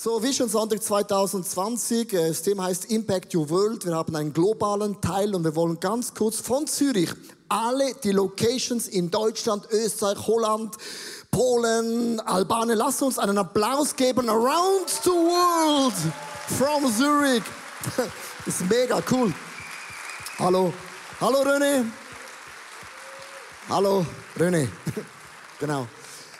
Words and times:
So, 0.00 0.22
Vision 0.22 0.48
Sonntag 0.48 0.80
2020, 0.80 2.12
äh, 2.12 2.28
das 2.28 2.42
Thema 2.42 2.66
heißt 2.66 2.84
Impact 2.84 3.34
Your 3.34 3.50
World. 3.50 3.84
Wir 3.84 3.96
haben 3.96 4.14
einen 4.14 4.32
globalen 4.32 5.00
Teil 5.00 5.34
und 5.34 5.42
wir 5.42 5.56
wollen 5.56 5.80
ganz 5.80 6.14
kurz 6.14 6.36
von 6.40 6.68
Zürich 6.68 7.10
alle 7.48 7.94
die 8.04 8.12
Locations 8.12 8.86
in 8.86 9.10
Deutschland, 9.10 9.66
Österreich, 9.72 10.24
Holland, 10.24 10.76
Polen, 11.32 12.20
Albanien, 12.20 12.78
lass 12.78 13.02
uns 13.02 13.18
einen 13.18 13.38
Applaus 13.38 13.96
geben. 13.96 14.28
Around 14.28 14.88
the 15.02 15.10
world 15.10 15.94
from 16.56 16.96
Zurich. 16.96 17.42
Das 17.96 18.06
ist 18.60 18.70
mega 18.70 19.02
cool. 19.10 19.34
Hallo. 20.38 20.72
Hallo 21.20 21.42
René. 21.42 21.84
Hallo 23.68 24.06
René. 24.38 24.68
Genau. 25.58 25.88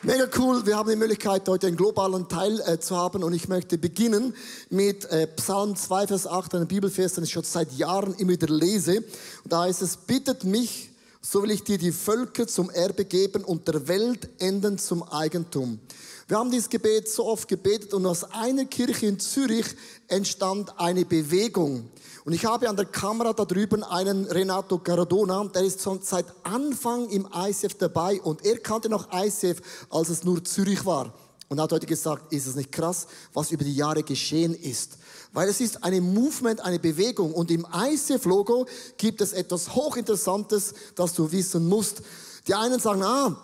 Mega 0.03 0.29
cool, 0.39 0.65
wir 0.65 0.77
haben 0.77 0.89
die 0.89 0.95
Möglichkeit, 0.95 1.49
heute 1.49 1.67
einen 1.67 1.77
globalen 1.77 2.29
Teil 2.29 2.61
äh, 2.61 2.79
zu 2.79 2.97
haben 2.97 3.25
und 3.25 3.33
ich 3.33 3.49
möchte 3.49 3.79
beginnen 3.79 4.33
mit 4.71 5.05
äh, 5.07 5.27
Psalm 5.27 5.75
2, 5.75 6.07
Vers 6.07 6.29
8, 6.29 6.55
einem 6.55 6.69
Bibelvers, 6.69 7.15
den 7.15 7.25
ich 7.25 7.33
schon 7.33 7.43
seit 7.43 7.73
Jahren 7.73 8.15
immer 8.15 8.31
wieder 8.31 8.47
lese. 8.47 8.99
Und 9.43 9.53
da 9.53 9.63
heißt 9.63 9.83
es, 9.83 9.97
bittet 9.97 10.45
mich, 10.45 10.91
so 11.21 11.43
will 11.43 11.51
ich 11.51 11.65
dir 11.65 11.79
die 11.79 11.91
Völker 11.91 12.47
zum 12.47 12.71
Erbe 12.71 13.07
geben 13.07 13.43
und 13.43 13.67
der 13.67 13.89
Welt 13.89 14.29
enden 14.39 14.79
zum 14.79 15.03
Eigentum. 15.03 15.81
Wir 16.29 16.39
haben 16.39 16.53
dieses 16.53 16.69
Gebet 16.69 17.09
so 17.09 17.27
oft 17.27 17.49
gebetet 17.49 17.93
und 17.93 18.07
aus 18.07 18.23
einer 18.23 18.67
Kirche 18.67 19.07
in 19.07 19.19
Zürich 19.19 19.67
entstand 20.07 20.79
eine 20.79 21.07
Bewegung. 21.07 21.91
Und 22.29 22.35
ich 22.35 22.45
habe 22.45 22.69
an 22.69 22.77
der 22.77 22.85
Kamera 22.85 23.33
da 23.33 23.47
drüben 23.47 23.83
einen 23.83 24.27
Renato 24.27 24.77
Caradona, 24.77 25.47
der 25.47 25.63
ist 25.63 25.81
schon 25.81 26.03
seit 26.03 26.27
Anfang 26.43 27.09
im 27.09 27.27
ICF 27.35 27.79
dabei 27.79 28.21
und 28.21 28.45
er 28.45 28.59
kannte 28.59 28.91
noch 28.91 29.09
ICF, 29.11 29.63
als 29.89 30.11
es 30.11 30.25
nur 30.25 30.45
Zürich 30.45 30.85
war. 30.85 31.15
Und 31.49 31.59
hat 31.59 31.73
heute 31.73 31.87
gesagt, 31.87 32.31
ist 32.31 32.47
es 32.47 32.55
nicht 32.55 32.71
krass, 32.71 33.07
was 33.33 33.51
über 33.51 33.65
die 33.65 33.75
Jahre 33.75 34.03
geschehen 34.03 34.55
ist. 34.55 34.99
Weil 35.33 35.49
es 35.49 35.63
ist 35.63 35.83
eine 35.83 36.03
Movement, 36.03 36.61
eine 36.61 36.79
Bewegung. 36.79 37.33
Und 37.33 37.51
im 37.51 37.67
ICF-Logo 37.75 38.67
gibt 38.99 39.23
es 39.23 39.33
etwas 39.33 39.75
Hochinteressantes, 39.75 40.75
das 40.97 41.15
du 41.15 41.33
wissen 41.33 41.67
musst. 41.67 42.03
Die 42.47 42.55
einen 42.55 42.79
sagen, 42.79 43.05
ah, 43.05 43.41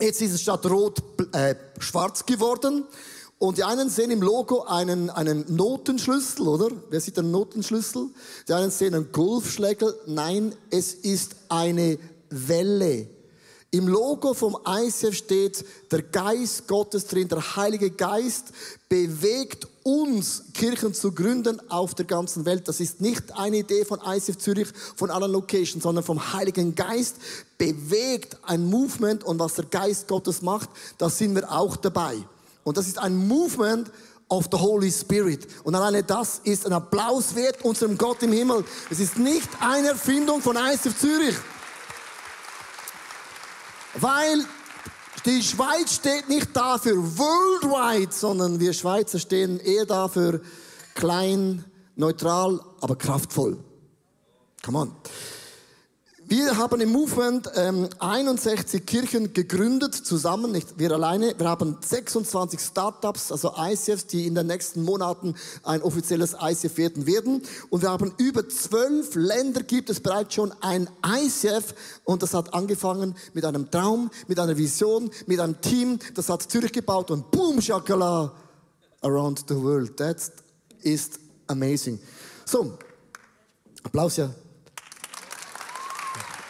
jetzt 0.00 0.22
ist 0.22 0.32
es 0.32 0.40
statt 0.40 0.64
rot 0.64 1.02
äh, 1.34 1.54
schwarz 1.80 2.24
geworden. 2.24 2.86
Und 3.38 3.58
die 3.58 3.64
einen 3.64 3.90
sehen 3.90 4.10
im 4.10 4.22
Logo 4.22 4.62
einen, 4.62 5.10
einen 5.10 5.44
Notenschlüssel, 5.54 6.48
oder? 6.48 6.68
Wer 6.88 7.00
sieht 7.00 7.18
einen 7.18 7.30
Notenschlüssel? 7.30 8.08
Die 8.48 8.52
einen 8.54 8.70
sehen 8.70 8.94
einen 8.94 9.12
Golfschlägel. 9.12 9.94
Nein, 10.06 10.54
es 10.70 10.94
ist 10.94 11.36
eine 11.50 11.98
Welle. 12.30 13.08
Im 13.72 13.88
Logo 13.88 14.32
vom 14.32 14.56
ICF 14.66 15.14
steht 15.14 15.64
der 15.90 16.00
Geist 16.00 16.66
Gottes 16.66 17.06
drin. 17.08 17.28
Der 17.28 17.56
Heilige 17.56 17.90
Geist 17.90 18.46
bewegt 18.88 19.68
uns, 19.82 20.44
Kirchen 20.54 20.94
zu 20.94 21.12
gründen 21.12 21.60
auf 21.68 21.94
der 21.94 22.06
ganzen 22.06 22.46
Welt. 22.46 22.66
Das 22.68 22.80
ist 22.80 23.02
nicht 23.02 23.36
eine 23.36 23.58
Idee 23.58 23.84
von 23.84 24.00
ICF 24.02 24.38
Zürich, 24.38 24.68
von 24.96 25.10
allen 25.10 25.30
Locations, 25.30 25.82
sondern 25.82 26.04
vom 26.04 26.32
Heiligen 26.32 26.74
Geist 26.74 27.16
bewegt 27.58 28.38
ein 28.44 28.64
Movement 28.64 29.24
und 29.24 29.38
was 29.38 29.54
der 29.54 29.66
Geist 29.66 30.08
Gottes 30.08 30.40
macht, 30.40 30.70
da 30.96 31.10
sind 31.10 31.34
wir 31.34 31.52
auch 31.52 31.76
dabei. 31.76 32.24
Und 32.66 32.76
das 32.76 32.88
ist 32.88 32.98
ein 32.98 33.28
Movement 33.28 33.92
of 34.28 34.48
the 34.50 34.58
Holy 34.58 34.90
Spirit. 34.90 35.46
Und 35.62 35.76
alleine 35.76 36.02
das 36.02 36.40
ist 36.42 36.66
ein 36.66 36.72
Applaus 36.72 37.36
wert 37.36 37.64
unserem 37.64 37.96
Gott 37.96 38.24
im 38.24 38.32
Himmel. 38.32 38.64
Es 38.90 38.98
ist 38.98 39.18
nicht 39.18 39.48
eine 39.60 39.90
Erfindung 39.90 40.42
von 40.42 40.56
ICF 40.56 40.98
Zürich. 40.98 41.36
Weil 43.94 44.44
die 45.26 45.44
Schweiz 45.44 45.94
steht 45.94 46.28
nicht 46.28 46.56
dafür 46.56 46.96
worldwide, 46.96 48.12
sondern 48.12 48.58
wir 48.58 48.72
Schweizer 48.72 49.20
stehen 49.20 49.60
eher 49.60 49.86
dafür 49.86 50.40
klein, 50.96 51.64
neutral, 51.94 52.60
aber 52.80 52.96
kraftvoll. 52.96 53.58
Come 54.64 54.78
on. 54.78 54.92
Wir 56.28 56.56
haben 56.56 56.80
im 56.80 56.90
Movement 56.90 57.48
ähm, 57.54 57.88
61 58.00 58.84
Kirchen 58.84 59.32
gegründet, 59.32 59.94
zusammen, 59.94 60.50
nicht 60.50 60.76
wir 60.76 60.90
alleine. 60.90 61.38
Wir 61.38 61.48
haben 61.48 61.76
26 61.80 62.58
Startups, 62.58 63.30
also 63.30 63.52
ICFs, 63.56 64.08
die 64.08 64.26
in 64.26 64.34
den 64.34 64.48
nächsten 64.48 64.82
Monaten 64.82 65.36
ein 65.62 65.82
offizielles 65.82 66.34
ICF 66.42 66.78
werden 66.78 67.06
werden. 67.06 67.42
Und 67.70 67.82
wir 67.82 67.90
haben 67.90 68.12
über 68.18 68.48
zwölf 68.48 69.14
Länder 69.14 69.62
gibt 69.62 69.88
es 69.88 70.00
bereits 70.00 70.34
schon 70.34 70.52
ein 70.62 70.88
ICF. 71.06 71.74
Und 72.02 72.24
das 72.24 72.34
hat 72.34 72.52
angefangen 72.52 73.14
mit 73.32 73.44
einem 73.44 73.70
Traum, 73.70 74.10
mit 74.26 74.40
einer 74.40 74.56
Vision, 74.56 75.12
mit 75.26 75.38
einem 75.38 75.60
Team. 75.60 76.00
Das 76.14 76.28
hat 76.28 76.42
Zürich 76.42 76.72
gebaut 76.72 77.12
und 77.12 77.30
boom, 77.30 77.60
Shakala, 77.60 78.32
around 79.02 79.44
the 79.46 79.54
world. 79.54 79.96
That 79.98 80.16
is 80.82 81.08
amazing. 81.46 82.00
So, 82.44 82.76
Applaus 83.84 84.16
ja. 84.16 84.28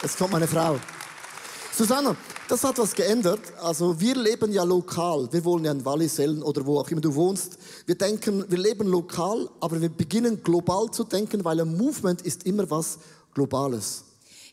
Jetzt 0.03 0.19
kommt 0.19 0.33
meine 0.33 0.47
Frau. 0.47 0.79
Susanna, 1.73 2.17
das 2.49 2.65
hat 2.65 2.79
was 2.79 2.95
geändert. 2.95 3.41
Also 3.62 3.99
wir 4.01 4.15
leben 4.15 4.53
ja 4.53 4.62
lokal. 4.62 5.29
Wir 5.31 5.45
wohnen 5.45 5.65
ja 5.65 5.73
in 5.73 5.84
Wallisellen 5.84 6.43
oder 6.43 6.65
wo 6.65 6.79
auch 6.79 6.89
immer 6.91 7.01
du 7.01 7.15
wohnst. 7.15 7.59
Wir 7.87 7.97
denken, 7.97 8.45
wir 8.49 8.59
leben 8.59 8.87
lokal, 8.89 9.49
aber 9.61 9.81
wir 9.81 9.89
beginnen 9.89 10.43
global 10.43 10.91
zu 10.91 11.05
denken, 11.05 11.45
weil 11.45 11.61
ein 11.61 11.77
Movement 11.77 12.23
ist 12.23 12.45
immer 12.45 12.71
was 12.71 12.99
Globales. 13.34 14.06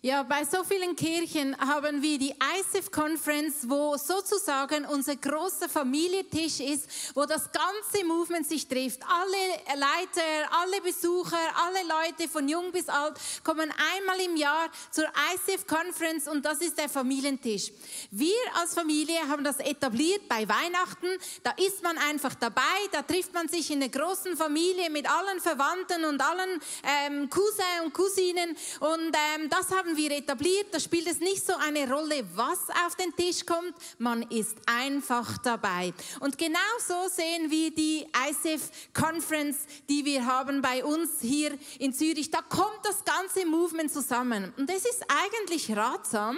Ja, 0.06 0.22
bei 0.24 0.44
so 0.44 0.66
vielen 0.66 0.98
Kirchen 0.98 1.58
haben 1.58 2.02
wir 2.02 2.20
die 2.20 2.32
ICF 2.32 2.92
Conference, 2.92 3.70
wo 3.70 3.96
sozusagen 3.96 4.84
unser 4.84 5.16
großer 5.16 5.70
Familientisch 5.70 6.60
ist, 6.60 6.90
wo 7.16 7.26
das 7.26 7.50
ganze 7.50 8.06
Movement 8.06 8.46
sich 8.46 8.68
trifft. 8.68 9.00
Alle 9.08 9.80
Leiter, 9.80 10.52
alle 10.62 10.82
Besucher, 10.82 11.38
alle 11.56 11.88
Leute 11.88 12.28
von 12.28 12.50
jung 12.50 12.74
bis 12.74 12.90
alt 12.90 13.14
kommen 13.46 13.72
einmal 13.96 14.20
im 14.20 14.36
Jahr 14.36 14.70
zur 14.92 15.06
ICF 15.06 15.66
Conference 15.68 16.28
und 16.28 16.44
das 16.44 16.58
ist 16.58 16.78
der 16.78 16.90
Familientisch. 16.90 17.72
Wir 18.12 18.36
als 18.60 18.74
Familie 18.74 19.26
haben 19.30 19.46
das 19.46 19.60
etabliert 19.60 20.28
bei 20.28 20.46
Weihnachten. 20.50 21.08
Da 21.44 21.52
ist 21.52 21.82
man 21.82 21.98
einfach 21.98 22.36
dabei, 22.36 22.62
da 22.92 23.04
trifft 23.04 23.34
man 23.34 23.48
sich 23.48 23.72
in 23.72 23.80
der 23.80 23.88
großen 23.88 24.36
Familie 24.36 24.90
mit 24.90 25.10
allen 25.10 25.40
Verwandten 25.40 26.04
und 26.04 26.20
allen 26.20 26.62
ähm, 26.84 27.30
Cousins 27.30 27.54
und 27.86 27.94
Cousinen 27.94 28.58
und 28.82 29.16
ähm, 29.38 29.50
das 29.50 29.72
haben 29.72 29.93
haben 29.94 29.98
wir 29.98 30.12
etabliert, 30.12 30.68
da 30.72 30.80
spielt 30.80 31.06
es 31.06 31.20
nicht 31.20 31.46
so 31.46 31.54
eine 31.54 31.88
Rolle, 31.88 32.24
was 32.34 32.68
auf 32.84 32.96
den 32.96 33.16
Tisch 33.16 33.46
kommt, 33.46 33.76
man 34.00 34.24
ist 34.24 34.58
einfach 34.66 35.38
dabei. 35.38 35.94
Und 36.20 36.36
genau 36.36 36.58
so 36.80 36.96
sehen 37.10 37.52
wir 37.52 37.70
die 37.70 38.08
ICF 38.28 38.72
Conference, 38.92 39.68
die 39.88 40.04
wir 40.04 40.26
haben 40.26 40.64
bei 40.64 40.84
uns 40.84 41.22
hier 41.22 41.56
in 41.78 41.94
Zürich. 41.94 42.32
Da 42.32 42.42
kommt 42.42 42.80
das 42.82 43.04
ganze 43.06 43.46
Movement 43.46 43.94
zusammen. 43.94 44.52
Und 44.58 44.68
es 44.68 44.84
ist 44.84 45.06
eigentlich 45.08 45.70
ratsam, 45.78 46.38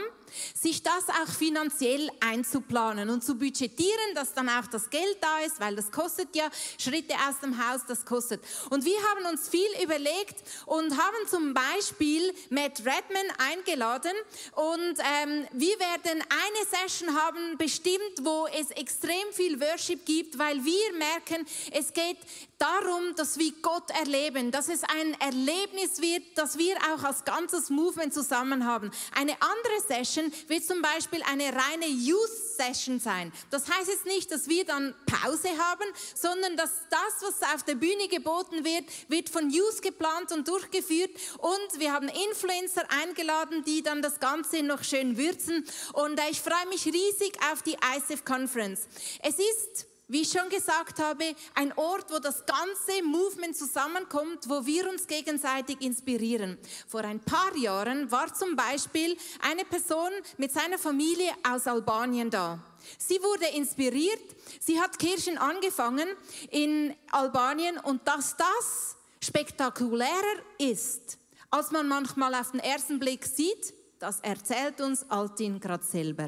sich 0.54 0.84
das 0.84 1.10
auch 1.10 1.32
finanziell 1.34 2.10
einzuplanen 2.20 3.10
und 3.10 3.24
zu 3.24 3.36
budgetieren, 3.36 4.16
dass 4.16 4.34
dann 4.34 4.50
auch 4.50 4.68
das 4.68 4.90
Geld 4.90 5.18
da 5.22 5.40
ist, 5.40 5.60
weil 5.60 5.76
das 5.76 5.92
kostet 5.92 6.36
ja 6.36 6.50
Schritte 6.78 7.14
aus 7.28 7.40
dem 7.42 7.58
Haus, 7.58 7.82
das 7.88 8.06
kostet. 8.06 8.42
Und 8.70 8.86
wir 8.86 8.98
haben 9.10 9.34
uns 9.34 9.50
viel 9.50 9.68
überlegt 9.84 10.36
und 10.66 10.92
haben 10.92 11.28
zum 11.30 11.54
Beispiel 11.54 12.34
Matt 12.50 12.80
Redman 12.80 13.28
eingeladen 13.38 14.14
und 14.54 15.00
ähm, 15.00 15.48
wir 15.54 15.80
werden 15.80 16.22
eine 16.22 16.88
Session 16.88 17.16
haben 17.16 17.58
bestimmt, 17.58 18.24
wo 18.24 18.48
es 18.48 18.72
extrem 18.72 19.32
viel 19.32 19.60
Worship 19.60 20.06
gibt, 20.06 20.38
weil 20.38 20.64
wir 20.64 20.94
merken, 20.98 21.46
es 21.72 21.94
geht 21.94 22.18
darum, 22.58 23.16
dass 23.16 23.38
wir 23.38 23.52
Gott 23.62 23.90
erleben, 23.92 24.52
dass 24.52 24.70
es 24.70 24.84
ein 24.84 25.20
Erlebnis 25.20 26.02
wird, 26.02 26.24
dass 26.38 26.58
wir 26.58 26.76
auch 26.94 27.04
als 27.04 27.26
ganzes 27.26 27.70
Movement 27.70 28.14
zusammen 28.14 28.66
haben. 28.66 28.92
Eine 29.14 29.34
andere 29.42 29.82
Session 29.88 30.25
wird 30.48 30.66
zum 30.66 30.82
Beispiel 30.82 31.22
eine 31.24 31.46
reine 31.46 31.88
Youth 31.88 32.30
Session 32.58 33.00
sein. 33.00 33.32
Das 33.50 33.70
heißt 33.70 33.88
jetzt 33.88 34.06
nicht, 34.06 34.32
dass 34.32 34.48
wir 34.48 34.66
dann 34.66 34.94
Pause 35.06 35.50
haben, 35.50 35.86
sondern 36.16 36.58
dass 36.58 36.72
das, 36.90 37.22
was 37.22 37.54
auf 37.54 37.64
der 37.64 37.76
Bühne 37.76 38.08
geboten 38.08 38.64
wird, 38.64 38.86
wird 39.08 39.30
von 39.30 39.50
Youth 39.50 39.82
geplant 39.82 40.32
und 40.32 40.48
durchgeführt 40.48 41.12
und 41.40 41.80
wir 41.80 41.94
haben 41.94 42.08
Influencer 42.08 42.84
eingeladen, 42.90 43.64
die 43.66 43.84
dann 43.84 44.02
das 44.02 44.20
Ganze 44.20 44.64
noch 44.64 44.84
schön 44.84 45.18
würzen 45.18 45.66
und 45.94 46.20
äh, 46.20 46.30
ich 46.32 46.42
freue 46.42 46.68
mich 46.70 46.86
riesig 46.86 47.38
auf 47.52 47.62
die 47.62 47.74
ICF 47.74 48.24
Conference. 48.26 48.88
Es 49.22 49.36
ist 49.36 49.88
wie 50.08 50.22
ich 50.22 50.32
schon 50.32 50.50
gesagt 50.50 51.00
habe, 51.00 51.36
ein 51.56 51.74
Ort, 51.78 52.12
wo 52.12 52.20
das 52.20 52.46
ganze 52.46 53.04
Movement 53.04 53.56
zusammenkommt, 53.56 54.48
wo 54.48 54.66
wir 54.66 54.90
uns 54.90 55.08
gegenseitig 55.08 55.82
inspirieren. 55.82 56.58
Vor 56.88 57.02
ein 57.02 57.20
paar 57.20 57.56
Jahren 57.56 58.12
war 58.12 58.34
zum 58.34 58.56
Beispiel 58.56 59.18
eine 59.42 59.66
Person 59.66 60.12
mit 60.38 60.52
seiner 60.52 60.78
Familie 60.78 61.32
aus 61.44 61.68
Albanien 61.68 62.30
da. 62.30 62.60
Sie 63.00 63.22
wurde 63.22 63.48
inspiriert, 63.56 64.22
sie 64.60 64.80
hat 64.80 65.00
Kirchen 65.00 65.38
angefangen 65.38 66.08
in 66.52 66.94
Albanien 67.12 67.80
und 67.80 68.08
dass 68.08 68.36
das 68.38 68.96
spektakulärer 69.20 70.40
ist, 70.60 71.18
als 71.50 71.72
man 71.72 71.88
manchmal 71.88 72.36
auf 72.36 72.52
den 72.52 72.60
ersten 72.60 73.00
Blick 73.00 73.26
sieht, 73.26 73.74
das 73.98 74.20
erzählt 74.20 74.82
uns 74.82 75.10
Altin 75.10 75.60
gerade 75.60 75.84
selber. 75.84 76.28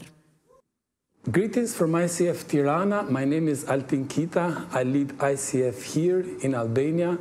Greetings 1.30 1.76
from 1.76 1.92
ICF 1.92 2.48
Tirana. 2.48 3.04
My 3.04 3.26
name 3.26 3.50
is 3.50 3.66
Altin 3.66 4.08
Kita. 4.08 4.66
I 4.72 4.84
lead 4.84 5.10
ICF 5.18 5.84
here 5.84 6.26
in 6.40 6.56
Albania. 6.56 7.18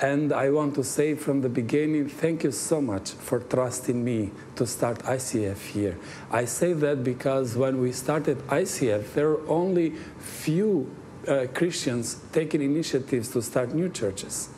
And 0.00 0.32
I 0.32 0.48
want 0.48 0.74
to 0.76 0.82
say 0.82 1.14
from 1.14 1.42
the 1.42 1.50
beginning, 1.50 2.08
thank 2.08 2.42
you 2.42 2.52
so 2.52 2.80
much 2.80 3.10
for 3.10 3.40
trusting 3.40 4.02
me 4.02 4.30
to 4.56 4.66
start 4.66 5.00
ICF 5.00 5.58
here. 5.58 5.98
I 6.30 6.46
say 6.46 6.72
that 6.72 7.04
because 7.04 7.54
when 7.54 7.82
we 7.82 7.92
started 7.92 8.38
ICF, 8.48 9.12
there 9.12 9.28
were 9.28 9.46
only 9.46 9.90
few 10.20 10.90
uh, 11.28 11.44
Christians 11.52 12.16
taking 12.32 12.62
initiatives 12.62 13.28
to 13.32 13.42
start 13.42 13.74
new 13.74 13.90
churches. 13.90 14.48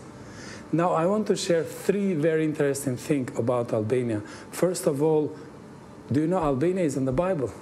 Now, 0.70 0.92
I 0.92 1.06
want 1.06 1.26
to 1.26 1.34
share 1.34 1.64
three 1.64 2.14
very 2.14 2.44
interesting 2.44 2.96
things 2.96 3.36
about 3.36 3.72
Albania. 3.72 4.20
First 4.52 4.86
of 4.86 5.02
all, 5.02 5.36
do 6.12 6.20
you 6.20 6.28
know 6.28 6.38
Albania 6.38 6.84
is 6.84 6.96
in 6.96 7.04
the 7.04 7.10
Bible? 7.10 7.52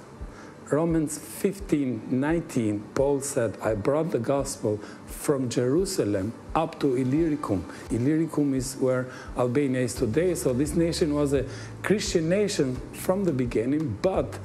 Romans 0.71 1.17
15 1.17 2.03
19, 2.09 2.83
Paul 2.95 3.19
said, 3.19 3.57
I 3.61 3.73
brought 3.73 4.11
the 4.11 4.19
gospel 4.19 4.77
from 5.05 5.49
Jerusalem 5.49 6.31
up 6.55 6.79
to 6.79 6.95
Illyricum. 6.95 7.65
Illyricum 7.89 8.53
is 8.53 8.77
where 8.77 9.07
Albania 9.37 9.81
is 9.81 9.93
today. 9.93 10.33
So 10.33 10.53
this 10.53 10.73
nation 10.73 11.13
was 11.13 11.33
a 11.33 11.45
Christian 11.83 12.29
nation 12.29 12.77
from 12.93 13.25
the 13.25 13.33
beginning, 13.33 13.97
but 14.01 14.39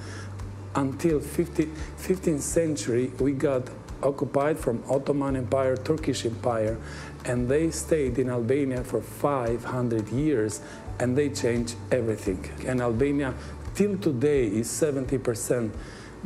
until 0.74 1.20
50, 1.20 1.66
15th 1.96 2.40
century, 2.40 3.12
we 3.20 3.30
got 3.32 3.62
occupied 4.02 4.58
from 4.58 4.82
Ottoman 4.90 5.36
Empire, 5.36 5.76
Turkish 5.76 6.26
Empire, 6.26 6.76
and 7.24 7.48
they 7.48 7.70
stayed 7.70 8.18
in 8.18 8.30
Albania 8.30 8.82
for 8.82 9.00
500 9.00 10.08
years, 10.08 10.60
and 10.98 11.16
they 11.16 11.28
changed 11.28 11.76
everything. 11.92 12.50
And 12.66 12.80
Albania, 12.80 13.32
till 13.74 13.96
today, 13.96 14.46
is 14.48 14.68
70% 14.68 15.70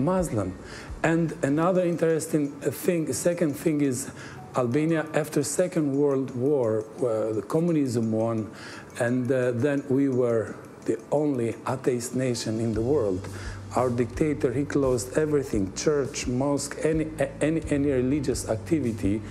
Muslim. 0.04 0.56
And 1.02 1.32
another 1.42 1.82
interesting 1.82 2.50
thing, 2.60 3.12
second 3.12 3.54
thing 3.54 3.80
is 3.80 4.10
Albania 4.56 5.06
after 5.14 5.42
Second 5.42 5.94
World 5.96 6.34
War, 6.34 6.82
where 6.98 7.32
the 7.32 7.42
communism 7.42 8.10
won, 8.12 8.50
and 8.98 9.30
uh, 9.30 9.52
then 9.52 9.84
we 9.88 10.08
were 10.08 10.56
the 10.86 10.98
only 11.12 11.54
atheist 11.68 12.16
nation 12.16 12.58
in 12.60 12.74
the 12.74 12.80
world. 12.80 13.26
Our 13.76 13.88
dictator, 13.88 14.52
he 14.52 14.64
closed 14.64 15.16
everything, 15.16 15.72
church, 15.74 16.26
mosque, 16.26 16.76
any, 16.82 17.06
any, 17.40 17.62
any 17.70 17.90
religious 17.90 18.48
activity. 18.48 19.22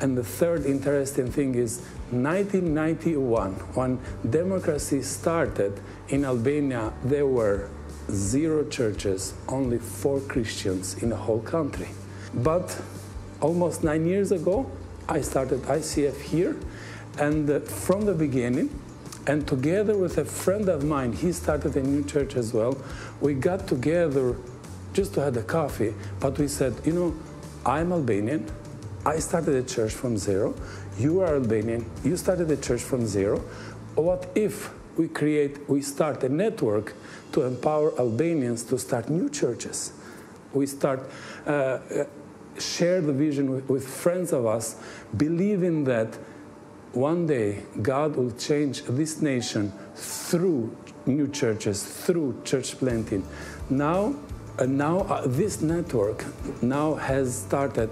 And 0.00 0.18
the 0.18 0.24
third 0.24 0.66
interesting 0.66 1.30
thing 1.30 1.54
is 1.54 1.78
1991, 2.10 3.52
when 3.74 4.00
democracy 4.28 5.02
started 5.02 5.80
in 6.08 6.24
Albania, 6.24 6.92
there 7.04 7.26
were 7.26 7.70
zero 8.10 8.64
churches, 8.64 9.34
only 9.48 9.78
four 9.78 10.20
Christians 10.20 11.02
in 11.02 11.10
the 11.10 11.16
whole 11.16 11.40
country. 11.40 11.88
But 12.34 12.80
almost 13.40 13.84
nine 13.84 14.06
years 14.06 14.32
ago, 14.32 14.70
I 15.08 15.20
started 15.20 15.62
ICF 15.62 16.20
here, 16.20 16.56
and 17.18 17.48
uh, 17.48 17.60
from 17.60 18.06
the 18.06 18.14
beginning, 18.14 18.70
and 19.26 19.46
together 19.46 19.96
with 19.96 20.18
a 20.18 20.24
friend 20.24 20.68
of 20.68 20.84
mine, 20.84 21.12
he 21.12 21.32
started 21.32 21.76
a 21.76 21.82
new 21.82 22.04
church 22.04 22.36
as 22.36 22.52
well. 22.52 22.76
We 23.20 23.34
got 23.34 23.66
together 23.66 24.36
just 24.92 25.14
to 25.14 25.20
have 25.22 25.36
a 25.36 25.42
coffee, 25.42 25.94
but 26.20 26.38
we 26.38 26.48
said, 26.48 26.74
you 26.84 26.92
know, 26.92 27.14
I'm 27.64 27.92
Albanian. 27.92 28.50
I 29.04 29.18
started 29.18 29.54
a 29.54 29.62
church 29.62 29.92
from 29.92 30.16
zero. 30.16 30.54
You 30.98 31.20
are 31.20 31.34
Albanian. 31.34 31.84
You 32.04 32.16
started 32.16 32.50
a 32.50 32.56
church 32.56 32.80
from 32.82 33.06
zero. 33.06 33.38
What 33.94 34.30
if 34.34 34.70
we 34.96 35.08
create, 35.08 35.68
we 35.68 35.82
start 35.82 36.22
a 36.24 36.28
network 36.28 36.94
to 37.32 37.42
empower 37.42 37.98
Albanians 37.98 38.62
to 38.64 38.78
start 38.78 39.08
new 39.08 39.28
churches? 39.28 39.92
We 40.52 40.66
start 40.66 41.08
uh, 41.46 41.78
share 42.58 43.00
the 43.00 43.12
vision 43.12 43.50
with, 43.50 43.68
with 43.68 43.86
friends 43.86 44.32
of 44.32 44.46
us, 44.46 44.76
believing 45.16 45.84
that 45.84 46.18
one 46.92 47.26
day 47.26 47.62
God 47.82 48.16
will 48.16 48.30
change 48.32 48.82
this 48.84 49.20
nation 49.20 49.72
through 49.94 50.74
new 51.04 51.28
churches, 51.28 51.84
through 51.84 52.40
church 52.44 52.78
planting. 52.78 53.26
Now, 53.68 54.14
uh, 54.58 54.66
now 54.66 55.00
uh, 55.00 55.26
this 55.26 55.60
network 55.60 56.24
now 56.62 56.94
has 56.94 57.42
started 57.42 57.90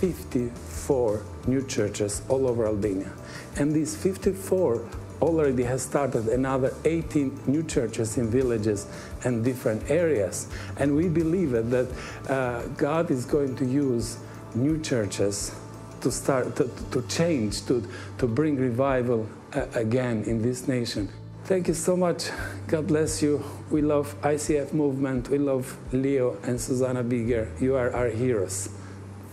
54 0.00 1.22
new 1.46 1.66
churches 1.66 2.22
all 2.28 2.46
over 2.46 2.66
Albania. 2.66 3.12
And 3.56 3.72
these 3.72 3.96
54 3.96 4.86
already 5.22 5.62
has 5.62 5.82
started 5.82 6.26
another 6.28 6.74
18 6.84 7.44
new 7.46 7.62
churches 7.62 8.18
in 8.18 8.28
villages 8.28 8.86
and 9.24 9.44
different 9.44 9.88
areas. 9.88 10.48
And 10.78 10.96
we 10.96 11.08
believe 11.08 11.52
that 11.52 11.88
uh, 12.28 12.62
God 12.76 13.10
is 13.10 13.24
going 13.24 13.54
to 13.56 13.64
use 13.64 14.18
new 14.54 14.80
churches 14.82 15.54
to 16.00 16.10
start 16.10 16.56
to, 16.56 16.68
to 16.90 17.02
change, 17.02 17.64
to, 17.66 17.88
to 18.18 18.26
bring 18.26 18.56
revival 18.56 19.28
uh, 19.54 19.66
again 19.74 20.24
in 20.24 20.42
this 20.42 20.66
nation. 20.66 21.08
Thank 21.44 21.68
you 21.68 21.74
so 21.74 21.96
much. 21.96 22.30
God 22.66 22.88
bless 22.88 23.22
you. 23.22 23.44
We 23.70 23.82
love 23.82 24.20
ICF 24.22 24.72
movement. 24.72 25.28
We 25.28 25.38
love 25.38 25.76
Leo 25.92 26.36
and 26.42 26.60
Susanna 26.60 27.02
Bigger. 27.02 27.48
You 27.60 27.76
are 27.76 27.92
our 27.94 28.08
heroes. 28.08 28.70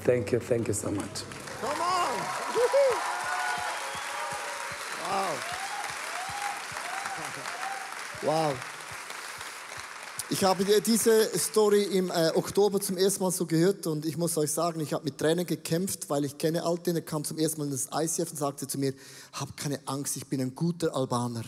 Thank 0.02 0.32
you. 0.32 0.40
Thank 0.40 0.68
you 0.68 0.74
so 0.74 0.92
much. 0.92 1.24
Come 1.62 1.82
on! 1.82 2.20
Wow. 5.10 5.59
Wow. 8.21 8.54
Ich 10.30 10.44
habe 10.44 10.66
diese 10.81 11.25
Story 11.39 11.83
im 11.83 12.12
äh, 12.12 12.31
Oktober 12.36 12.81
zum 12.81 12.98
ersten 12.98 13.24
Mal 13.24 13.31
so 13.31 13.45
gehört 13.45 13.88
und 13.88 14.06
ich 14.06 14.18
muss 14.18 14.38
euch 14.38 14.51
sagen, 14.51 14.81
ich 14.81 14.94
habe 14.94 15.06
mit 15.06 15.18
Tränen 15.18 15.45
gekämpft, 15.45 16.10
weil 16.10 16.25
ich 16.25 16.38
kenne 16.38 16.63
Alten, 16.63 16.98
er 16.98 17.01
kam 17.01 17.24
zum 17.24 17.38
ersten 17.38 17.60
Mal 17.62 17.66
in 17.66 17.71
das 17.71 17.88
ICF 17.94 18.31
und 18.31 18.38
sagte 18.38 18.68
zu 18.68 18.77
mir, 18.77 18.94
hab 19.31 19.56
keine 19.56 19.80
Angst, 19.86 20.18
ich 20.18 20.27
bin 20.27 20.42
ein 20.42 20.54
guter 20.54 20.94
Albaner. 20.94 21.44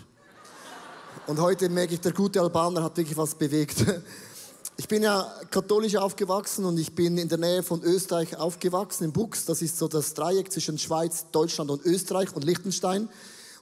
Und 1.27 1.39
heute 1.41 1.68
merke 1.68 1.94
ich, 1.94 2.00
der 2.00 2.13
gute 2.13 2.41
Albaner 2.41 2.83
hat 2.83 2.95
wirklich 2.97 3.18
was 3.18 3.35
bewegt. 3.35 3.85
Ich 4.77 4.88
bin 4.88 5.03
ja 5.03 5.31
katholisch 5.51 5.95
aufgewachsen 5.95 6.65
und 6.65 6.79
ich 6.79 6.95
bin 6.95 7.18
in 7.19 7.29
der 7.29 7.38
Nähe 7.38 7.62
von 7.62 7.83
Österreich 7.83 8.35
aufgewachsen, 8.35 9.03
in 9.03 9.12
Bux. 9.12 9.45
Das 9.45 9.62
ist 9.62 9.77
so 9.77 9.88
das 9.88 10.15
Dreieck 10.15 10.51
zwischen 10.51 10.79
Schweiz, 10.79 11.25
Deutschland 11.31 11.69
und 11.69 11.85
Österreich 11.85 12.35
und 12.35 12.44
Liechtenstein. 12.44 13.07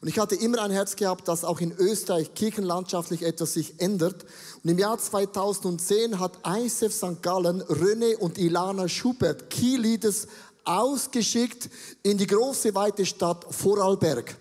Und 0.02 0.08
ich 0.08 0.18
hatte 0.18 0.36
immer 0.36 0.62
ein 0.62 0.72
Herz 0.72 0.96
gehabt, 0.96 1.28
dass 1.28 1.44
auch 1.44 1.60
in 1.60 1.74
Österreich 1.74 2.34
kirchenlandschaftlich 2.34 3.24
etwas 3.24 3.54
sich 3.54 3.80
ändert. 3.82 4.26
Und 4.64 4.70
im 4.70 4.80
Jahr 4.80 4.98
2010 4.98 6.20
hat 6.20 6.40
ISF 6.48 6.94
St. 6.94 7.22
Gallen 7.22 7.62
René 7.64 8.16
und 8.16 8.38
Ilana 8.38 8.88
Schubert, 8.88 9.50
Key 9.50 9.76
Leaders, 9.76 10.28
ausgeschickt 10.64 11.70
in 12.04 12.18
die 12.18 12.28
große 12.28 12.74
weite 12.76 13.06
Stadt 13.06 13.46
Vorarlberg 13.50 14.38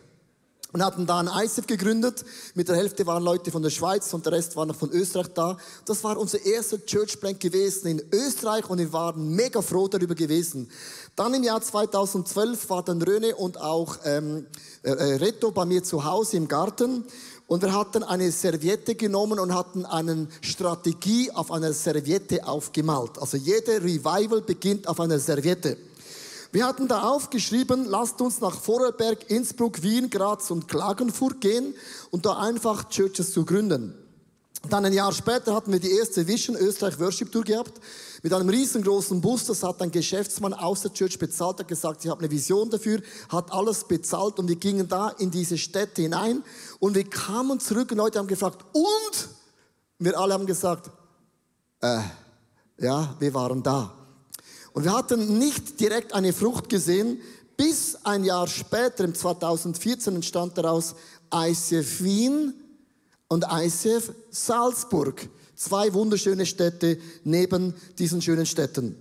und 0.78 0.84
hatten 0.84 1.06
da 1.06 1.18
ein 1.18 1.28
ISF 1.44 1.66
gegründet. 1.66 2.24
Mit 2.54 2.68
der 2.68 2.76
Hälfte 2.76 3.04
waren 3.04 3.24
Leute 3.24 3.50
von 3.50 3.62
der 3.62 3.70
Schweiz 3.70 4.14
und 4.14 4.24
der 4.24 4.32
Rest 4.32 4.54
war 4.54 4.64
noch 4.64 4.76
von 4.76 4.90
Österreich 4.92 5.26
da. 5.34 5.56
Das 5.84 6.04
war 6.04 6.16
unser 6.16 6.44
erster 6.46 6.84
Church 6.86 7.18
Plant 7.18 7.40
gewesen 7.40 7.88
in 7.88 8.02
Österreich 8.12 8.70
und 8.70 8.78
wir 8.78 8.92
waren 8.92 9.34
mega 9.34 9.60
froh 9.60 9.88
darüber 9.88 10.14
gewesen. 10.14 10.70
Dann 11.16 11.34
im 11.34 11.42
Jahr 11.42 11.60
2012 11.60 12.70
war 12.70 12.84
dann 12.84 13.02
Röne 13.02 13.34
und 13.34 13.60
auch 13.60 13.98
ähm, 14.04 14.46
äh, 14.84 14.92
Reto 14.92 15.50
bei 15.50 15.64
mir 15.64 15.82
zu 15.82 16.04
Hause 16.04 16.36
im 16.36 16.46
Garten 16.46 17.04
und 17.48 17.62
wir 17.62 17.72
hatten 17.72 18.04
eine 18.04 18.30
Serviette 18.30 18.94
genommen 18.94 19.40
und 19.40 19.54
hatten 19.54 19.84
eine 19.84 20.28
Strategie 20.42 21.32
auf 21.32 21.50
einer 21.50 21.72
Serviette 21.72 22.46
aufgemalt. 22.46 23.18
Also 23.18 23.36
jede 23.36 23.82
Revival 23.82 24.42
beginnt 24.42 24.86
auf 24.86 25.00
einer 25.00 25.18
Serviette. 25.18 25.76
Wir 26.50 26.66
hatten 26.66 26.88
da 26.88 27.02
aufgeschrieben, 27.02 27.84
lasst 27.84 28.20
uns 28.22 28.40
nach 28.40 28.58
Vorarlberg, 28.58 29.30
Innsbruck, 29.30 29.82
Wien, 29.82 30.08
Graz 30.08 30.50
und 30.50 30.66
Klagenfurt 30.66 31.42
gehen 31.42 31.74
und 32.10 32.24
da 32.24 32.38
einfach 32.38 32.88
Churches 32.88 33.32
zu 33.32 33.44
gründen. 33.44 33.94
Dann 34.68 34.84
ein 34.84 34.92
Jahr 34.92 35.12
später 35.12 35.54
hatten 35.54 35.72
wir 35.72 35.78
die 35.78 35.92
erste 35.92 36.26
Vision 36.26 36.56
Österreich 36.56 36.98
Worship 36.98 37.30
Tour 37.30 37.44
gehabt 37.44 37.80
mit 38.22 38.32
einem 38.32 38.48
riesengroßen 38.48 39.20
Bus. 39.20 39.44
Das 39.44 39.62
hat 39.62 39.80
ein 39.82 39.90
Geschäftsmann 39.90 40.52
aus 40.52 40.82
der 40.82 40.92
Church 40.92 41.18
bezahlt, 41.18 41.60
hat 41.60 41.68
gesagt, 41.68 42.04
ich 42.04 42.10
habe 42.10 42.20
eine 42.20 42.30
Vision 42.30 42.68
dafür, 42.68 43.00
hat 43.28 43.52
alles 43.52 43.84
bezahlt 43.84 44.38
und 44.38 44.48
wir 44.48 44.56
gingen 44.56 44.88
da 44.88 45.10
in 45.10 45.30
diese 45.30 45.58
Städte 45.58 46.02
hinein 46.02 46.42
und 46.80 46.94
wir 46.94 47.08
kamen 47.08 47.60
zurück 47.60 47.92
und 47.92 47.98
Leute 47.98 48.18
haben 48.18 48.26
gefragt, 48.26 48.64
und? 48.72 49.28
Wir 50.00 50.18
alle 50.18 50.34
haben 50.34 50.46
gesagt, 50.46 50.90
äh, 51.80 52.00
ja, 52.78 53.14
wir 53.18 53.34
waren 53.34 53.62
da. 53.62 53.97
Und 54.78 54.84
wir 54.84 54.92
hatten 54.92 55.40
nicht 55.40 55.80
direkt 55.80 56.12
eine 56.12 56.32
Frucht 56.32 56.68
gesehen, 56.68 57.20
bis 57.56 57.96
ein 58.04 58.22
Jahr 58.22 58.46
später, 58.46 59.02
im 59.02 59.12
2014, 59.12 60.14
entstand 60.14 60.56
daraus 60.56 60.94
ICF 61.34 62.00
Wien 62.04 62.54
und 63.26 63.44
ICF 63.50 64.12
Salzburg. 64.30 65.28
Zwei 65.56 65.92
wunderschöne 65.94 66.46
Städte 66.46 66.96
neben 67.24 67.74
diesen 67.98 68.22
schönen 68.22 68.46
Städten. 68.46 68.94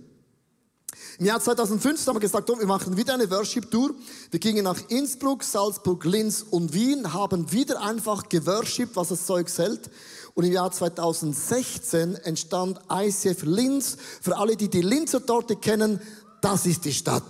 Im 1.20 1.26
Jahr 1.26 1.40
2015 1.40 2.08
haben 2.08 2.16
wir 2.16 2.22
gesagt, 2.22 2.50
oh, 2.50 2.58
wir 2.58 2.66
machen 2.66 2.96
wieder 2.96 3.14
eine 3.14 3.30
Worship-Tour. 3.30 3.94
Wir 4.32 4.40
gingen 4.40 4.64
nach 4.64 4.80
Innsbruck, 4.88 5.44
Salzburg, 5.44 6.04
Linz 6.04 6.44
und 6.50 6.72
Wien, 6.72 7.12
haben 7.12 7.52
wieder 7.52 7.80
einfach 7.82 8.28
geworshipped, 8.28 8.96
was 8.96 9.10
das 9.10 9.26
Zeug 9.26 9.48
hält. 9.56 9.90
Und 10.38 10.44
im 10.44 10.52
Jahr 10.52 10.70
2016 10.70 12.14
entstand 12.14 12.78
ICF 12.88 13.42
Linz. 13.42 13.96
Für 14.20 14.36
alle, 14.36 14.54
die 14.54 14.68
die 14.68 14.82
Linzer 14.82 15.26
Torte 15.26 15.56
kennen, 15.56 16.00
das 16.40 16.64
ist 16.64 16.84
die 16.84 16.92
Stadt. 16.92 17.24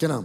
Genau. 0.00 0.24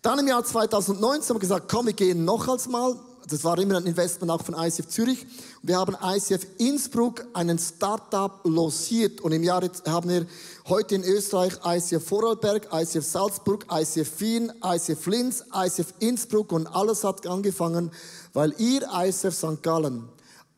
Dann 0.00 0.20
im 0.20 0.28
Jahr 0.28 0.42
2019 0.42 1.28
haben 1.28 1.36
wir 1.36 1.40
gesagt, 1.40 1.70
komm, 1.70 1.88
wir 1.88 1.92
gehen 1.92 2.24
noch 2.24 2.48
als 2.48 2.68
mal. 2.68 2.96
Das 3.28 3.44
war 3.44 3.58
immer 3.58 3.76
ein 3.76 3.84
Investment 3.84 4.32
auch 4.32 4.42
von 4.42 4.54
ICF 4.54 4.88
Zürich. 4.88 5.26
Wir 5.60 5.76
haben 5.76 5.94
ICF 6.02 6.46
Innsbruck 6.56 7.26
einen 7.34 7.58
Startup 7.58 8.40
losiert 8.44 9.20
und 9.20 9.32
im 9.32 9.42
Jahr 9.42 9.60
haben 9.86 10.08
wir 10.08 10.26
heute 10.70 10.94
in 10.94 11.04
Österreich 11.04 11.52
ICF 11.66 12.02
Vorarlberg, 12.02 12.68
ICF 12.72 13.04
Salzburg, 13.04 13.66
ICF 13.70 14.20
Wien, 14.20 14.52
ICF 14.64 15.04
Linz, 15.08 15.44
ICF 15.54 15.92
Innsbruck 15.98 16.50
und 16.50 16.66
alles 16.66 17.04
hat 17.04 17.26
angefangen, 17.26 17.90
weil 18.32 18.54
ihr 18.56 18.88
ICF 18.90 19.34
St. 19.34 19.62
Gallen 19.62 20.08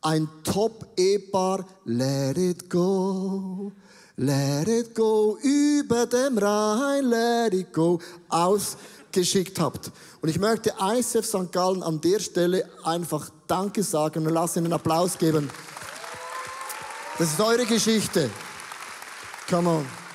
ein 0.01 0.27
Top-Ehepaar, 0.43 1.65
let 1.85 2.37
it 2.37 2.69
go, 2.69 3.71
let 4.15 4.67
it 4.67 4.95
go, 4.95 5.37
über 5.41 6.05
dem 6.05 6.37
Rhein, 6.37 7.05
let 7.05 7.53
it 7.53 7.73
go, 7.73 7.99
ausgeschickt 8.29 9.59
habt. 9.59 9.91
Und 10.21 10.29
ich 10.29 10.39
möchte 10.39 10.73
ICF 10.79 11.25
St. 11.25 11.51
Gallen 11.51 11.83
an 11.83 11.99
der 12.01 12.19
Stelle 12.19 12.69
einfach 12.83 13.29
Danke 13.47 13.83
sagen 13.83 14.25
und 14.25 14.33
lass 14.33 14.55
ihnen 14.55 14.67
einen 14.67 14.73
Applaus 14.73 15.17
geben. 15.17 15.49
Das 17.17 17.31
ist 17.31 17.41
eure 17.41 17.65
Geschichte. 17.65 18.29
Come 19.49 19.69
on. 19.69 20.06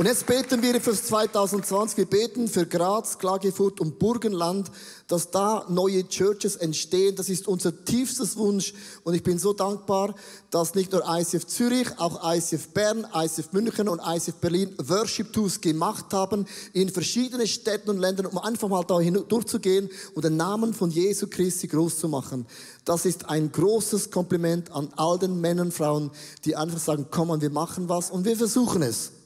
Und 0.00 0.06
jetzt 0.06 0.24
beten 0.24 0.62
wir 0.62 0.80
fürs 0.80 1.04
2020. 1.04 1.98
Wir 1.98 2.06
beten 2.06 2.48
für 2.48 2.64
Graz, 2.64 3.18
Klagenfurt 3.18 3.82
und 3.82 3.98
Burgenland, 3.98 4.70
dass 5.08 5.30
da 5.30 5.66
neue 5.68 6.08
Churches 6.08 6.56
entstehen. 6.56 7.16
Das 7.16 7.28
ist 7.28 7.46
unser 7.46 7.84
tiefstes 7.84 8.38
Wunsch. 8.38 8.72
Und 9.04 9.12
ich 9.12 9.22
bin 9.22 9.38
so 9.38 9.52
dankbar, 9.52 10.14
dass 10.50 10.74
nicht 10.74 10.90
nur 10.92 11.04
ICF 11.06 11.46
Zürich, 11.46 11.88
auch 11.98 12.34
ICF 12.34 12.68
Bern, 12.68 13.06
ICF 13.14 13.52
München 13.52 13.90
und 13.90 14.00
ICF 14.02 14.36
Berlin 14.36 14.74
Worship 14.78 15.34
Tours 15.34 15.60
gemacht 15.60 16.06
haben 16.14 16.46
in 16.72 16.88
verschiedenen 16.88 17.46
Städten 17.46 17.90
und 17.90 17.98
Ländern, 17.98 18.24
um 18.24 18.38
einfach 18.38 18.70
mal 18.70 18.84
da 18.84 19.00
durchzugehen 19.00 19.90
und 20.14 20.24
den 20.24 20.38
Namen 20.38 20.72
von 20.72 20.90
Jesu 20.90 21.26
Christi 21.26 21.66
groß 21.66 21.98
zu 21.98 22.08
machen. 22.08 22.46
Das 22.86 23.04
ist 23.04 23.28
ein 23.28 23.52
großes 23.52 24.10
Kompliment 24.10 24.72
an 24.72 24.88
all 24.96 25.18
den 25.18 25.42
Männern 25.42 25.66
und 25.66 25.74
Frauen, 25.74 26.10
die 26.46 26.56
einfach 26.56 26.78
sagen, 26.78 27.08
komm, 27.10 27.38
wir 27.38 27.50
machen 27.50 27.90
was 27.90 28.10
und 28.10 28.24
wir 28.24 28.38
versuchen 28.38 28.80
es. 28.80 29.19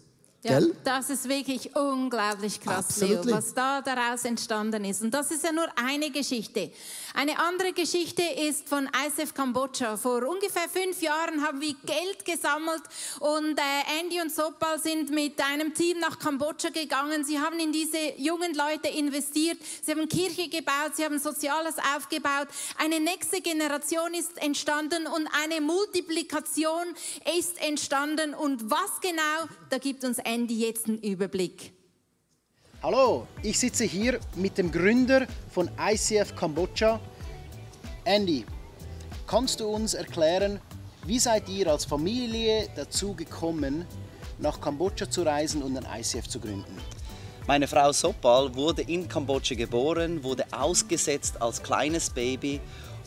Ja, 0.44 0.58
Gell? 0.58 0.76
das 0.84 1.08
ist 1.08 1.26
wirklich 1.26 1.74
unglaublich 1.74 2.60
krass, 2.60 2.84
Absolutely. 2.84 3.30
Leo, 3.30 3.36
was 3.38 3.54
da 3.54 3.80
daraus 3.80 4.26
entstanden 4.26 4.84
ist. 4.84 5.00
Und 5.00 5.12
das 5.12 5.30
ist 5.30 5.42
ja 5.42 5.52
nur 5.52 5.66
eine 5.74 6.10
Geschichte. 6.10 6.70
Eine 7.16 7.38
andere 7.38 7.72
Geschichte 7.72 8.22
ist 8.22 8.68
von 8.68 8.88
ISF 9.06 9.34
Kambodscha. 9.34 9.96
Vor 9.96 10.28
ungefähr 10.28 10.68
fünf 10.68 11.00
Jahren 11.00 11.42
haben 11.42 11.60
wir 11.60 11.76
Geld 11.86 12.24
gesammelt 12.24 12.82
und 13.20 13.56
äh, 13.56 14.00
Andy 14.00 14.20
und 14.20 14.34
Sopal 14.34 14.80
sind 14.80 15.10
mit 15.10 15.40
einem 15.40 15.72
Team 15.74 16.00
nach 16.00 16.18
Kambodscha 16.18 16.70
gegangen. 16.70 17.24
Sie 17.24 17.38
haben 17.38 17.60
in 17.60 17.70
diese 17.70 18.14
jungen 18.16 18.52
Leute 18.54 18.88
investiert. 18.88 19.58
Sie 19.80 19.92
haben 19.92 20.08
Kirche 20.08 20.48
gebaut, 20.48 20.96
sie 20.96 21.04
haben 21.04 21.20
Soziales 21.20 21.76
aufgebaut. 21.94 22.48
Eine 22.78 22.98
nächste 22.98 23.40
Generation 23.40 24.12
ist 24.12 24.36
entstanden 24.42 25.06
und 25.06 25.28
eine 25.40 25.60
Multiplikation 25.60 26.84
ist 27.38 27.62
entstanden. 27.62 28.34
Und 28.34 28.68
was 28.68 29.00
genau, 29.00 29.48
da 29.70 29.78
gibt 29.78 30.02
uns 30.02 30.18
Andy 30.18 30.58
jetzt 30.58 30.88
einen 30.88 30.98
Überblick. 30.98 31.74
Hallo, 32.84 33.26
ich 33.42 33.58
sitze 33.58 33.84
hier 33.84 34.20
mit 34.36 34.58
dem 34.58 34.70
Gründer 34.70 35.26
von 35.48 35.70
ICF 35.80 36.36
Kambodscha, 36.36 37.00
Andy. 38.04 38.44
Kannst 39.26 39.60
du 39.60 39.68
uns 39.68 39.94
erklären, 39.94 40.60
wie 41.06 41.18
seid 41.18 41.48
ihr 41.48 41.72
als 41.72 41.86
Familie 41.86 42.68
dazu 42.76 43.14
gekommen, 43.14 43.86
nach 44.38 44.60
Kambodscha 44.60 45.08
zu 45.08 45.22
reisen 45.22 45.62
und 45.62 45.78
ein 45.78 45.98
ICF 45.98 46.28
zu 46.28 46.38
gründen? 46.38 46.76
Meine 47.46 47.66
Frau 47.66 47.90
Sopal 47.90 48.54
wurde 48.54 48.82
in 48.82 49.08
Kambodscha 49.08 49.54
geboren, 49.54 50.22
wurde 50.22 50.44
ausgesetzt 50.52 51.40
als 51.40 51.62
kleines 51.62 52.10
Baby 52.10 52.60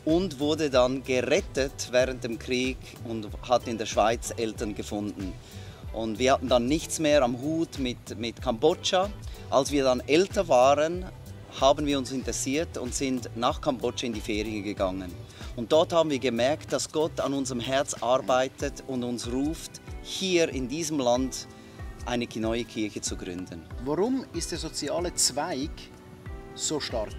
und 0.05 0.39
wurde 0.39 0.71
dann 0.71 1.03
gerettet 1.03 1.89
während 1.91 2.23
dem 2.23 2.39
Krieg 2.39 2.79
und 3.07 3.27
hat 3.47 3.67
in 3.67 3.77
der 3.77 3.85
Schweiz 3.85 4.33
Eltern 4.37 4.73
gefunden. 4.73 5.33
Und 5.93 6.17
wir 6.17 6.33
hatten 6.33 6.49
dann 6.49 6.65
nichts 6.65 6.97
mehr 6.97 7.21
am 7.21 7.39
Hut 7.39 7.77
mit, 7.77 8.17
mit 8.17 8.41
Kambodscha. 8.41 9.11
Als 9.49 9.71
wir 9.71 9.85
dann 9.85 10.01
älter 10.01 10.49
waren, 10.49 11.05
haben 11.61 11.85
wir 11.85 11.97
uns 11.97 12.11
interessiert 12.11 12.77
und 12.77 12.93
sind 12.93 13.29
nach 13.35 13.61
Kambodscha 13.61 14.05
in 14.05 14.13
die 14.13 14.19
Ferien 14.19 14.63
gegangen. 14.63 15.11
Und 15.55 15.71
dort 15.71 15.93
haben 15.93 16.09
wir 16.09 16.19
gemerkt, 16.19 16.73
dass 16.73 16.91
Gott 16.91 17.19
an 17.21 17.33
unserem 17.33 17.61
Herz 17.61 17.93
arbeitet 17.95 18.83
und 18.87 19.03
uns 19.03 19.31
ruft, 19.31 19.81
hier 20.03 20.49
in 20.49 20.67
diesem 20.67 20.99
Land 20.99 21.47
eine 22.05 22.27
neue 22.35 22.65
Kirche 22.65 23.01
zu 23.01 23.15
gründen. 23.15 23.63
Warum 23.85 24.25
ist 24.33 24.51
der 24.51 24.59
soziale 24.59 25.13
Zweig 25.15 25.71
so 26.53 26.79
stark? 26.79 27.15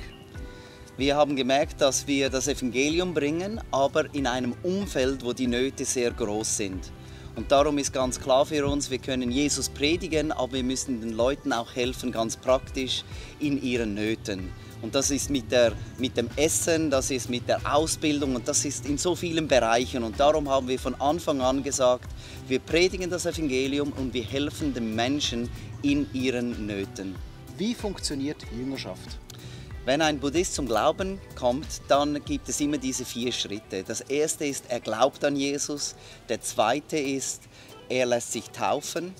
Wir 0.98 1.16
haben 1.16 1.34
gemerkt, 1.34 1.80
dass 1.80 2.06
wir 2.06 2.28
das 2.28 2.48
Evangelium 2.48 3.14
bringen, 3.14 3.60
aber 3.70 4.12
in 4.14 4.26
einem 4.26 4.54
Umfeld, 4.62 5.24
wo 5.24 5.32
die 5.32 5.46
Nöte 5.46 5.84
sehr 5.84 6.10
groß 6.10 6.56
sind. 6.58 6.90
Und 7.38 7.52
darum 7.52 7.78
ist 7.78 7.92
ganz 7.92 8.18
klar 8.18 8.44
für 8.46 8.66
uns, 8.66 8.90
wir 8.90 8.98
können 8.98 9.30
Jesus 9.30 9.68
predigen, 9.68 10.32
aber 10.32 10.54
wir 10.54 10.64
müssen 10.64 11.00
den 11.00 11.12
Leuten 11.12 11.52
auch 11.52 11.72
helfen, 11.76 12.10
ganz 12.10 12.36
praktisch 12.36 13.04
in 13.38 13.62
ihren 13.62 13.94
Nöten. 13.94 14.50
Und 14.82 14.96
das 14.96 15.12
ist 15.12 15.30
mit, 15.30 15.52
der, 15.52 15.70
mit 15.98 16.16
dem 16.16 16.28
Essen, 16.34 16.90
das 16.90 17.12
ist 17.12 17.30
mit 17.30 17.48
der 17.48 17.60
Ausbildung 17.72 18.34
und 18.34 18.48
das 18.48 18.64
ist 18.64 18.86
in 18.86 18.98
so 18.98 19.14
vielen 19.14 19.46
Bereichen. 19.46 20.02
Und 20.02 20.18
darum 20.18 20.48
haben 20.48 20.66
wir 20.66 20.80
von 20.80 20.96
Anfang 21.00 21.40
an 21.40 21.62
gesagt, 21.62 22.10
wir 22.48 22.58
predigen 22.58 23.08
das 23.08 23.24
Evangelium 23.24 23.92
und 23.92 24.12
wir 24.12 24.24
helfen 24.24 24.74
den 24.74 24.96
Menschen 24.96 25.48
in 25.82 26.12
ihren 26.12 26.66
Nöten. 26.66 27.14
Wie 27.56 27.72
funktioniert 27.72 28.38
Jüngerschaft? 28.50 29.16
Wenn 29.88 30.02
ein 30.02 30.20
Buddhist 30.20 30.52
zum 30.52 30.66
Glauben 30.66 31.18
kommt, 31.34 31.80
dann 31.88 32.22
gibt 32.22 32.46
es 32.50 32.60
immer 32.60 32.76
diese 32.76 33.06
vier 33.06 33.32
Schritte. 33.32 33.84
Das 33.84 34.02
erste 34.02 34.44
ist, 34.44 34.66
er 34.68 34.80
glaubt 34.80 35.24
an 35.24 35.34
Jesus. 35.34 35.94
Der 36.28 36.42
zweite 36.42 36.98
ist, 36.98 37.44
er 37.88 38.04
lässt 38.04 38.32
sich 38.32 38.50
taufen. 38.50 39.14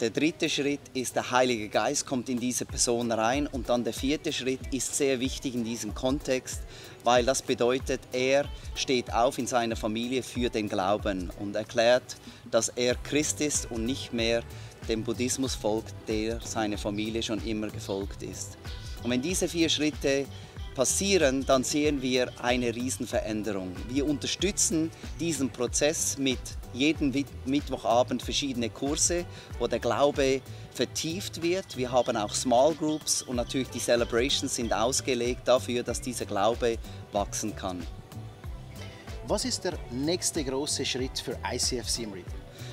Der 0.00 0.10
dritte 0.10 0.48
Schritt 0.48 0.80
ist, 0.94 1.14
der 1.14 1.30
Heilige 1.30 1.68
Geist 1.68 2.06
kommt 2.06 2.28
in 2.28 2.40
diese 2.40 2.64
Person 2.64 3.12
rein. 3.12 3.46
Und 3.46 3.68
dann 3.68 3.84
der 3.84 3.92
vierte 3.92 4.32
Schritt 4.32 4.74
ist 4.74 4.96
sehr 4.96 5.20
wichtig 5.20 5.54
in 5.54 5.62
diesem 5.62 5.94
Kontext, 5.94 6.58
weil 7.04 7.24
das 7.24 7.40
bedeutet, 7.40 8.00
er 8.10 8.46
steht 8.74 9.12
auf 9.12 9.38
in 9.38 9.46
seiner 9.46 9.76
Familie 9.76 10.24
für 10.24 10.50
den 10.50 10.68
Glauben 10.68 11.30
und 11.38 11.54
erklärt, 11.54 12.16
dass 12.50 12.68
er 12.70 12.96
Christ 12.96 13.40
ist 13.40 13.70
und 13.70 13.84
nicht 13.84 14.12
mehr 14.12 14.42
dem 14.88 15.04
Buddhismus 15.04 15.54
folgt, 15.54 15.94
der 16.08 16.40
seiner 16.40 16.78
Familie 16.78 17.22
schon 17.22 17.40
immer 17.46 17.68
gefolgt 17.68 18.24
ist. 18.24 18.58
Und 19.02 19.10
wenn 19.10 19.22
diese 19.22 19.48
vier 19.48 19.68
Schritte 19.68 20.26
passieren, 20.74 21.44
dann 21.46 21.64
sehen 21.64 22.00
wir 22.00 22.30
eine 22.42 22.74
Riesenveränderung. 22.74 23.74
Wir 23.88 24.06
unterstützen 24.06 24.90
diesen 25.18 25.50
Prozess 25.50 26.16
mit 26.18 26.38
jedem 26.72 27.12
Mittwochabend 27.44 28.22
verschiedene 28.22 28.70
Kurse, 28.70 29.24
wo 29.58 29.66
der 29.66 29.80
Glaube 29.80 30.40
vertieft 30.72 31.42
wird. 31.42 31.76
Wir 31.76 31.90
haben 31.90 32.16
auch 32.16 32.32
Small 32.32 32.74
Groups 32.74 33.22
und 33.22 33.36
natürlich 33.36 33.68
die 33.70 33.80
Celebrations 33.80 34.54
sind 34.54 34.72
ausgelegt 34.72 35.46
dafür, 35.46 35.82
dass 35.82 36.00
dieser 36.00 36.26
Glaube 36.26 36.78
wachsen 37.12 37.54
kann. 37.56 37.84
Was 39.26 39.44
ist 39.44 39.64
der 39.64 39.74
nächste 39.90 40.44
große 40.44 40.84
Schritt 40.84 41.18
für 41.18 41.38
ICF 41.52 41.88
Simri? 41.88 42.24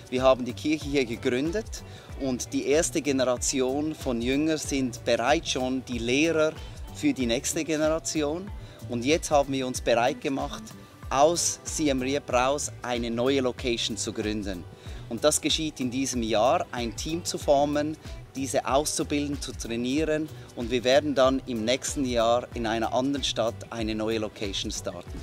Wir 0.10 0.24
haben 0.24 0.46
die 0.46 0.53
Kirche 0.53 0.86
hier 0.86 1.05
gegründet 1.05 1.84
und 2.19 2.53
die 2.53 2.67
erste 2.67 3.01
Generation 3.01 3.93
von 3.93 4.21
Jüngern 4.21 4.57
sind 4.57 5.03
bereits 5.05 5.51
schon 5.51 5.83
die 5.86 6.00
Lehrer 6.00 6.53
für 6.95 7.13
die 7.13 7.25
nächste 7.25 7.63
Generation. 7.63 8.50
Und 8.89 9.05
jetzt 9.05 9.29
haben 9.29 9.53
wir 9.53 9.67
uns 9.67 9.81
bereit 9.81 10.21
gemacht, 10.21 10.63
aus 11.09 11.59
Siem 11.63 12.01
Reap 12.01 12.31
raus 12.31 12.71
eine 12.81 13.12
neue 13.12 13.41
Location 13.41 13.97
zu 13.97 14.12
gründen. 14.13 14.63
Und 15.09 15.24
das 15.24 15.39
geschieht 15.39 15.79
in 15.79 15.89
diesem 15.89 16.21
Jahr, 16.21 16.65
ein 16.71 16.95
Team 16.95 17.24
zu 17.24 17.38
formen, 17.38 17.95
diese 18.36 18.65
auszubilden, 18.65 19.41
zu 19.41 19.51
trainieren 19.51 20.29
und 20.55 20.69
wir 20.69 20.83
werden 20.83 21.15
dann 21.15 21.41
im 21.47 21.65
nächsten 21.65 22.05
Jahr 22.05 22.47
in 22.53 22.67
einer 22.67 22.93
anderen 22.93 23.24
Stadt 23.24 23.55
eine 23.69 23.95
neue 23.95 24.19
Location 24.19 24.69
starten. 24.69 25.19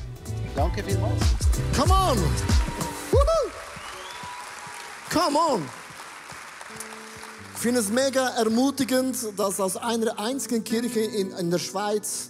Danke 0.56 0.82
vielmals. 0.82 1.22
Come 1.76 1.92
on! 1.92 2.18
Woohoo! 3.12 3.50
Come 5.10 5.38
on! 5.38 5.83
Finde 7.64 7.80
es 7.80 7.88
mega 7.88 8.28
ermutigend, 8.28 9.16
dass 9.38 9.58
aus 9.58 9.78
einer 9.78 10.18
einzigen 10.18 10.62
Kirche 10.64 11.00
in, 11.00 11.30
in 11.30 11.50
der 11.50 11.58
Schweiz 11.58 12.28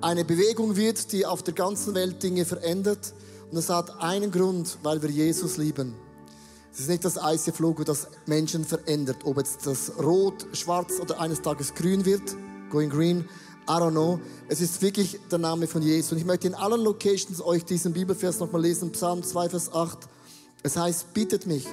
eine 0.00 0.24
Bewegung 0.24 0.76
wird, 0.76 1.12
die 1.12 1.26
auf 1.26 1.42
der 1.42 1.52
ganzen 1.52 1.94
Welt 1.94 2.22
Dinge 2.22 2.46
verändert. 2.46 3.12
Und 3.50 3.58
es 3.58 3.68
hat 3.68 4.00
einen 4.00 4.30
Grund, 4.30 4.78
weil 4.82 5.02
wir 5.02 5.10
Jesus 5.10 5.58
lieben. 5.58 5.94
Es 6.72 6.80
ist 6.80 6.88
nicht 6.88 7.04
das 7.04 7.18
ICF-Logo, 7.22 7.84
das 7.84 8.08
Menschen 8.24 8.64
verändert, 8.64 9.18
ob 9.24 9.36
jetzt 9.36 9.66
das 9.66 9.92
rot, 10.02 10.46
schwarz 10.54 11.00
oder 11.02 11.20
eines 11.20 11.42
Tages 11.42 11.74
grün 11.74 12.06
wird, 12.06 12.34
going 12.70 12.88
green. 12.88 13.28
I 13.68 13.72
don't 13.72 13.90
know. 13.90 14.18
Es 14.48 14.62
ist 14.62 14.80
wirklich 14.80 15.20
der 15.30 15.38
Name 15.38 15.66
von 15.66 15.82
Jesus. 15.82 16.12
Und 16.12 16.18
ich 16.18 16.24
möchte 16.24 16.46
in 16.46 16.54
allen 16.54 16.80
Locations 16.80 17.42
euch 17.42 17.62
diesen 17.66 17.92
Bibelvers 17.92 18.38
nochmal 18.38 18.62
lesen. 18.62 18.90
Psalm 18.92 19.22
2, 19.22 19.50
Vers 19.50 19.70
8. 19.70 19.98
Es 20.62 20.76
heißt, 20.76 21.12
bittet 21.14 21.46
mich. 21.46 21.66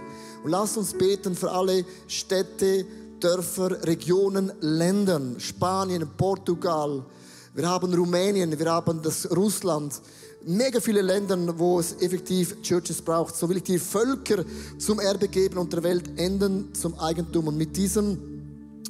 Und 0.44 0.52
lasst 0.52 0.78
uns 0.78 0.94
beten 0.94 1.36
für 1.36 1.52
alle 1.52 1.86
Städte, 2.08 2.86
Dörfer, 3.20 3.86
Regionen, 3.88 4.52
Ländern. 4.60 5.40
Spanien, 5.40 6.08
Portugal. 6.18 7.06
Wir 7.56 7.70
haben 7.70 7.94
Rumänien, 7.94 8.58
wir 8.58 8.72
haben 8.72 9.02
das 9.02 9.30
Russland. 9.32 9.94
Mega 10.46 10.82
viele 10.82 11.02
Länder, 11.02 11.38
wo 11.58 11.80
es 11.80 11.94
effektiv 12.02 12.62
Churches 12.62 13.02
braucht. 13.02 13.36
So 13.36 13.48
will 13.48 13.58
ich 13.58 13.64
die 13.64 13.80
Völker 13.80 14.44
zum 14.78 15.00
Erbe 15.00 15.28
geben 15.28 15.58
und 15.58 15.72
der 15.72 15.84
Welt 15.84 16.20
enden 16.20 16.74
zum 16.74 17.00
Eigentum. 17.00 17.48
Und 17.48 17.58
mit 17.58 17.78
diesem 17.78 18.34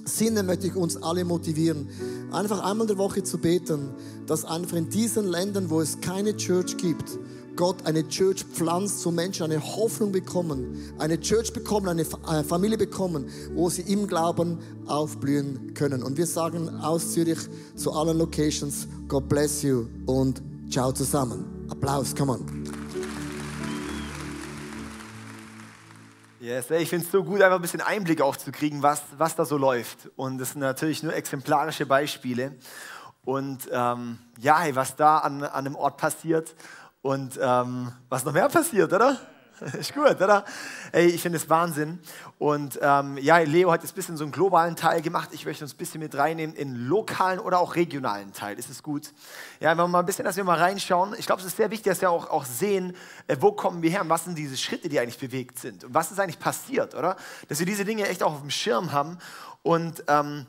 Sinne 0.06 0.44
möchte 0.44 0.68
ich 0.68 0.76
uns 0.76 0.98
alle 1.02 1.24
motivieren, 1.24 1.88
einfach 2.32 2.64
einmal 2.64 2.82
in 2.82 2.88
der 2.88 2.98
Woche 2.98 3.24
zu 3.24 3.38
beten, 3.38 3.90
dass 4.26 4.44
einfach 4.44 4.78
in 4.78 4.90
diesen 4.90 5.28
Ländern, 5.28 5.70
wo 5.70 5.80
es 5.80 6.02
keine 6.02 6.36
Church 6.36 6.76
gibt, 6.78 7.18
Gott 7.56 7.86
eine 7.86 8.08
Church 8.08 8.44
pflanzt, 8.44 9.06
wo 9.06 9.12
Menschen 9.12 9.44
eine 9.44 9.62
Hoffnung 9.62 10.12
bekommen, 10.12 10.94
eine 10.98 11.20
Church 11.20 11.54
bekommen, 11.54 11.88
eine 11.88 12.44
Familie 12.44 12.78
bekommen, 12.78 13.30
wo 13.54 13.70
sie 13.70 13.84
im 13.84 14.08
Glauben 14.08 14.60
aufblühen 14.88 15.74
können. 15.74 16.02
Und 16.02 16.18
wir 16.18 16.26
sagen 16.26 16.70
aus 16.80 17.12
Zürich 17.12 17.40
zu 17.76 17.92
allen 17.92 18.18
Locations, 18.18 18.88
God 19.08 19.30
bless 19.30 19.62
you 19.62 19.86
und 20.08 20.42
ciao 20.70 20.92
zusammen. 20.92 21.68
Applaus, 21.70 22.16
come 22.16 22.34
on. 22.34 22.64
Yes, 26.40 26.70
ich 26.72 26.90
finde 26.90 27.06
es 27.06 27.12
so 27.12 27.24
gut, 27.24 27.42
einfach 27.42 27.56
ein 27.56 27.62
bisschen 27.62 27.82
Einblick 27.82 28.20
auch 28.20 28.36
zu 28.36 28.52
kriegen, 28.52 28.82
was, 28.82 29.02
was 29.18 29.36
da 29.36 29.46
so 29.46 29.58
läuft. 29.58 30.10
Und 30.18 30.40
das 30.40 30.52
sind 30.52 30.62
natürlich 30.62 31.02
nur 31.02 31.14
exemplarische 31.14 31.86
Beispiele. 31.86 32.58
Und 33.24 33.70
ähm, 33.72 34.18
ja, 34.40 34.64
was 34.74 34.98
da 34.98 35.20
an, 35.20 35.44
an 35.44 35.52
einem 35.52 35.76
Ort 35.76 35.98
passiert 35.98 36.54
und 37.04 37.38
ähm, 37.40 37.92
was 38.08 38.24
noch 38.24 38.32
mehr 38.32 38.48
passiert, 38.48 38.92
oder? 38.92 39.20
Ist 39.78 39.94
gut, 39.94 40.22
oder? 40.22 40.46
Ey, 40.94 41.08
ich 41.08 41.22
finde 41.22 41.38
es 41.38 41.50
Wahnsinn. 41.50 42.00
Und 42.40 42.80
ähm, 42.82 43.18
ja, 43.18 43.38
Leo 43.40 43.72
hat 43.72 43.84
jetzt 43.84 43.92
ein 43.92 43.96
bisschen 43.96 44.16
so 44.16 44.24
einen 44.24 44.32
globalen 44.32 44.78
Teil 44.78 45.02
gemacht. 45.02 45.30
Ich 45.34 45.46
möchte 45.46 45.66
uns 45.66 45.74
ein 45.74 45.78
bisschen 45.78 46.00
mit 46.00 46.16
reinnehmen 46.16 46.56
in 46.56 46.88
lokalen 46.88 47.40
oder 47.40 47.60
auch 47.60 47.76
regionalen 47.76 48.32
Teil. 48.32 48.58
Ist 48.58 48.70
es 48.70 48.82
gut? 48.82 49.14
Ja, 49.60 49.72
wenn 49.72 49.78
wir 49.80 49.88
mal 49.90 50.00
ein 50.00 50.06
bisschen, 50.06 50.24
dass 50.24 50.38
wir 50.38 50.46
mal 50.46 50.58
reinschauen. 50.58 51.14
Ich 51.18 51.26
glaube, 51.26 51.42
es 51.42 51.48
ist 51.48 51.58
sehr 51.58 51.70
wichtig, 51.72 51.92
dass 51.92 52.00
wir 52.00 52.10
auch, 52.10 52.30
auch 52.30 52.46
sehen, 52.46 52.96
äh, 53.28 53.36
wo 53.38 53.52
kommen 53.52 53.82
wir 53.82 53.90
her 53.90 54.02
und 54.02 54.10
was 54.10 54.24
sind 54.24 54.38
diese 54.38 54.56
Schritte, 54.56 54.88
die 54.88 54.98
eigentlich 54.98 55.20
bewegt 55.20 55.60
sind 55.60 55.84
und 55.84 55.94
was 55.94 56.10
ist 56.10 56.22
eigentlich 56.22 56.40
passiert, 56.40 56.96
oder? 56.96 57.18
Dass 57.50 57.60
wir 57.60 57.66
diese 57.66 57.84
Dinge 57.84 58.08
echt 58.08 58.24
auch 58.24 58.34
auf 58.34 58.42
dem 58.42 58.50
Schirm 58.50 58.94
haben. 58.94 59.18
Und 59.62 60.06
ähm, 60.08 60.46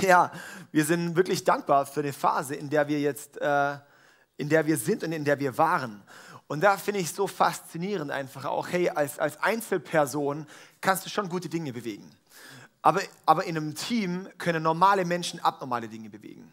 ja, 0.00 0.30
wir 0.70 0.84
sind 0.84 1.16
wirklich 1.16 1.42
dankbar 1.42 1.86
für 1.86 2.04
die 2.04 2.12
Phase, 2.12 2.54
in 2.54 2.70
der 2.70 2.86
wir 2.86 3.00
jetzt... 3.00 3.40
Äh, 3.40 3.78
in 4.36 4.48
der 4.48 4.66
wir 4.66 4.76
sind 4.76 5.04
und 5.04 5.12
in 5.12 5.24
der 5.24 5.38
wir 5.38 5.56
waren. 5.58 6.02
Und 6.46 6.60
da 6.60 6.76
finde 6.76 7.00
ich 7.00 7.12
so 7.12 7.26
faszinierend 7.26 8.10
einfach 8.10 8.44
auch, 8.44 8.68
hey, 8.68 8.90
als, 8.90 9.18
als 9.18 9.38
Einzelperson 9.38 10.46
kannst 10.80 11.06
du 11.06 11.10
schon 11.10 11.28
gute 11.28 11.48
Dinge 11.48 11.72
bewegen. 11.72 12.10
Aber, 12.82 13.00
aber 13.24 13.44
in 13.44 13.56
einem 13.56 13.74
Team 13.74 14.28
können 14.38 14.62
normale 14.62 15.04
Menschen 15.04 15.40
abnormale 15.40 15.88
Dinge 15.88 16.10
bewegen. 16.10 16.52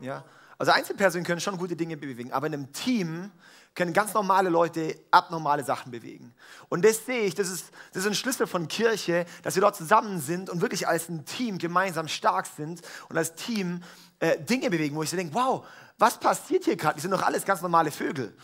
Ja? 0.00 0.24
Also 0.56 0.72
Einzelpersonen 0.72 1.24
können 1.24 1.40
schon 1.40 1.56
gute 1.56 1.76
Dinge 1.76 1.96
bewegen, 1.96 2.32
aber 2.32 2.46
in 2.46 2.54
einem 2.54 2.72
Team 2.72 3.30
können 3.74 3.92
ganz 3.92 4.12
normale 4.12 4.48
Leute 4.48 4.98
abnormale 5.12 5.62
Sachen 5.62 5.92
bewegen. 5.92 6.34
Und 6.68 6.84
das 6.84 7.06
sehe 7.06 7.22
ich, 7.22 7.34
das 7.36 7.48
ist, 7.48 7.70
das 7.92 8.02
ist 8.02 8.08
ein 8.08 8.14
Schlüssel 8.14 8.48
von 8.48 8.66
Kirche, 8.66 9.24
dass 9.42 9.54
wir 9.54 9.60
dort 9.60 9.76
zusammen 9.76 10.20
sind 10.20 10.50
und 10.50 10.60
wirklich 10.60 10.88
als 10.88 11.08
ein 11.08 11.24
Team 11.24 11.58
gemeinsam 11.58 12.08
stark 12.08 12.46
sind 12.46 12.82
und 13.08 13.16
als 13.16 13.36
Team 13.36 13.82
äh, 14.20 14.38
Dinge 14.38 14.70
bewegen, 14.70 14.96
wo 14.96 15.02
ich 15.02 15.10
so 15.10 15.16
denke, 15.16 15.34
wow, 15.34 15.66
was 15.98 16.18
passiert 16.18 16.64
hier 16.64 16.76
gerade? 16.76 16.96
Die 16.96 17.00
sind 17.00 17.10
doch 17.10 17.22
alles 17.22 17.44
ganz 17.44 17.60
normale 17.60 17.90
Vögel. 17.90 18.34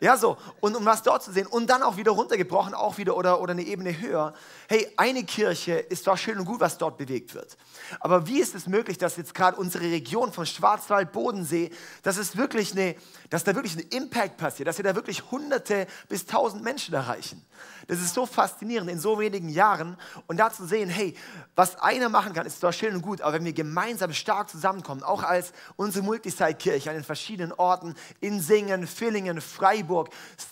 Ja, 0.00 0.16
so. 0.16 0.36
Und 0.60 0.76
um 0.76 0.84
was 0.84 1.02
dort 1.02 1.22
zu 1.22 1.32
sehen. 1.32 1.46
Und 1.46 1.68
dann 1.68 1.82
auch 1.82 1.96
wieder 1.96 2.12
runtergebrochen, 2.12 2.74
auch 2.74 2.98
wieder 2.98 3.16
oder, 3.16 3.40
oder 3.40 3.52
eine 3.52 3.62
Ebene 3.62 3.98
höher. 3.98 4.32
Hey, 4.68 4.86
eine 4.96 5.24
Kirche 5.24 5.72
ist 5.72 6.04
zwar 6.04 6.16
schön 6.16 6.38
und 6.38 6.44
gut, 6.44 6.60
was 6.60 6.78
dort 6.78 6.98
bewegt 6.98 7.34
wird. 7.34 7.56
Aber 8.00 8.26
wie 8.26 8.40
ist 8.40 8.54
es 8.54 8.66
möglich, 8.66 8.98
dass 8.98 9.16
jetzt 9.16 9.34
gerade 9.34 9.56
unsere 9.56 9.84
Region 9.84 10.32
vom 10.32 10.46
Schwarzwald, 10.46 11.10
Bodensee, 11.10 11.70
dass 12.02 12.16
es 12.16 12.36
wirklich 12.36 12.72
eine, 12.72 12.94
dass 13.30 13.44
da 13.44 13.54
wirklich 13.54 13.76
ein 13.76 13.88
Impact 13.90 14.36
passiert, 14.36 14.68
dass 14.68 14.78
wir 14.78 14.84
da 14.84 14.94
wirklich 14.94 15.30
hunderte 15.30 15.86
bis 16.08 16.26
tausend 16.26 16.62
Menschen 16.62 16.94
erreichen? 16.94 17.44
Das 17.88 18.00
ist 18.00 18.14
so 18.14 18.26
faszinierend 18.26 18.90
in 18.90 18.98
so 18.98 19.18
wenigen 19.18 19.48
Jahren. 19.48 19.96
Und 20.26 20.36
da 20.36 20.50
zu 20.52 20.66
sehen, 20.66 20.90
hey, 20.90 21.14
was 21.56 21.76
einer 21.76 22.10
machen 22.10 22.34
kann, 22.34 22.46
ist 22.46 22.60
zwar 22.60 22.72
schön 22.72 22.94
und 22.94 23.02
gut, 23.02 23.22
aber 23.22 23.32
wenn 23.32 23.44
wir 23.44 23.54
gemeinsam 23.54 24.12
stark 24.12 24.50
zusammenkommen, 24.50 25.02
auch 25.02 25.22
als 25.22 25.52
unsere 25.76 26.04
Multisite-Kirche 26.04 26.90
an 26.90 26.96
den 26.96 27.04
verschiedenen 27.04 27.52
Orten, 27.52 27.94
in 28.20 28.40
Singen, 28.40 28.86
Villingen, 28.86 29.40
Freiburg, 29.40 29.87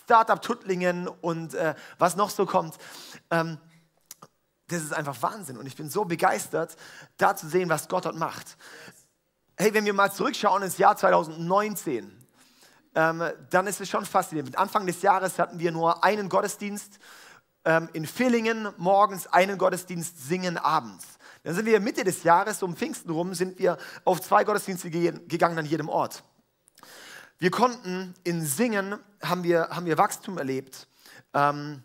Startup 0.03 0.41
Tuttlingen 0.41 1.07
und 1.07 1.53
äh, 1.53 1.75
was 1.97 2.15
noch 2.15 2.29
so 2.29 2.45
kommt, 2.45 2.77
ähm, 3.31 3.57
das 4.67 4.83
ist 4.83 4.93
einfach 4.93 5.21
Wahnsinn. 5.21 5.57
Und 5.57 5.65
ich 5.65 5.75
bin 5.75 5.89
so 5.89 6.05
begeistert, 6.05 6.75
da 7.17 7.35
zu 7.35 7.47
sehen, 7.47 7.69
was 7.69 7.87
Gott 7.87 8.05
dort 8.05 8.17
macht. 8.17 8.57
Hey, 9.57 9.73
wenn 9.73 9.85
wir 9.85 9.93
mal 9.93 10.11
zurückschauen 10.11 10.61
ins 10.61 10.77
Jahr 10.77 10.97
2019, 10.97 12.11
ähm, 12.95 13.23
dann 13.49 13.67
ist 13.67 13.79
es 13.81 13.89
schon 13.89 14.05
faszinierend. 14.05 14.57
Anfang 14.57 14.85
des 14.85 15.01
Jahres 15.01 15.39
hatten 15.39 15.59
wir 15.59 15.71
nur 15.71 16.03
einen 16.03 16.29
Gottesdienst 16.29 16.99
ähm, 17.63 17.89
in 17.93 18.05
Villingen 18.05 18.69
morgens 18.77 19.27
einen 19.27 19.57
Gottesdienst 19.57 20.27
singen 20.27 20.57
abends. 20.57 21.05
Dann 21.43 21.55
sind 21.55 21.65
wir 21.65 21.79
Mitte 21.79 22.03
des 22.03 22.23
Jahres, 22.23 22.61
um 22.63 22.75
Pfingsten 22.75 23.11
rum, 23.11 23.33
sind 23.33 23.59
wir 23.59 23.77
auf 24.03 24.21
zwei 24.21 24.43
Gottesdienste 24.43 24.89
gegangen 24.89 25.57
an 25.57 25.65
jedem 25.65 25.89
Ort. 25.89 26.23
Wir 27.39 27.51
konnten 27.51 28.15
in 28.23 28.43
Singen, 28.43 28.97
haben 29.21 29.43
wir, 29.43 29.69
haben 29.69 29.85
wir 29.85 29.99
Wachstum 29.99 30.39
erlebt. 30.39 30.87
Ähm, 31.35 31.83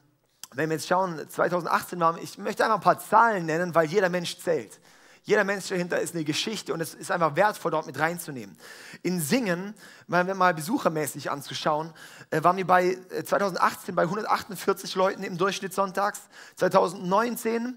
wenn 0.53 0.71
wir 0.71 0.77
jetzt 0.77 0.88
schauen, 0.88 1.29
2018 1.29 2.01
waren, 2.01 2.17
ich 2.23 2.38
möchte 2.38 2.65
einfach 2.65 2.77
ein 2.77 2.83
paar 2.83 2.99
Zahlen 2.99 3.45
nennen, 3.45 3.75
weil 3.75 3.87
jeder 3.87 4.09
Mensch 4.09 4.38
zählt. 4.38 4.81
Jeder 5.25 5.45
Mensch 5.45 5.69
dahinter 5.69 6.01
ist 6.01 6.15
eine 6.15 6.25
Geschichte 6.25 6.73
und 6.73 6.81
es 6.81 6.95
ist 6.95 7.11
einfach 7.11 7.37
wertvoll, 7.37 7.71
dort 7.71 7.87
mit 7.87 7.99
reinzunehmen. 7.99 8.57
In 9.03 9.21
Singen, 9.21 9.75
wenn 10.07 10.27
wir 10.27 10.35
mal 10.35 10.55
besuchermäßig 10.55 11.31
anzuschauen, 11.31 11.93
äh, 12.31 12.43
waren 12.43 12.57
wir 12.57 12.67
bei 12.67 12.97
2018 13.23 13.93
äh, 13.93 13.95
bei 13.95 14.03
148 14.03 14.95
Leuten 14.95 15.23
im 15.23 15.37
Durchschnitt 15.37 15.75
sonntags. 15.75 16.23
2019 16.57 17.77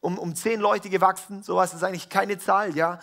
um, 0.00 0.18
um 0.18 0.34
10 0.34 0.60
Leute 0.60 0.88
gewachsen, 0.88 1.42
sowas 1.42 1.74
ist 1.74 1.84
eigentlich 1.84 2.08
keine 2.08 2.38
Zahl, 2.38 2.74
ja. 2.74 3.00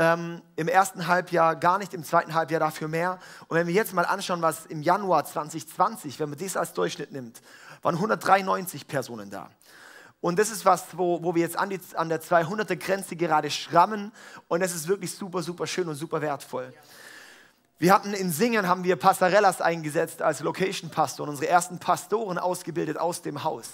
Ähm, 0.00 0.42
Im 0.54 0.68
ersten 0.68 1.08
Halbjahr 1.08 1.56
gar 1.56 1.78
nicht, 1.78 1.92
im 1.92 2.04
zweiten 2.04 2.32
Halbjahr 2.32 2.60
dafür 2.60 2.86
mehr. 2.86 3.18
Und 3.48 3.56
wenn 3.56 3.66
wir 3.66 3.74
jetzt 3.74 3.92
mal 3.92 4.06
anschauen, 4.06 4.40
was 4.40 4.64
im 4.66 4.80
Januar 4.80 5.24
2020, 5.24 6.20
wenn 6.20 6.30
man 6.30 6.38
das 6.38 6.56
als 6.56 6.72
Durchschnitt 6.72 7.10
nimmt, 7.10 7.42
waren 7.82 7.96
193 7.96 8.86
Personen 8.86 9.28
da. 9.28 9.50
Und 10.20 10.38
das 10.38 10.50
ist 10.50 10.64
was, 10.64 10.96
wo, 10.96 11.22
wo 11.24 11.34
wir 11.34 11.42
jetzt 11.42 11.58
an, 11.58 11.70
die, 11.70 11.80
an 11.94 12.08
der 12.08 12.22
200er 12.22 12.76
Grenze 12.76 13.16
gerade 13.16 13.50
schrammen. 13.50 14.12
Und 14.46 14.60
das 14.60 14.72
ist 14.72 14.86
wirklich 14.86 15.12
super, 15.12 15.42
super 15.42 15.66
schön 15.66 15.88
und 15.88 15.96
super 15.96 16.20
wertvoll. 16.20 16.72
Wir 17.80 17.94
hatten 17.94 18.12
in 18.12 18.32
Singen, 18.32 18.66
haben 18.66 18.82
wir 18.82 18.96
Passarellas 18.96 19.60
eingesetzt 19.60 20.20
als 20.20 20.40
Location-Pastor 20.40 21.22
und 21.22 21.30
unsere 21.30 21.48
ersten 21.48 21.78
Pastoren 21.78 22.36
ausgebildet 22.36 22.98
aus 22.98 23.22
dem 23.22 23.44
Haus. 23.44 23.70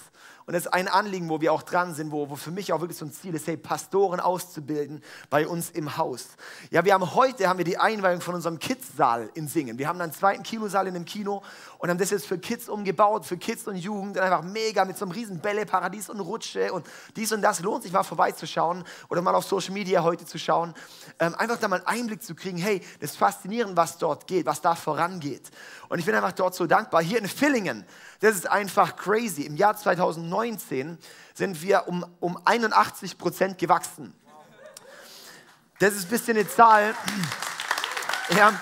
Und 0.47 0.53
das 0.53 0.67
ist 0.67 0.73
ein 0.73 0.87
Anliegen, 0.87 1.27
wo 1.27 1.41
wir 1.41 1.51
auch 1.51 1.63
dran 1.63 1.95
sind, 1.95 2.11
wo, 2.11 2.29
wo 2.29 2.35
für 2.35 2.51
mich 2.51 2.71
auch 2.71 2.79
wirklich 2.79 2.99
so 2.99 3.05
ein 3.05 3.11
Ziel 3.11 3.33
ist, 3.33 3.47
hey, 3.47 3.57
Pastoren 3.57 4.19
auszubilden 4.19 5.01
bei 5.31 5.47
uns 5.47 5.71
im 5.71 5.97
Haus. 5.97 6.27
Ja, 6.69 6.85
wir 6.85 6.93
haben 6.93 7.15
heute 7.15 7.49
haben 7.49 7.57
wir 7.57 7.65
die 7.65 7.79
Einweihung 7.79 8.21
von 8.21 8.35
unserem 8.35 8.59
Kids-Saal 8.59 9.31
in 9.33 9.47
Singen. 9.47 9.79
Wir 9.79 9.87
haben 9.87 9.99
einen 9.99 10.13
zweiten 10.13 10.43
Kinosaal 10.43 10.85
in 10.85 10.93
dem 10.93 11.05
Kino 11.05 11.41
und 11.79 11.89
haben 11.89 11.97
das 11.97 12.11
jetzt 12.11 12.27
für 12.27 12.37
Kids 12.37 12.69
umgebaut, 12.69 13.25
für 13.25 13.37
Kids 13.37 13.67
und 13.67 13.75
Jugend. 13.75 14.19
Einfach 14.19 14.43
mega 14.43 14.85
mit 14.85 14.99
so 14.99 15.05
einem 15.05 15.13
riesen 15.13 15.39
Bälleparadies 15.39 16.11
und 16.11 16.19
Rutsche 16.19 16.71
und 16.71 16.85
dies 17.15 17.33
und 17.33 17.41
das. 17.41 17.61
Lohnt 17.61 17.81
sich 17.81 17.91
mal 17.91 18.03
vorbeizuschauen 18.03 18.83
oder 19.09 19.23
mal 19.23 19.33
auf 19.33 19.45
Social 19.45 19.73
Media 19.73 20.03
heute 20.03 20.27
zu 20.27 20.37
schauen. 20.37 20.75
Ähm, 21.17 21.33
einfach 21.33 21.57
da 21.57 21.67
mal 21.67 21.77
einen 21.77 22.01
Einblick 22.01 22.21
zu 22.21 22.35
kriegen, 22.35 22.59
hey, 22.59 22.81
das 22.99 23.11
ist 23.11 23.17
faszinierend, 23.17 23.75
was 23.75 23.94
dort 23.97 24.27
geht, 24.27 24.45
was 24.45 24.61
da 24.61 24.75
vorangeht. 24.75 25.49
Und 25.89 25.99
ich 25.99 26.05
bin 26.05 26.15
einfach 26.15 26.31
dort 26.31 26.55
so 26.55 26.65
dankbar. 26.65 27.01
Hier 27.01 27.19
in 27.19 27.27
Villingen, 27.27 27.85
das 28.19 28.35
ist 28.35 28.49
einfach 28.49 28.95
crazy. 28.95 29.43
Im 29.43 29.55
Jahr 29.55 29.75
2019 29.75 30.97
sind 31.33 31.61
wir 31.61 31.87
um, 31.87 32.05
um 32.19 32.39
81 32.45 33.17
Prozent 33.17 33.57
gewachsen. 33.57 34.13
Das 35.79 35.93
ist 35.93 36.05
ein 36.05 36.09
bisschen 36.09 36.37
eine 36.37 36.47
Zahl. 36.47 36.95
Ja. 38.35 38.59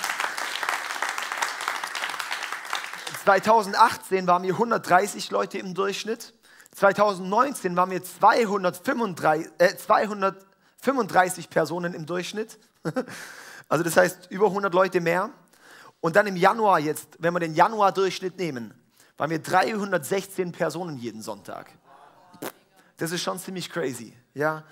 2018 3.23 4.27
waren 4.27 4.43
wir 4.43 4.51
130 4.51 5.31
Leute 5.31 5.57
im 5.57 5.73
Durchschnitt. 5.73 6.33
2019 6.75 7.75
waren 7.77 7.91
wir 7.91 8.03
235, 8.03 9.51
äh, 9.59 9.77
235 9.77 11.49
Personen 11.49 11.93
im 11.93 12.05
Durchschnitt. 12.05 12.59
Also 13.73 13.83
das 13.83 13.97
heißt 13.97 14.27
über 14.29 14.49
100 14.49 14.71
Leute 14.71 15.01
mehr. 15.01 15.31
Und 15.99 16.15
dann 16.15 16.27
im 16.27 16.35
Januar 16.35 16.79
jetzt, 16.79 17.17
wenn 17.17 17.33
wir 17.33 17.39
den 17.39 17.55
Januar-Durchschnitt 17.55 18.37
nehmen, 18.37 18.71
waren 19.17 19.31
wir 19.31 19.39
316 19.39 20.51
Personen 20.51 20.95
jeden 20.95 21.23
Sonntag. 21.23 21.71
Das 22.97 23.11
ist 23.11 23.23
schon 23.23 23.39
ziemlich 23.39 23.71
crazy, 23.71 24.15
ja. 24.35 24.63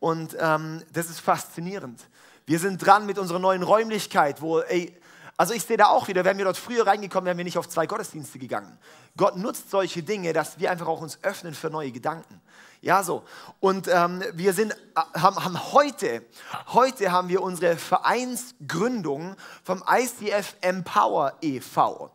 Und 0.00 0.36
ähm, 0.40 0.82
das 0.92 1.08
ist 1.08 1.20
faszinierend. 1.20 2.00
Wir 2.44 2.58
sind 2.58 2.84
dran 2.84 3.06
mit 3.06 3.16
unserer 3.16 3.38
neuen 3.38 3.62
Räumlichkeit, 3.62 4.42
wo, 4.42 4.58
ey, 4.58 4.92
also 5.36 5.54
ich 5.54 5.62
sehe 5.62 5.76
da 5.76 5.86
auch 5.86 6.08
wieder, 6.08 6.24
wären 6.24 6.36
wir 6.36 6.44
dort 6.44 6.58
früher 6.58 6.84
reingekommen, 6.84 7.26
wären 7.26 7.38
wir 7.38 7.44
nicht 7.44 7.58
auf 7.58 7.68
zwei 7.68 7.86
Gottesdienste 7.86 8.40
gegangen. 8.40 8.76
Gott 9.16 9.36
nutzt 9.36 9.70
solche 9.70 10.02
Dinge, 10.02 10.32
dass 10.32 10.58
wir 10.58 10.68
einfach 10.68 10.88
auch 10.88 11.00
uns 11.00 11.20
öffnen 11.22 11.54
für 11.54 11.70
neue 11.70 11.92
Gedanken. 11.92 12.40
Ja, 12.82 13.04
so. 13.04 13.22
Und 13.60 13.86
ähm, 13.86 14.24
wir 14.32 14.52
sind, 14.52 14.72
äh, 14.72 15.18
haben, 15.20 15.36
haben 15.36 15.72
heute, 15.72 16.24
heute 16.72 17.12
haben 17.12 17.28
wir 17.28 17.40
unsere 17.40 17.76
Vereinsgründung 17.76 19.36
vom 19.62 19.84
ICF 19.88 20.56
Empower 20.60 21.34
e.V. 21.42 22.10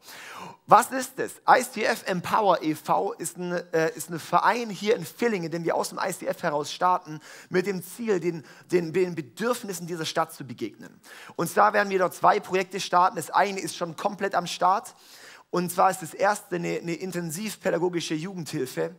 Was 0.66 0.92
ist 0.92 1.14
das? 1.20 1.36
ICF 1.48 2.04
Empower 2.06 2.62
e.V. 2.62 3.14
Ist 3.14 3.38
ein, 3.38 3.54
äh, 3.72 3.94
ist 3.96 4.10
ein 4.10 4.20
Verein 4.20 4.70
hier 4.70 4.98
in 4.98 5.06
Villingen, 5.06 5.50
den 5.50 5.64
wir 5.64 5.74
aus 5.74 5.88
dem 5.88 6.00
ICF 6.04 6.44
heraus 6.44 6.70
starten, 6.70 7.22
mit 7.48 7.66
dem 7.66 7.82
Ziel, 7.82 8.20
den, 8.20 8.44
den, 8.70 8.92
den 8.92 9.16
Bedürfnissen 9.16 9.88
dieser 9.88 10.06
Stadt 10.06 10.34
zu 10.34 10.46
begegnen. 10.46 11.00
Und 11.38 11.50
zwar 11.50 11.72
werden 11.72 11.90
wir 11.90 12.00
dort 12.00 12.14
zwei 12.14 12.42
Projekte 12.42 12.82
starten. 12.82 13.16
Das 13.16 13.30
eine 13.30 13.62
ist 13.62 13.78
schon 13.78 13.96
komplett 13.96 14.36
am 14.36 14.48
Start. 14.48 14.94
Und 15.50 15.72
zwar 15.72 15.92
ist 15.92 16.02
das 16.02 16.14
erste 16.14 16.58
eine, 16.58 16.80
eine 16.80 16.96
intensivpädagogische 16.96 18.16
Jugendhilfe. 18.16 18.98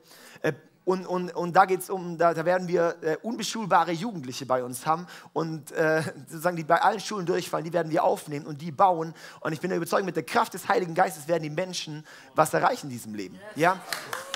Und, 0.88 1.07
und, 1.07 1.37
und 1.37 1.55
da 1.55 1.66
geht 1.66 1.81
es 1.81 1.90
um, 1.90 2.16
da, 2.16 2.33
da, 2.33 2.46
werden 2.46 2.66
wir 2.66 2.96
äh, 3.03 3.18
unbeschulbare 3.20 3.92
Jugendliche 3.92 4.46
bei 4.46 4.64
uns 4.64 4.87
haben 4.87 5.07
und 5.35 5.70
äh, 5.72 6.03
sozusagen 6.27 6.57
die 6.57 6.64
bei 6.64 6.81
allen 6.81 6.98
Schulen 6.98 7.27
durchfallen, 7.27 7.66
die 7.66 7.74
werden 7.74 7.92
wir 7.92 8.03
aufnehmen 8.03 8.46
und 8.46 8.62
die 8.62 8.72
bauen. 8.72 9.12
Und 9.40 9.53
ich 9.53 9.61
bin 9.61 9.70
überzeugt, 9.70 10.07
mit 10.07 10.16
der 10.16 10.22
Kraft 10.22 10.55
des 10.55 10.66
Heiligen 10.66 10.94
Geistes 10.94 11.29
werden 11.29 11.42
die 11.42 11.51
Menschen 11.51 12.07
was 12.35 12.55
erreichen 12.55 12.87
in 12.87 12.92
diesem 12.92 13.14
Leben. 13.14 13.38
Ja, 13.55 13.79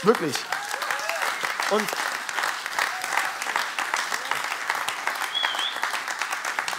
wirklich. 0.02 0.36
Und 1.70 1.84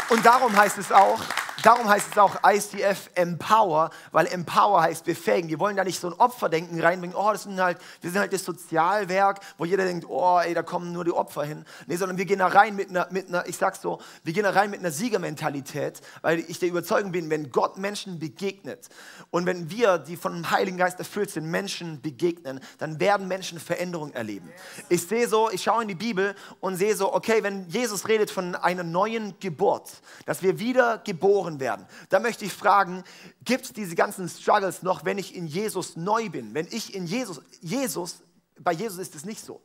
Und 0.10 0.24
darum 0.24 0.56
heißt 0.56 0.78
es 0.78 0.92
auch, 0.92 1.20
Darum 1.62 1.88
heißt 1.88 2.08
es 2.12 2.18
auch 2.18 2.38
ICF 2.46 3.12
Empower, 3.16 3.92
weil 4.12 4.28
Empower 4.28 4.82
heißt 4.82 5.06
befähigen. 5.06 5.50
Wir 5.50 5.60
wollen 5.60 5.78
da 5.78 5.84
nicht 5.84 6.00
so 6.00 6.08
ein 6.08 6.14
Opferdenken 6.14 6.82
reinbringen, 6.82 7.16
oh, 7.16 7.32
das 7.32 7.44
sind 7.44 7.62
halt, 7.62 7.78
wir 8.02 8.10
sind 8.10 8.20
halt 8.20 8.34
das 8.34 8.44
Sozialwerk, 8.44 9.40
wo 9.58 9.66
jeder 9.66 9.86
denkt, 9.86 10.06
oh, 10.10 10.40
ey, 10.40 10.54
da 10.54 10.64
kommen 10.64 10.92
nur 10.92 11.06
die 11.06 11.12
Opfer 11.12 11.44
hin. 11.44 11.64
Nee, 11.86 11.96
sondern 11.96 12.18
wir 12.18 12.26
gehen 12.26 12.40
da 12.40 12.48
rein 12.48 12.76
mit 12.76 12.90
einer, 12.90 13.08
mit 13.12 13.28
einer, 13.28 13.48
ich 13.48 13.58
sag's 13.58 13.82
so, 13.82 14.02
wir 14.24 14.34
gehen 14.34 14.44
da 14.44 14.50
rein 14.50 14.72
mit 14.72 14.80
einer 14.80 14.92
Siegermentalität, 14.92 16.02
weil 16.22 16.40
ich 16.40 16.60
der 16.60 16.70
Überzeugung 16.70 17.12
bin, 17.12 17.30
wenn 17.30 17.52
Gott 17.52 17.78
Menschen 17.78 18.20
begegnet 18.20 18.90
und 19.30 19.46
wenn 19.46 19.70
wir, 19.70 20.00
die 20.00 20.18
von 20.18 20.34
dem 20.34 20.50
Heiligen 20.50 20.78
Geist 20.78 20.98
erfüllt 21.00 21.30
sind, 21.30 21.50
Menschen 21.50 22.02
begegnen, 22.02 22.60
dann 22.80 23.00
werden 23.00 23.28
Menschen 23.28 23.60
Veränderung 23.60 24.12
erleben. 24.14 24.52
Ich 24.90 25.08
sehe 25.08 25.28
so, 25.28 25.52
ich 25.52 25.62
schaue 25.62 25.84
in 25.84 25.88
die 25.88 25.96
Bibel 25.96 26.36
und 26.60 26.78
sehe 26.78 26.96
so, 26.96 27.14
okay, 27.14 27.44
wenn 27.44 27.68
Jesus 27.70 28.08
redet 28.08 28.32
von 28.32 28.56
einer 28.56 28.84
neuen 28.84 29.36
Geburt, 29.40 29.92
dass 30.26 30.42
wir 30.42 30.60
wieder 30.60 30.98
geboren 31.00 31.43
geboren 31.44 31.60
werden. 31.60 31.86
Da 32.10 32.20
möchte 32.20 32.46
ich 32.46 32.54
fragen, 32.54 33.04
gibt 33.44 33.66
es 33.66 33.74
diese 33.74 33.96
ganzen 33.96 34.30
Struggles 34.30 34.84
noch, 34.84 35.06
wenn 35.06 35.18
ich 35.18 35.36
in 35.36 35.48
Jesus 35.48 35.96
neu 35.96 36.30
bin? 36.30 36.54
Wenn 36.54 36.68
ich 36.72 36.96
in 36.96 37.06
Jesus, 37.06 37.42
Jesus, 37.62 38.22
bei 38.60 38.72
Jesus 38.72 39.00
ist 39.00 39.16
es 39.16 39.26
nicht 39.26 39.44
so. 39.44 39.62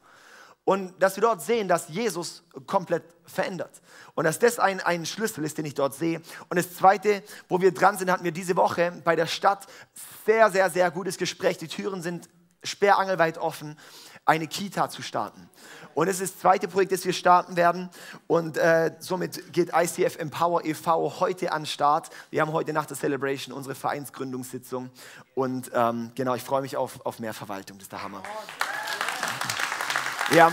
Und 0.64 1.00
dass 1.02 1.16
wir 1.16 1.22
dort 1.22 1.40
sehen, 1.40 1.66
dass 1.66 1.88
Jesus 1.88 2.42
komplett 2.66 3.02
verändert. 3.24 3.80
Und 4.14 4.24
dass 4.24 4.38
das 4.38 4.58
ein, 4.58 4.80
ein 4.80 5.06
Schlüssel 5.06 5.44
ist, 5.44 5.56
den 5.56 5.64
ich 5.64 5.74
dort 5.74 5.94
sehe. 5.94 6.20
Und 6.50 6.58
das 6.58 6.74
Zweite, 6.74 7.22
wo 7.48 7.60
wir 7.60 7.72
dran 7.72 7.96
sind, 7.96 8.10
hatten 8.10 8.24
wir 8.24 8.32
diese 8.32 8.54
Woche 8.56 8.92
bei 9.04 9.16
der 9.16 9.26
Stadt 9.26 9.66
sehr, 10.26 10.50
sehr, 10.50 10.68
sehr 10.68 10.90
gutes 10.90 11.16
Gespräch. 11.16 11.56
Die 11.56 11.68
Türen 11.68 12.02
sind 12.02 12.28
sperrangelweit 12.62 13.38
offen, 13.38 13.78
eine 14.28 14.46
Kita 14.46 14.90
zu 14.90 15.02
starten. 15.02 15.48
Und 15.94 16.06
es 16.06 16.20
ist 16.20 16.34
das 16.34 16.40
zweite 16.42 16.68
Projekt, 16.68 16.92
das 16.92 17.04
wir 17.04 17.12
starten 17.12 17.56
werden. 17.56 17.88
Und 18.28 18.56
äh, 18.56 18.94
somit 19.00 19.52
geht 19.52 19.70
ICF 19.74 20.16
Empower 20.16 20.64
e.V. 20.64 21.18
heute 21.18 21.50
an 21.50 21.62
den 21.62 21.66
Start. 21.66 22.10
Wir 22.30 22.42
haben 22.42 22.52
heute 22.52 22.72
nach 22.72 22.86
der 22.86 22.96
Celebration 22.96 23.54
unsere 23.54 23.74
Vereinsgründungssitzung. 23.74 24.90
Und 25.34 25.70
ähm, 25.74 26.12
genau, 26.14 26.34
ich 26.34 26.42
freue 26.44 26.60
mich 26.60 26.76
auf, 26.76 27.04
auf 27.04 27.18
mehr 27.18 27.34
Verwaltung. 27.34 27.78
Das 27.78 27.86
ist 27.86 27.92
der 27.92 28.02
Hammer. 28.02 28.22
Ja. 30.30 30.52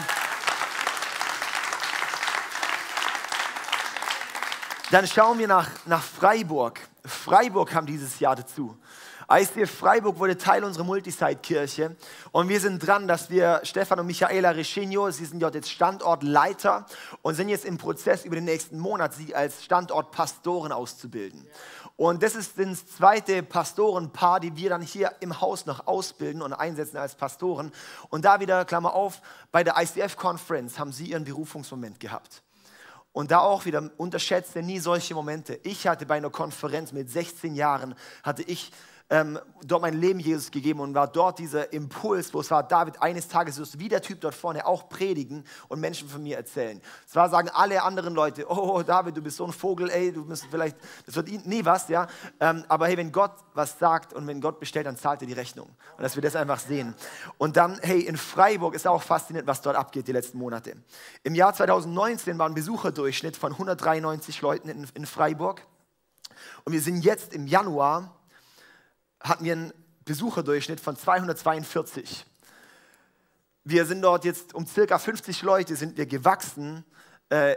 Dann 4.90 5.06
schauen 5.06 5.38
wir 5.38 5.48
nach, 5.48 5.70
nach 5.86 6.02
Freiburg. 6.02 6.80
Freiburg 7.04 7.70
kam 7.70 7.86
dieses 7.86 8.20
Jahr 8.20 8.36
dazu. 8.36 8.78
ICF 9.32 9.72
Freiburg 9.72 10.20
wurde 10.20 10.38
Teil 10.38 10.64
unserer 10.64 10.84
Multisite-Kirche 10.84 11.96
und 12.32 12.48
wir 12.48 12.60
sind 12.60 12.86
dran, 12.86 13.08
dass 13.08 13.32
wir 13.32 13.62
Stefan 13.64 14.00
und 14.00 14.06
Michaela 14.06 14.52
Reschinho, 14.52 15.10
sie 15.10 15.26
sind 15.26 15.42
dort 15.42 15.56
jetzt 15.56 15.72
Standortleiter 15.72 16.86
und 17.24 17.34
sind 17.34 17.50
jetzt 17.50 17.66
im 17.66 17.80
Prozess 17.80 18.24
über 18.24 18.36
den 18.36 18.46
nächsten 18.46 18.78
Monat, 18.78 19.16
sie 19.16 19.34
als 19.34 19.64
Standortpastoren 19.64 20.72
auszubilden. 20.72 21.48
Und 21.98 22.22
das 22.22 22.36
ist 22.36 22.60
das 22.60 22.86
zweite 22.86 23.42
Pastorenpaar, 23.42 24.42
die 24.42 24.56
wir 24.56 24.70
dann 24.70 24.82
hier 24.82 25.14
im 25.22 25.42
Haus 25.42 25.66
noch 25.66 25.88
ausbilden 25.88 26.42
und 26.42 26.54
einsetzen 26.54 26.98
als 26.98 27.16
Pastoren. 27.16 27.72
Und 28.10 28.26
da 28.26 28.40
wieder, 28.40 28.66
Klammer 28.66 28.94
auf, 28.94 29.22
bei 29.52 29.64
der 29.64 29.76
ICF-Conference 29.78 30.78
haben 30.78 30.92
sie 30.92 31.06
ihren 31.06 31.24
Berufungsmoment 31.24 32.00
gehabt. 32.00 32.44
Und 33.14 33.32
da 33.32 33.40
auch 33.40 33.64
wieder 33.64 33.92
unterschätze 33.96 34.62
nie 34.62 34.80
solche 34.80 35.16
Momente. 35.16 35.58
Ich 35.64 35.88
hatte 35.88 36.06
bei 36.06 36.18
einer 36.18 36.30
Konferenz 36.30 36.92
mit 36.92 37.10
16 37.10 37.56
Jahren, 37.56 37.96
hatte 38.24 38.44
ich 38.44 38.74
ähm, 39.10 39.40
dort 39.64 39.84
mein 39.84 39.94
Leben 39.94 40.20
Jesus 40.20 40.50
gegeben 40.50 40.80
und 40.80 40.96
war 40.96 41.08
dort 41.08 41.38
dieser 41.38 41.72
Impuls, 41.72 42.34
wo 42.34 42.40
es 42.40 42.50
war, 42.50 42.64
David, 42.64 43.02
eines 43.02 43.28
Tages 43.28 43.60
wirst 43.60 43.76
du 43.76 43.80
wie 43.80 43.88
der 43.88 44.02
Typ 44.02 44.20
dort 44.20 44.34
vorne 44.34 44.66
auch 44.66 44.90
predigen 44.90 45.44
und 45.68 45.80
Menschen 45.80 46.10
von 46.10 46.24
mir 46.24 46.38
erzählen. 46.38 46.82
Zwar 47.06 47.30
sagen 47.30 47.50
alle 47.50 47.84
anderen 47.84 48.16
Leute, 48.16 48.50
oh 48.50 48.82
David, 48.82 49.16
du 49.16 49.22
bist 49.22 49.38
so 49.38 49.46
ein 49.46 49.52
Vogel, 49.52 49.92
ey, 49.92 50.12
du 50.12 50.26
bist 50.26 50.48
vielleicht, 50.50 50.76
das 51.06 51.16
wird 51.16 51.46
nie 51.46 51.64
was, 51.64 51.88
ja. 51.88 52.08
Ähm, 52.40 52.66
aber 52.68 52.88
hey, 52.88 52.98
wenn 52.98 53.12
Gott 53.12 53.34
was 53.54 53.78
sagt 53.78 54.14
und 54.14 54.26
wenn 54.26 54.42
Gott 54.42 54.60
bestellt, 54.60 54.88
dann 54.88 54.98
zahlt 54.98 55.22
er 55.22 55.28
die 55.28 55.34
Rechnung. 55.34 55.68
Und 55.98 56.04
dass 56.04 56.16
wir 56.16 56.24
das 56.24 56.36
einfach 56.36 56.60
sehen. 56.60 56.96
Und 57.38 57.58
dann, 57.58 57.78
hey, 57.82 58.02
in 58.02 58.18
Freiburg 58.18 58.74
ist 58.74 58.88
auch 58.88 59.04
faszinierend, 59.04 59.48
was 59.48 59.62
dort 59.62 59.76
abgeht 59.76 60.08
die 60.08 60.14
letzten 60.14 60.40
Monate. 60.40 60.78
Im 61.24 61.36
Jahr 61.36 61.54
2019 61.54 62.40
war 62.40 62.48
ein 62.48 62.56
Besucherdurchschnitt 62.56 63.38
von 63.38 63.52
193 63.52 64.42
Leuten 64.42 64.70
in, 64.70 64.88
in 64.96 65.06
Freiburg. 65.06 65.66
Und 66.64 66.74
wir 66.74 66.82
sind 66.82 67.06
jetzt 67.06 67.34
im 67.34 67.46
Januar 67.46 68.12
hatten 69.28 69.46
wir 69.46 69.54
einen 69.54 69.74
Besucherdurchschnitt 70.06 70.80
von 70.80 70.96
242. 70.96 72.26
Wir 73.64 73.86
sind 73.86 74.02
dort 74.02 74.24
jetzt 74.26 74.54
um 74.54 74.68
circa 74.68 75.00
50 75.00 75.42
Leute 75.42 75.76
sind 75.76 75.98
wir 75.98 76.06
gewachsen, 76.06 76.86
äh, 77.30 77.56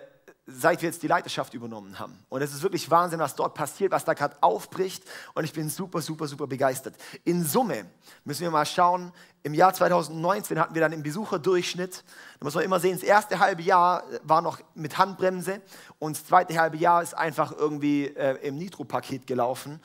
seit 0.50 0.80
wir 0.80 0.88
jetzt 0.88 1.02
die 1.02 1.08
Leiterschaft 1.08 1.52
übernommen 1.52 1.98
haben. 1.98 2.18
Und 2.30 2.40
es 2.40 2.54
ist 2.54 2.62
wirklich 2.62 2.90
Wahnsinn, 2.90 3.20
was 3.20 3.34
dort 3.34 3.54
passiert, 3.54 3.92
was 3.92 4.06
da 4.06 4.14
gerade 4.14 4.34
aufbricht. 4.40 5.04
Und 5.34 5.44
ich 5.44 5.52
bin 5.52 5.68
super, 5.68 6.00
super, 6.00 6.26
super 6.26 6.46
begeistert. 6.46 6.94
In 7.24 7.44
Summe 7.44 7.84
müssen 8.24 8.40
wir 8.42 8.50
mal 8.50 8.64
schauen, 8.64 9.12
im 9.42 9.52
Jahr 9.52 9.74
2019 9.74 10.58
hatten 10.58 10.74
wir 10.74 10.80
dann 10.80 10.92
im 10.92 11.02
Besucherdurchschnitt, 11.02 12.02
da 12.40 12.44
muss 12.44 12.54
man 12.54 12.64
immer 12.64 12.80
sehen, 12.80 12.94
das 12.94 13.02
erste 13.02 13.38
halbe 13.38 13.62
Jahr 13.62 14.02
war 14.22 14.42
noch 14.42 14.58
mit 14.74 14.98
Handbremse 14.98 15.60
und 15.98 16.16
das 16.16 16.26
zweite 16.26 16.58
halbe 16.58 16.76
Jahr 16.78 17.02
ist 17.02 17.14
einfach 17.14 17.52
irgendwie 17.52 18.06
äh, 18.06 18.34
im 18.46 18.56
Nitro-Paket 18.56 19.26
gelaufen. 19.26 19.80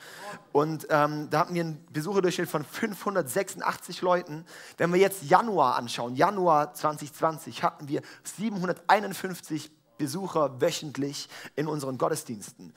Und 0.52 0.86
ähm, 0.90 1.28
da 1.30 1.40
hatten 1.40 1.54
wir 1.54 1.62
einen 1.62 1.86
Besucherdurchschnitt 1.92 2.48
von 2.48 2.64
586 2.64 4.00
Leuten. 4.00 4.44
Wenn 4.78 4.92
wir 4.92 5.00
jetzt 5.00 5.22
Januar 5.24 5.76
anschauen, 5.76 6.16
Januar 6.16 6.72
2020 6.72 7.62
hatten 7.62 7.86
wir 7.86 8.00
751 8.22 9.70
Besucher 9.98 10.60
wöchentlich 10.60 11.28
in 11.56 11.66
unseren 11.66 11.98
Gottesdiensten. 11.98 12.72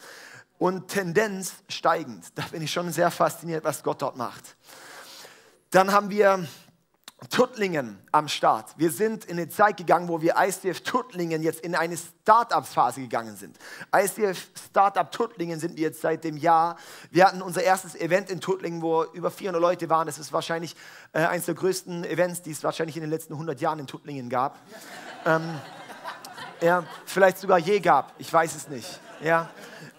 Und 0.58 0.88
Tendenz 0.88 1.54
steigend. 1.70 2.26
Da 2.36 2.44
bin 2.52 2.62
ich 2.62 2.72
schon 2.72 2.92
sehr 2.92 3.12
fasziniert, 3.12 3.64
was 3.64 3.84
Gott 3.84 4.02
dort 4.02 4.18
macht. 4.18 4.56
Dann 5.70 5.92
haben 5.92 6.10
wir 6.10 6.48
Tuttlingen 7.32 7.98
am 8.12 8.28
Start. 8.28 8.78
Wir 8.78 8.92
sind 8.92 9.26
in 9.26 9.38
eine 9.38 9.50
Zeit 9.50 9.78
gegangen, 9.78 10.08
wo 10.08 10.22
wir 10.22 10.36
ICF 10.38 10.82
Tuttlingen 10.82 11.42
jetzt 11.42 11.62
in 11.62 11.74
eine 11.74 11.98
Start-up-Phase 11.98 13.02
gegangen 13.02 13.36
sind. 13.36 13.58
ICF 13.94 14.50
Startup 14.70 15.12
Tuttlingen 15.12 15.60
sind 15.60 15.78
wir 15.78 15.84
jetzt 15.84 16.02
seit 16.02 16.24
dem 16.24 16.38
Jahr. 16.38 16.78
Wir 17.10 17.26
hatten 17.26 17.42
unser 17.42 17.64
erstes 17.64 17.96
Event 17.96 18.30
in 18.30 18.40
Tuttlingen, 18.40 18.84
wo 18.84 19.04
über 19.04 19.32
400 19.32 19.60
Leute 19.60 19.90
waren. 19.90 20.06
Das 20.06 20.20
ist 20.20 20.32
wahrscheinlich 20.32 20.76
äh, 21.12 21.26
eines 21.26 21.48
der 21.48 21.56
größten 21.56 22.04
Events, 22.04 22.44
die 22.44 22.52
es 22.52 22.64
wahrscheinlich 22.64 22.96
in 22.96 23.02
den 23.02 23.10
letzten 23.10 23.34
100 23.34 23.60
Jahren 23.62 23.80
in 23.80 23.88
Tuttlingen 23.88 24.30
gab. 24.30 24.60
ähm, 25.26 25.60
ja, 26.62 26.84
vielleicht 27.06 27.40
sogar 27.40 27.60
je 27.60 27.80
gab, 27.80 28.14
ich 28.18 28.32
weiß 28.32 28.56
es 28.56 28.68
nicht. 28.68 29.00
Ja. 29.22 29.50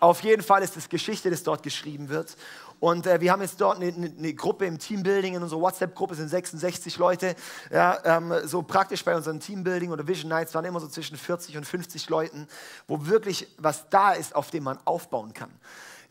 Auf 0.01 0.23
jeden 0.23 0.43
Fall 0.43 0.63
ist 0.63 0.77
es 0.77 0.89
Geschichte, 0.89 1.31
das 1.31 1.43
dort 1.43 1.63
geschrieben 1.63 2.09
wird. 2.09 2.37
Und 2.81 3.07
äh, 3.07 3.21
wir 3.21 3.33
haben 3.33 3.43
jetzt 3.43 3.61
dort 3.61 3.81
eine, 3.81 3.93
eine, 3.93 4.35
Gruppe 4.35 4.65
im 4.67 4.79
Teambuilding, 4.79 5.35
in 5.35 5.43
unserer 5.43 5.61
WhatsApp-Gruppe 5.61 6.15
sind 6.15 6.29
66 6.29 6.97
Leute. 6.99 7.35
Ja, 7.73 7.99
ähm, 8.05 8.33
so 8.45 8.63
praktisch 8.63 9.05
bei 9.05 9.17
unseren 9.17 9.41
Teambuilding 9.41 9.91
oder 9.91 10.07
Vision 10.07 10.29
Nights 10.29 10.55
waren 10.55 10.65
immer 10.65 10.79
so 10.79 10.87
zwischen 10.87 11.17
40 11.17 11.57
und 11.57 11.67
50 11.67 12.09
Leuten, 12.09 12.47
wo 12.87 13.07
wirklich 13.07 13.49
was 13.59 13.89
da 13.89 14.13
ist, 14.13 14.37
auf 14.37 14.51
dem 14.51 14.63
man 14.65 14.79
aufbauen 14.85 15.35
kann. 15.35 15.51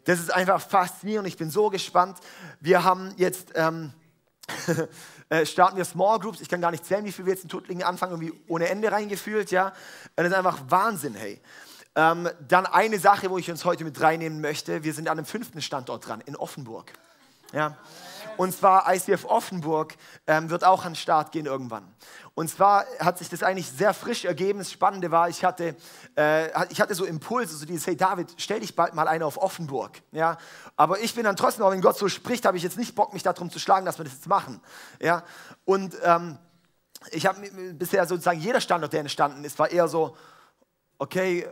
Das 0.03 0.19
ist 0.19 0.33
einfach 0.33 0.61
faszinierend. 0.61 1.27
Ich 1.27 1.37
bin 1.37 1.49
so 1.49 1.69
gespannt. 1.69 2.17
Wir 2.59 2.83
haben 2.83 3.13
jetzt... 3.17 3.53
Ähm, 3.55 3.93
äh, 5.29 5.45
starten 5.45 5.77
wir 5.77 5.85
Small 5.85 6.19
Groups. 6.19 6.41
Ich 6.41 6.49
kann 6.49 6.61
gar 6.61 6.71
nicht 6.71 6.85
zählen, 6.85 7.05
wie 7.05 7.11
viel 7.11 7.25
wir 7.25 7.33
jetzt 7.33 7.43
in 7.43 7.49
Tuttlingen 7.49 7.85
anfangen, 7.85 8.13
irgendwie 8.13 8.39
ohne 8.47 8.69
Ende 8.69 8.91
reingefühlt, 8.91 9.51
ja. 9.51 9.73
Das 10.15 10.27
ist 10.27 10.33
einfach 10.33 10.59
Wahnsinn, 10.69 11.15
hey. 11.15 11.39
Ähm, 11.95 12.29
dann 12.47 12.65
eine 12.65 12.99
Sache, 12.99 13.29
wo 13.29 13.37
ich 13.37 13.49
uns 13.49 13.65
heute 13.65 13.83
mit 13.83 13.99
reinnehmen 13.99 14.39
möchte. 14.39 14.83
Wir 14.83 14.93
sind 14.93 15.07
an 15.09 15.17
einem 15.17 15.25
fünften 15.25 15.61
Standort 15.61 16.07
dran, 16.07 16.21
in 16.25 16.35
Offenburg. 16.35 16.93
Ja. 17.53 17.75
Und 18.37 18.55
zwar 18.55 18.93
ICF 18.93 19.25
Offenburg 19.25 19.95
ähm, 20.27 20.49
wird 20.49 20.63
auch 20.63 20.85
an 20.85 20.91
den 20.91 20.95
Start 20.95 21.31
gehen 21.31 21.45
irgendwann. 21.45 21.91
Und 22.35 22.49
zwar 22.49 22.85
hat 22.99 23.17
sich 23.17 23.29
das 23.29 23.41
eigentlich 23.41 23.69
sehr 23.69 23.93
frisch 23.95 24.23
ergeben. 24.23 24.59
Das 24.59 24.71
Spannende 24.71 25.09
war, 25.09 25.27
ich 25.27 25.43
hatte, 25.43 25.75
äh, 26.15 26.71
ich 26.71 26.79
hatte 26.79 26.93
so 26.93 27.03
Impulse, 27.03 27.57
so 27.57 27.65
dieses, 27.65 27.87
hey 27.87 27.97
David, 27.97 28.33
stell 28.37 28.59
dich 28.59 28.75
bald 28.75 28.93
mal 28.93 29.07
ein 29.07 29.23
auf 29.23 29.37
Offenburg. 29.37 30.01
Ja? 30.11 30.37
Aber 30.75 30.99
ich 30.99 31.15
bin 31.15 31.23
dann 31.23 31.35
trotzdem, 31.35 31.65
auch 31.65 31.71
wenn 31.71 31.81
Gott 31.81 31.97
so 31.97 32.07
spricht, 32.07 32.45
habe 32.45 32.55
ich 32.55 32.63
jetzt 32.63 32.77
nicht 32.77 32.93
Bock, 32.93 33.11
mich 33.13 33.23
darum 33.23 33.49
zu 33.49 33.57
schlagen, 33.57 33.85
dass 33.87 33.97
wir 33.97 34.05
das 34.05 34.13
jetzt 34.13 34.27
machen. 34.27 34.61
Ja? 35.01 35.23
Und 35.65 35.97
ähm, 36.03 36.37
ich 37.11 37.25
habe 37.25 37.41
bisher 37.73 38.05
sozusagen 38.05 38.39
jeder 38.39 38.61
Standort, 38.61 38.93
der 38.93 39.01
entstanden 39.01 39.43
ist, 39.43 39.57
war 39.57 39.71
eher 39.71 39.87
so, 39.87 40.15
okay, 40.99 41.47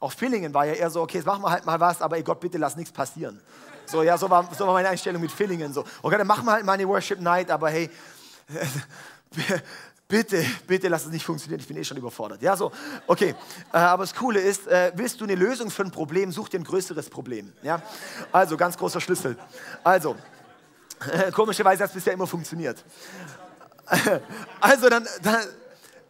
auch 0.00 0.12
Fillingen 0.12 0.54
war 0.54 0.66
ja 0.66 0.74
eher 0.74 0.90
so, 0.90 1.02
okay, 1.02 1.18
jetzt 1.18 1.26
machen 1.26 1.42
wir 1.42 1.50
halt 1.50 1.66
mal 1.66 1.80
was, 1.80 2.02
aber 2.02 2.16
ey 2.16 2.22
Gott, 2.22 2.40
bitte 2.40 2.58
lass 2.58 2.76
nichts 2.76 2.92
passieren. 2.92 3.40
So, 3.86 4.02
ja, 4.02 4.18
so 4.18 4.28
war, 4.28 4.48
so 4.54 4.66
war 4.66 4.74
meine 4.74 4.88
Einstellung 4.88 5.22
mit 5.22 5.32
Fillingen. 5.32 5.72
So, 5.72 5.84
okay, 6.02 6.18
dann 6.18 6.26
machen 6.26 6.44
wir 6.44 6.52
halt 6.52 6.64
mal 6.64 6.72
eine 6.72 6.86
Worship 6.88 7.20
Night, 7.20 7.50
aber 7.50 7.70
hey, 7.70 7.90
bitte, 10.08 10.44
bitte 10.66 10.88
lass 10.88 11.06
es 11.06 11.12
nicht 11.12 11.24
funktionieren, 11.24 11.60
ich 11.60 11.68
bin 11.68 11.76
eh 11.76 11.84
schon 11.84 11.96
überfordert. 11.96 12.42
Ja, 12.42 12.56
so, 12.56 12.72
okay. 13.06 13.34
Äh, 13.72 13.78
aber 13.78 14.04
das 14.04 14.14
Coole 14.14 14.40
ist, 14.40 14.66
äh, 14.66 14.92
willst 14.94 15.20
du 15.20 15.24
eine 15.24 15.34
Lösung 15.34 15.70
für 15.70 15.82
ein 15.82 15.90
Problem, 15.90 16.32
such 16.32 16.48
dir 16.48 16.60
ein 16.60 16.64
größeres 16.64 17.10
Problem. 17.10 17.52
Ja, 17.62 17.82
also 18.32 18.56
ganz 18.56 18.76
großer 18.76 19.00
Schlüssel. 19.00 19.36
Also, 19.84 20.16
komischerweise 21.32 21.82
hat 21.82 21.90
es 21.90 21.94
bisher 21.94 22.12
immer 22.12 22.26
funktioniert. 22.26 22.84
also 24.60 24.88
dann, 24.88 25.06
dann 25.22 25.44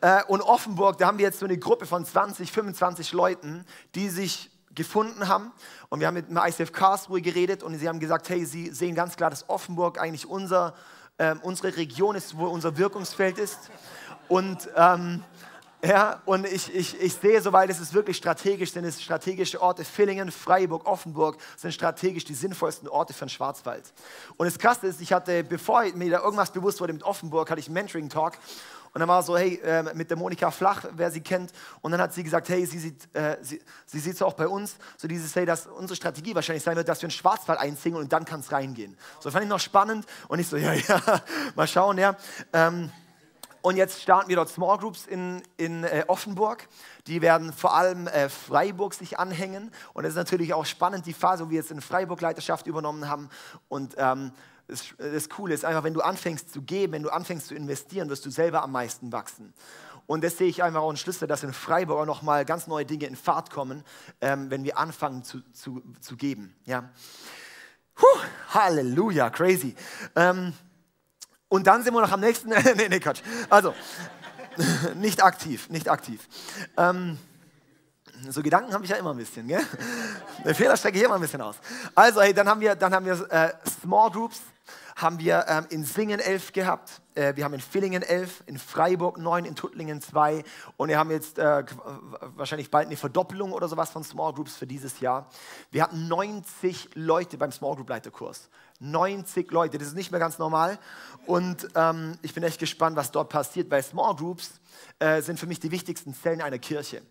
äh, 0.00 0.22
und 0.24 0.40
Offenburg, 0.40 0.98
da 0.98 1.06
haben 1.06 1.18
wir 1.18 1.24
jetzt 1.24 1.40
so 1.40 1.46
eine 1.46 1.58
Gruppe 1.58 1.86
von 1.86 2.04
20, 2.04 2.50
25 2.50 3.12
Leuten, 3.12 3.64
die 3.94 4.08
sich 4.08 4.50
gefunden 4.76 5.26
haben. 5.26 5.50
Und 5.88 5.98
wir 6.00 6.06
haben 6.06 6.14
mit 6.14 6.28
dem 6.28 6.36
ICF 6.36 6.72
Karlsruhe 6.72 7.20
geredet 7.20 7.64
und 7.64 7.76
sie 7.76 7.88
haben 7.88 7.98
gesagt, 7.98 8.28
hey, 8.28 8.44
sie 8.46 8.70
sehen 8.70 8.94
ganz 8.94 9.16
klar, 9.16 9.30
dass 9.30 9.48
Offenburg 9.48 10.00
eigentlich 10.00 10.28
unser, 10.28 10.74
äh, 11.18 11.34
unsere 11.42 11.76
Region 11.76 12.14
ist, 12.14 12.38
wo 12.38 12.46
unser 12.46 12.78
Wirkungsfeld 12.78 13.38
ist. 13.38 13.70
Und 14.28 14.68
ähm, 14.76 15.24
ja, 15.84 16.20
und 16.24 16.46
ich, 16.46 16.74
ich, 16.74 17.00
ich 17.00 17.14
sehe, 17.14 17.40
soweit 17.40 17.70
es 17.70 17.78
ist 17.80 17.94
wirklich 17.94 18.16
strategisch, 18.16 18.72
sind 18.72 18.84
es 18.84 19.00
strategische 19.00 19.60
Orte. 19.60 19.84
Villingen, 19.84 20.32
Freiburg, 20.32 20.86
Offenburg 20.86 21.36
sind 21.56 21.72
strategisch 21.72 22.24
die 22.24 22.34
sinnvollsten 22.34 22.88
Orte 22.88 23.12
für 23.12 23.26
den 23.26 23.28
Schwarzwald. 23.28 23.92
Und 24.36 24.46
das 24.46 24.58
Krasse 24.58 24.86
ist, 24.86 25.00
ich 25.00 25.12
hatte, 25.12 25.44
bevor 25.44 25.84
mir 25.94 26.10
da 26.10 26.22
irgendwas 26.22 26.50
bewusst 26.50 26.80
wurde 26.80 26.92
mit 26.92 27.02
Offenburg, 27.02 27.50
hatte 27.50 27.60
ich 27.60 27.66
einen 27.66 27.74
Mentoring-Talk 27.74 28.38
und 28.96 29.00
dann 29.00 29.10
war 29.10 29.22
so, 29.22 29.36
hey, 29.36 29.60
äh, 29.62 29.82
mit 29.92 30.08
der 30.08 30.16
Monika 30.16 30.50
Flach, 30.50 30.86
wer 30.92 31.10
sie 31.10 31.20
kennt. 31.20 31.52
Und 31.82 31.92
dann 31.92 32.00
hat 32.00 32.14
sie 32.14 32.24
gesagt, 32.24 32.48
hey, 32.48 32.64
sie 32.64 32.78
sieht 32.78 33.14
äh, 33.14 33.36
sie, 33.42 33.60
sie 33.84 33.98
sieht 33.98 34.14
es 34.14 34.22
auch 34.22 34.32
bei 34.32 34.48
uns. 34.48 34.76
So 34.96 35.06
dieses, 35.06 35.36
hey, 35.36 35.44
dass 35.44 35.66
unsere 35.66 35.96
Strategie 35.96 36.34
wahrscheinlich 36.34 36.62
sein 36.62 36.76
wird, 36.76 36.88
dass 36.88 37.02
wir 37.02 37.08
in 37.08 37.10
Schwarzwald 37.10 37.60
einsingeln 37.60 38.04
und 38.04 38.10
dann 38.10 38.24
kann 38.24 38.40
es 38.40 38.50
reingehen. 38.50 38.96
So 39.20 39.30
fand 39.30 39.44
ich 39.44 39.50
noch 39.50 39.60
spannend. 39.60 40.06
Und 40.28 40.38
ich 40.38 40.48
so, 40.48 40.56
ja, 40.56 40.72
ja, 40.72 41.02
mal 41.54 41.66
schauen, 41.66 41.98
ja. 41.98 42.16
Ähm, 42.54 42.90
und 43.60 43.76
jetzt 43.76 44.00
starten 44.00 44.30
wir 44.30 44.36
dort 44.36 44.48
Small 44.48 44.78
Groups 44.78 45.04
in, 45.04 45.42
in 45.58 45.84
äh, 45.84 46.04
Offenburg. 46.06 46.66
Die 47.06 47.20
werden 47.20 47.52
vor 47.52 47.74
allem 47.76 48.06
äh, 48.06 48.30
Freiburg 48.30 48.94
sich 48.94 49.18
anhängen. 49.18 49.72
Und 49.92 50.06
es 50.06 50.12
ist 50.12 50.16
natürlich 50.16 50.54
auch 50.54 50.64
spannend, 50.64 51.04
die 51.04 51.12
Phase, 51.12 51.44
wo 51.44 51.50
wir 51.50 51.58
jetzt 51.58 51.70
in 51.70 51.82
Freiburg 51.82 52.22
Leiterschaft 52.22 52.66
übernommen 52.66 53.10
haben. 53.10 53.28
Und 53.68 53.94
ähm, 53.98 54.32
das, 54.68 54.84
das 54.98 55.28
Coole 55.28 55.54
ist 55.54 55.64
einfach, 55.64 55.84
wenn 55.84 55.94
du 55.94 56.00
anfängst 56.00 56.52
zu 56.52 56.62
geben, 56.62 56.94
wenn 56.94 57.02
du 57.02 57.10
anfängst 57.10 57.46
zu 57.46 57.54
investieren, 57.54 58.08
wirst 58.08 58.26
du 58.26 58.30
selber 58.30 58.62
am 58.62 58.72
meisten 58.72 59.12
wachsen. 59.12 59.54
Und 60.06 60.22
das 60.22 60.38
sehe 60.38 60.48
ich 60.48 60.62
einfach 60.62 60.80
auch 60.80 60.88
einen 60.88 60.96
Schlüssel, 60.96 61.26
dass 61.26 61.42
in 61.42 61.52
Freiburg 61.52 61.98
auch 62.00 62.06
nochmal 62.06 62.44
ganz 62.44 62.66
neue 62.66 62.86
Dinge 62.86 63.06
in 63.06 63.16
Fahrt 63.16 63.50
kommen, 63.50 63.84
ähm, 64.20 64.50
wenn 64.50 64.64
wir 64.64 64.78
anfangen 64.78 65.24
zu, 65.24 65.40
zu, 65.52 65.82
zu 66.00 66.16
geben. 66.16 66.54
Ja. 66.64 66.88
Puh, 67.94 68.06
Halleluja, 68.50 69.30
crazy. 69.30 69.74
Ähm, 70.14 70.52
und 71.48 71.66
dann 71.66 71.82
sind 71.82 71.94
wir 71.94 72.00
noch 72.00 72.12
am 72.12 72.20
nächsten, 72.20 72.48
nee, 72.76 72.88
nee, 72.88 73.00
Quatsch. 73.00 73.22
Also, 73.50 73.74
nicht 74.94 75.22
aktiv, 75.22 75.68
nicht 75.70 75.88
aktiv. 75.88 76.28
Ähm, 76.76 77.18
so 78.28 78.42
Gedanken 78.42 78.72
habe 78.72 78.84
ich 78.84 78.90
ja 78.90 78.96
immer 78.96 79.10
ein 79.10 79.16
bisschen, 79.16 79.46
gell? 79.46 79.64
Der 80.44 80.54
Fehler 80.54 80.76
strecke 80.76 80.98
ich 80.98 81.04
immer 81.04 81.16
ein 81.16 81.20
bisschen 81.20 81.40
aus. 81.40 81.56
Also, 81.94 82.20
hey, 82.22 82.32
dann 82.32 82.48
haben 82.48 82.60
wir, 82.60 82.74
dann 82.74 82.94
haben 82.94 83.06
wir 83.06 83.30
äh, 83.30 83.52
Small 83.82 84.10
Groups, 84.10 84.40
haben 84.96 85.18
wir 85.20 85.44
ähm, 85.46 85.66
in 85.68 85.84
Singen 85.84 86.20
elf 86.20 86.52
gehabt, 86.52 87.02
äh, 87.14 87.36
wir 87.36 87.44
haben 87.44 87.52
in 87.52 87.60
Villingen 87.60 88.02
elf, 88.02 88.42
in 88.46 88.58
Freiburg 88.58 89.18
neun, 89.18 89.44
in 89.44 89.54
Tuttlingen 89.54 90.00
zwei 90.00 90.42
und 90.78 90.88
wir 90.88 90.98
haben 90.98 91.10
jetzt 91.10 91.38
äh, 91.38 91.64
wahrscheinlich 92.34 92.70
bald 92.70 92.86
eine 92.86 92.96
Verdoppelung 92.96 93.52
oder 93.52 93.68
sowas 93.68 93.90
von 93.90 94.02
Small 94.02 94.32
Groups 94.32 94.56
für 94.56 94.66
dieses 94.66 95.00
Jahr. 95.00 95.28
Wir 95.70 95.82
hatten 95.82 96.08
90 96.08 96.90
Leute 96.94 97.36
beim 97.36 97.52
Small 97.52 97.76
Group 97.76 97.90
Leiterkurs. 97.90 98.48
90 98.80 99.50
Leute, 99.50 99.76
das 99.76 99.88
ist 99.88 99.96
nicht 99.96 100.10
mehr 100.10 100.20
ganz 100.20 100.38
normal 100.38 100.78
und 101.26 101.68
ähm, 101.74 102.18
ich 102.22 102.32
bin 102.32 102.42
echt 102.42 102.58
gespannt, 102.58 102.96
was 102.96 103.10
dort 103.10 103.28
passiert, 103.28 103.70
weil 103.70 103.82
Small 103.82 104.16
Groups 104.16 104.60
äh, 104.98 105.20
sind 105.20 105.38
für 105.38 105.46
mich 105.46 105.60
die 105.60 105.70
wichtigsten 105.70 106.14
Zellen 106.14 106.40
einer 106.40 106.58
Kirche. 106.58 107.02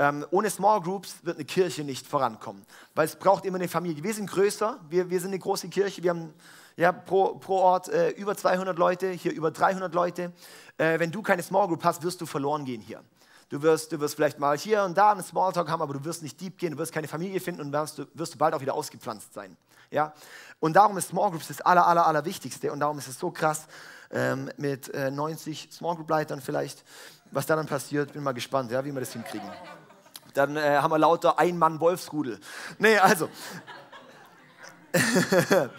Ähm, 0.00 0.24
ohne 0.30 0.48
Small 0.48 0.80
Groups 0.80 1.16
wird 1.24 1.36
eine 1.36 1.44
Kirche 1.44 1.84
nicht 1.84 2.06
vorankommen, 2.06 2.64
weil 2.94 3.04
es 3.04 3.16
braucht 3.16 3.44
immer 3.44 3.56
eine 3.58 3.68
Familie. 3.68 4.02
Wir 4.02 4.14
sind 4.14 4.30
größer, 4.30 4.80
wir, 4.88 5.10
wir 5.10 5.20
sind 5.20 5.28
eine 5.28 5.38
große 5.38 5.68
Kirche, 5.68 6.02
wir 6.02 6.08
haben 6.08 6.32
ja, 6.78 6.90
pro, 6.90 7.34
pro 7.34 7.56
Ort 7.56 7.90
äh, 7.90 8.08
über 8.12 8.34
200 8.34 8.78
Leute, 8.78 9.10
hier 9.10 9.30
über 9.30 9.50
300 9.50 9.92
Leute. 9.94 10.32
Äh, 10.78 10.98
wenn 10.98 11.10
du 11.10 11.20
keine 11.20 11.42
Small 11.42 11.68
Group 11.68 11.84
hast, 11.84 12.02
wirst 12.02 12.18
du 12.22 12.24
verloren 12.24 12.64
gehen 12.64 12.80
hier. 12.80 13.04
Du 13.50 13.60
wirst, 13.60 13.92
du 13.92 14.00
wirst 14.00 14.14
vielleicht 14.14 14.38
mal 14.38 14.56
hier 14.56 14.84
und 14.84 14.96
da 14.96 15.12
einen 15.12 15.22
Smalltalk 15.22 15.68
haben, 15.68 15.82
aber 15.82 15.92
du 15.92 16.02
wirst 16.02 16.22
nicht 16.22 16.40
deep 16.40 16.56
gehen, 16.56 16.72
du 16.72 16.78
wirst 16.78 16.92
keine 16.92 17.06
Familie 17.06 17.38
finden 17.38 17.60
und 17.60 17.70
wirst 17.70 17.98
du, 17.98 18.06
wirst 18.14 18.32
du 18.32 18.38
bald 18.38 18.54
auch 18.54 18.62
wieder 18.62 18.72
ausgepflanzt 18.72 19.34
sein. 19.34 19.54
Ja? 19.90 20.14
Und 20.60 20.76
darum 20.76 20.96
ist 20.96 21.08
Small 21.08 21.30
Groups 21.30 21.48
das 21.48 21.60
aller, 21.60 21.86
aller, 21.86 22.06
aller 22.06 22.24
Wichtigste 22.24 22.72
und 22.72 22.80
darum 22.80 22.96
ist 22.96 23.08
es 23.08 23.18
so 23.18 23.30
krass 23.30 23.66
ähm, 24.10 24.50
mit 24.56 24.88
äh, 24.94 25.10
90 25.10 25.68
Small 25.70 25.96
Group 25.96 26.08
Leitern 26.08 26.40
vielleicht, 26.40 26.84
was 27.32 27.44
da 27.44 27.54
dann 27.54 27.66
passiert. 27.66 28.14
Bin 28.14 28.22
mal 28.22 28.32
gespannt, 28.32 28.70
ja, 28.70 28.82
wie 28.82 28.94
wir 28.94 29.00
das 29.00 29.12
hinkriegen. 29.12 29.50
Dann 30.34 30.56
äh, 30.56 30.78
haben 30.78 30.90
wir 30.90 30.98
lauter 30.98 31.38
Ein-Mann-Wolfsrudel. 31.38 32.40
Nee, 32.78 32.98
also. 32.98 33.28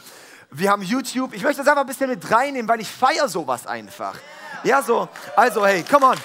wir 0.51 0.69
haben 0.69 0.81
YouTube. 0.81 1.33
Ich 1.33 1.43
möchte 1.43 1.59
das 1.59 1.67
einfach 1.67 1.81
ein 1.81 1.87
bisschen 1.87 2.09
mit 2.09 2.31
reinnehmen, 2.31 2.67
weil 2.67 2.81
ich 2.81 2.89
feiere 2.89 3.27
sowas 3.27 3.67
einfach. 3.67 4.15
Ja, 4.63 4.81
so. 4.81 5.09
Also, 5.35 5.65
hey, 5.65 5.83
come 5.83 6.05
on. 6.05 6.17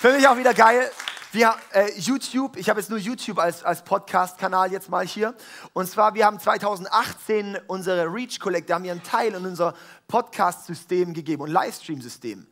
Für 0.00 0.12
mich 0.12 0.26
auch 0.28 0.36
wieder 0.36 0.54
geil. 0.54 0.90
Wir, 1.30 1.54
äh, 1.72 1.90
YouTube, 1.98 2.56
ich 2.56 2.70
habe 2.70 2.80
jetzt 2.80 2.88
nur 2.88 2.98
YouTube 2.98 3.38
als, 3.38 3.62
als 3.62 3.82
Podcast-Kanal 3.82 4.72
jetzt 4.72 4.88
mal 4.88 5.06
hier. 5.06 5.34
Und 5.74 5.86
zwar, 5.86 6.14
wir 6.14 6.24
haben 6.24 6.40
2018 6.40 7.58
unsere 7.66 8.06
Reach 8.06 8.40
Collect, 8.40 8.70
da 8.70 8.76
haben 8.76 8.84
wir 8.84 8.92
einen 8.92 9.02
Teil 9.02 9.34
in 9.34 9.44
unser 9.44 9.74
Podcast-System 10.06 11.12
gegeben 11.12 11.42
und 11.42 11.50
Livestream-System. 11.50 12.46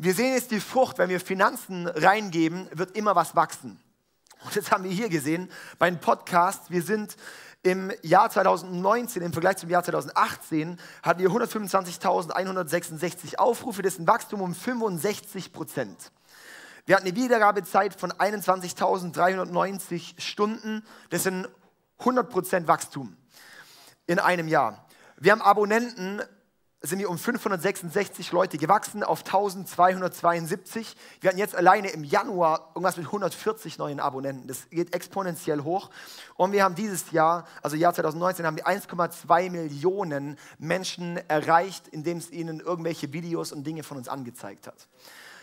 Wir 0.00 0.14
sehen 0.14 0.32
jetzt 0.32 0.52
die 0.52 0.60
Frucht, 0.60 0.98
wenn 0.98 1.10
wir 1.10 1.18
Finanzen 1.18 1.88
reingeben, 1.88 2.68
wird 2.70 2.96
immer 2.96 3.16
was 3.16 3.34
wachsen. 3.34 3.80
Und 4.44 4.54
jetzt 4.54 4.70
haben 4.70 4.84
wir 4.84 4.92
hier 4.92 5.08
gesehen, 5.08 5.50
beim 5.80 5.98
Podcast, 5.98 6.70
wir 6.70 6.82
sind 6.82 7.16
im 7.64 7.90
Jahr 8.02 8.30
2019 8.30 9.22
im 9.22 9.32
Vergleich 9.32 9.56
zum 9.56 9.70
Jahr 9.70 9.82
2018 9.82 10.78
hatten 11.02 11.20
wir 11.20 11.30
125.166 11.30 13.38
Aufrufe, 13.38 13.82
das 13.82 13.94
ist 13.94 13.98
ein 13.98 14.06
Wachstum 14.06 14.40
um 14.40 14.54
65 14.54 15.52
Prozent. 15.52 16.12
Wir 16.86 16.94
hatten 16.94 17.08
eine 17.08 17.16
Wiedergabezeit 17.16 17.98
von 17.98 18.12
21.390 18.12 20.20
Stunden, 20.20 20.84
das 21.10 21.24
sind 21.24 21.48
100 21.98 22.30
Prozent 22.30 22.68
Wachstum 22.68 23.16
in 24.06 24.20
einem 24.20 24.46
Jahr. 24.46 24.86
Wir 25.16 25.32
haben 25.32 25.42
Abonnenten 25.42 26.22
sind 26.80 27.00
wir 27.00 27.10
um 27.10 27.18
566 27.18 28.30
Leute 28.30 28.56
gewachsen 28.56 29.02
auf 29.02 29.20
1272. 29.24 30.96
Wir 31.20 31.30
hatten 31.30 31.38
jetzt 31.38 31.56
alleine 31.56 31.88
im 31.88 32.04
Januar 32.04 32.70
irgendwas 32.74 32.96
mit 32.96 33.06
140 33.06 33.78
neuen 33.78 33.98
Abonnenten. 33.98 34.46
Das 34.46 34.70
geht 34.70 34.94
exponentiell 34.94 35.64
hoch. 35.64 35.90
Und 36.36 36.52
wir 36.52 36.62
haben 36.62 36.76
dieses 36.76 37.10
Jahr, 37.10 37.46
also 37.62 37.76
Jahr 37.76 37.94
2019, 37.94 38.46
haben 38.46 38.56
wir 38.56 38.66
1,2 38.66 39.50
Millionen 39.50 40.38
Menschen 40.58 41.16
erreicht, 41.28 41.88
indem 41.88 42.18
es 42.18 42.30
ihnen 42.30 42.60
irgendwelche 42.60 43.12
Videos 43.12 43.50
und 43.50 43.64
Dinge 43.64 43.82
von 43.82 43.96
uns 43.96 44.08
angezeigt 44.08 44.68
hat. 44.68 44.86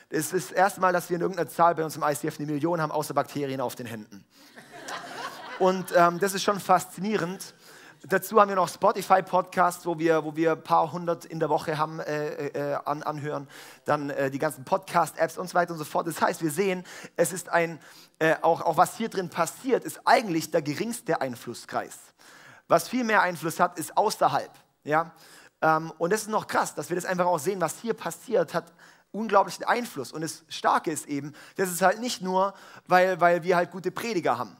Es 0.10 0.32
ist 0.32 0.52
das 0.52 0.58
erste 0.58 0.80
Mal, 0.80 0.94
dass 0.94 1.10
wir 1.10 1.16
in 1.16 1.22
irgendeiner 1.22 1.50
Zahl 1.50 1.76
bei 1.76 1.84
uns 1.84 1.98
im 1.98 2.04
ICF 2.04 2.40
eine 2.40 2.50
Million 2.50 2.80
haben, 2.80 2.92
außer 2.92 3.14
Bakterien 3.14 3.60
auf 3.60 3.76
den 3.76 3.88
Händen. 3.88 4.24
Und 5.60 5.94
ähm, 5.96 6.20
das 6.20 6.34
ist 6.34 6.44
schon 6.44 6.60
faszinierend. 6.62 7.54
Dazu 8.08 8.40
haben 8.40 8.50
wir 8.50 8.56
noch 8.56 8.70
Spotify-Podcasts, 8.70 9.84
wo 9.88 9.98
wir, 9.98 10.24
wo 10.24 10.36
wir 10.36 10.52
ein 10.52 10.62
paar 10.62 10.92
hundert 10.92 11.26
in 11.26 11.40
der 11.40 11.50
Woche 11.50 11.80
haben, 11.80 12.00
äh, 12.00 12.48
äh, 12.50 12.78
an, 12.86 13.02
anhören. 13.02 13.48
Dann 13.84 14.12
äh, 14.12 14.30
die 14.30 14.38
ganzen 14.38 14.64
Podcast-Apps 14.64 15.40
und 15.40 15.50
so 15.50 15.56
weiter 15.56 15.72
und 15.72 15.80
so 15.80 15.86
fort. 15.86 16.06
Das 16.06 16.22
heißt, 16.22 16.44
wir 16.44 16.52
sehen, 16.52 16.84
es 17.16 17.34
ist 17.34 17.50
ein, 17.50 17.80
äh, 18.20 18.36
auch, 18.44 18.62
auch 18.62 18.78
was 18.78 18.96
hier 18.96 19.10
drin 19.10 19.30
passiert, 19.30 19.84
ist 19.86 20.02
eigentlich 20.06 20.52
der 20.52 20.62
geringste 20.62 21.20
Einflusskreis. 21.20 21.98
Was 22.68 22.88
viel 22.88 23.04
mehr 23.04 23.24
Einfluss 23.24 23.60
hat, 23.60 23.80
ist 23.80 23.98
außerhalb. 23.98 24.52
Ja? 24.84 25.12
Ähm, 25.64 25.92
und 25.98 26.14
das 26.14 26.22
ist 26.22 26.30
noch 26.30 26.46
krass, 26.46 26.76
dass 26.76 26.90
wir 26.90 26.96
das 26.96 27.06
einfach 27.06 27.26
auch 27.26 27.40
sehen, 27.40 27.60
was 27.60 27.80
hier 27.80 27.96
passiert, 27.96 28.54
hat 28.54 28.72
unglaublichen 29.12 29.64
Einfluss. 29.64 30.12
Und 30.12 30.22
das 30.22 30.44
Starke 30.48 30.92
ist 30.92 31.08
eben, 31.08 31.34
das 31.56 31.72
ist 31.72 31.82
halt 31.82 32.00
nicht 32.00 32.22
nur, 32.22 32.54
weil, 32.86 33.20
weil 33.20 33.42
wir 33.42 33.56
halt 33.56 33.72
gute 33.72 33.90
Prediger 33.90 34.38
haben, 34.38 34.56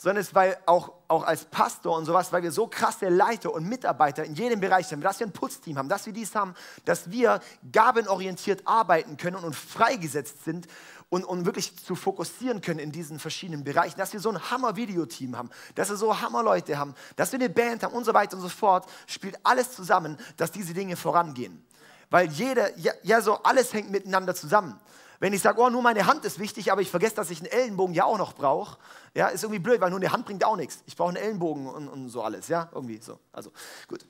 sondern 0.00 0.22
es 0.22 0.28
ist, 0.28 0.34
weil 0.34 0.56
auch, 0.64 0.92
auch 1.08 1.24
als 1.24 1.44
Pastor 1.44 1.94
und 1.94 2.06
sowas, 2.06 2.32
weil 2.32 2.42
wir 2.42 2.52
so 2.52 2.66
krasse 2.66 3.10
Leiter 3.10 3.52
und 3.52 3.68
Mitarbeiter 3.68 4.24
in 4.24 4.34
jedem 4.34 4.58
Bereich 4.58 4.90
haben, 4.90 5.02
dass 5.02 5.20
wir 5.20 5.26
ein 5.26 5.32
Putzteam 5.32 5.76
haben, 5.76 5.90
dass 5.90 6.06
wir 6.06 6.14
dies 6.14 6.34
haben, 6.34 6.54
dass 6.86 7.10
wir 7.10 7.40
gabenorientiert 7.70 8.66
arbeiten 8.66 9.18
können 9.18 9.36
und 9.36 9.54
freigesetzt 9.54 10.42
sind 10.44 10.68
und, 11.10 11.24
und 11.24 11.44
wirklich 11.44 11.76
zu 11.84 11.94
fokussieren 11.96 12.62
können 12.62 12.78
in 12.78 12.92
diesen 12.92 13.18
verschiedenen 13.18 13.62
Bereichen, 13.62 13.98
dass 13.98 14.14
wir 14.14 14.20
so 14.20 14.30
ein 14.30 14.50
Hammer-Videoteam 14.50 15.36
haben, 15.36 15.50
dass 15.74 15.90
wir 15.90 15.96
so 15.96 16.18
Hammer-Leute 16.18 16.78
haben, 16.78 16.94
dass 17.16 17.32
wir 17.32 17.38
eine 17.38 17.50
Band 17.50 17.82
haben 17.82 17.94
und 17.94 18.04
so 18.04 18.14
weiter 18.14 18.38
und 18.38 18.42
so 18.42 18.48
fort, 18.48 18.88
spielt 19.06 19.38
alles 19.42 19.72
zusammen, 19.72 20.16
dass 20.38 20.50
diese 20.50 20.72
Dinge 20.72 20.96
vorangehen. 20.96 21.62
Weil 22.08 22.30
jeder, 22.30 22.74
ja, 22.78 22.92
ja 23.02 23.20
so 23.20 23.42
alles 23.42 23.74
hängt 23.74 23.90
miteinander 23.90 24.34
zusammen. 24.34 24.80
Wenn 25.20 25.34
ich 25.34 25.42
sage, 25.42 25.60
oh, 25.60 25.68
nur 25.68 25.82
meine 25.82 26.06
Hand 26.06 26.24
ist 26.24 26.38
wichtig, 26.38 26.72
aber 26.72 26.80
ich 26.80 26.90
vergesse, 26.90 27.14
dass 27.14 27.30
ich 27.30 27.40
einen 27.40 27.52
Ellenbogen 27.52 27.94
ja 27.94 28.04
auch 28.04 28.18
noch 28.18 28.32
brauche, 28.32 28.78
ja, 29.14 29.28
ist 29.28 29.42
irgendwie 29.42 29.60
blöd, 29.60 29.80
weil 29.80 29.90
nur 29.90 30.00
eine 30.00 30.10
Hand 30.10 30.24
bringt 30.24 30.44
auch 30.44 30.56
nichts. 30.56 30.82
Ich 30.86 30.96
brauche 30.96 31.10
einen 31.10 31.18
Ellenbogen 31.18 31.66
und, 31.66 31.88
und 31.88 32.08
so 32.08 32.22
alles, 32.22 32.48
ja, 32.48 32.70
irgendwie 32.72 32.98
so. 33.02 33.18
Also, 33.30 33.52
gut. 33.86 34.04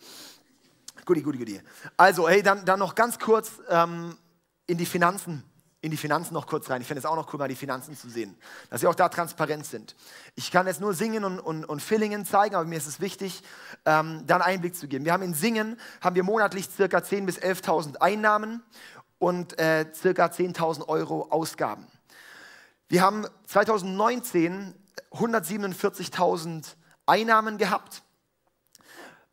Guti, 1.04 1.22
guti, 1.22 1.38
guti. 1.38 1.60
Also, 1.96 2.28
hey, 2.28 2.42
dann, 2.42 2.64
dann 2.64 2.78
noch 2.78 2.94
ganz 2.94 3.18
kurz 3.18 3.60
ähm, 3.68 4.16
in 4.66 4.78
die 4.78 4.86
Finanzen 4.86 5.44
in 5.82 5.90
die 5.90 5.96
Finanzen 5.96 6.34
noch 6.34 6.46
kurz 6.46 6.68
rein. 6.68 6.82
Ich 6.82 6.86
finde 6.86 6.98
es 6.98 7.06
auch 7.06 7.16
noch 7.16 7.32
cool, 7.32 7.38
mal 7.38 7.48
die 7.48 7.54
Finanzen 7.54 7.96
zu 7.96 8.10
sehen, 8.10 8.36
dass 8.68 8.82
sie 8.82 8.86
auch 8.86 8.94
da 8.94 9.08
transparent 9.08 9.64
sind. 9.64 9.96
Ich 10.34 10.50
kann 10.50 10.66
jetzt 10.66 10.80
nur 10.80 10.92
Singen 10.92 11.24
und, 11.24 11.40
und, 11.40 11.64
und 11.64 11.80
Fillingen 11.80 12.26
zeigen, 12.26 12.54
aber 12.54 12.66
mir 12.66 12.76
ist 12.76 12.86
es 12.86 13.00
wichtig, 13.00 13.42
ähm, 13.86 14.26
einen 14.28 14.42
Einblick 14.42 14.76
zu 14.76 14.88
geben. 14.88 15.06
Wir 15.06 15.12
haben 15.12 15.22
in 15.22 15.32
Singen 15.32 15.78
haben 16.02 16.16
wir 16.16 16.22
monatlich 16.22 16.68
circa 16.68 16.98
10.000 16.98 17.24
bis 17.24 17.38
11.000 17.38 17.96
Einnahmen 17.96 18.62
und 19.20 19.56
äh, 19.60 19.86
circa 19.94 20.26
10.000 20.26 20.88
Euro 20.88 21.28
Ausgaben. 21.30 21.86
Wir 22.88 23.02
haben 23.02 23.24
2019 23.46 24.74
147.000 25.12 26.74
Einnahmen 27.06 27.56
gehabt 27.56 28.02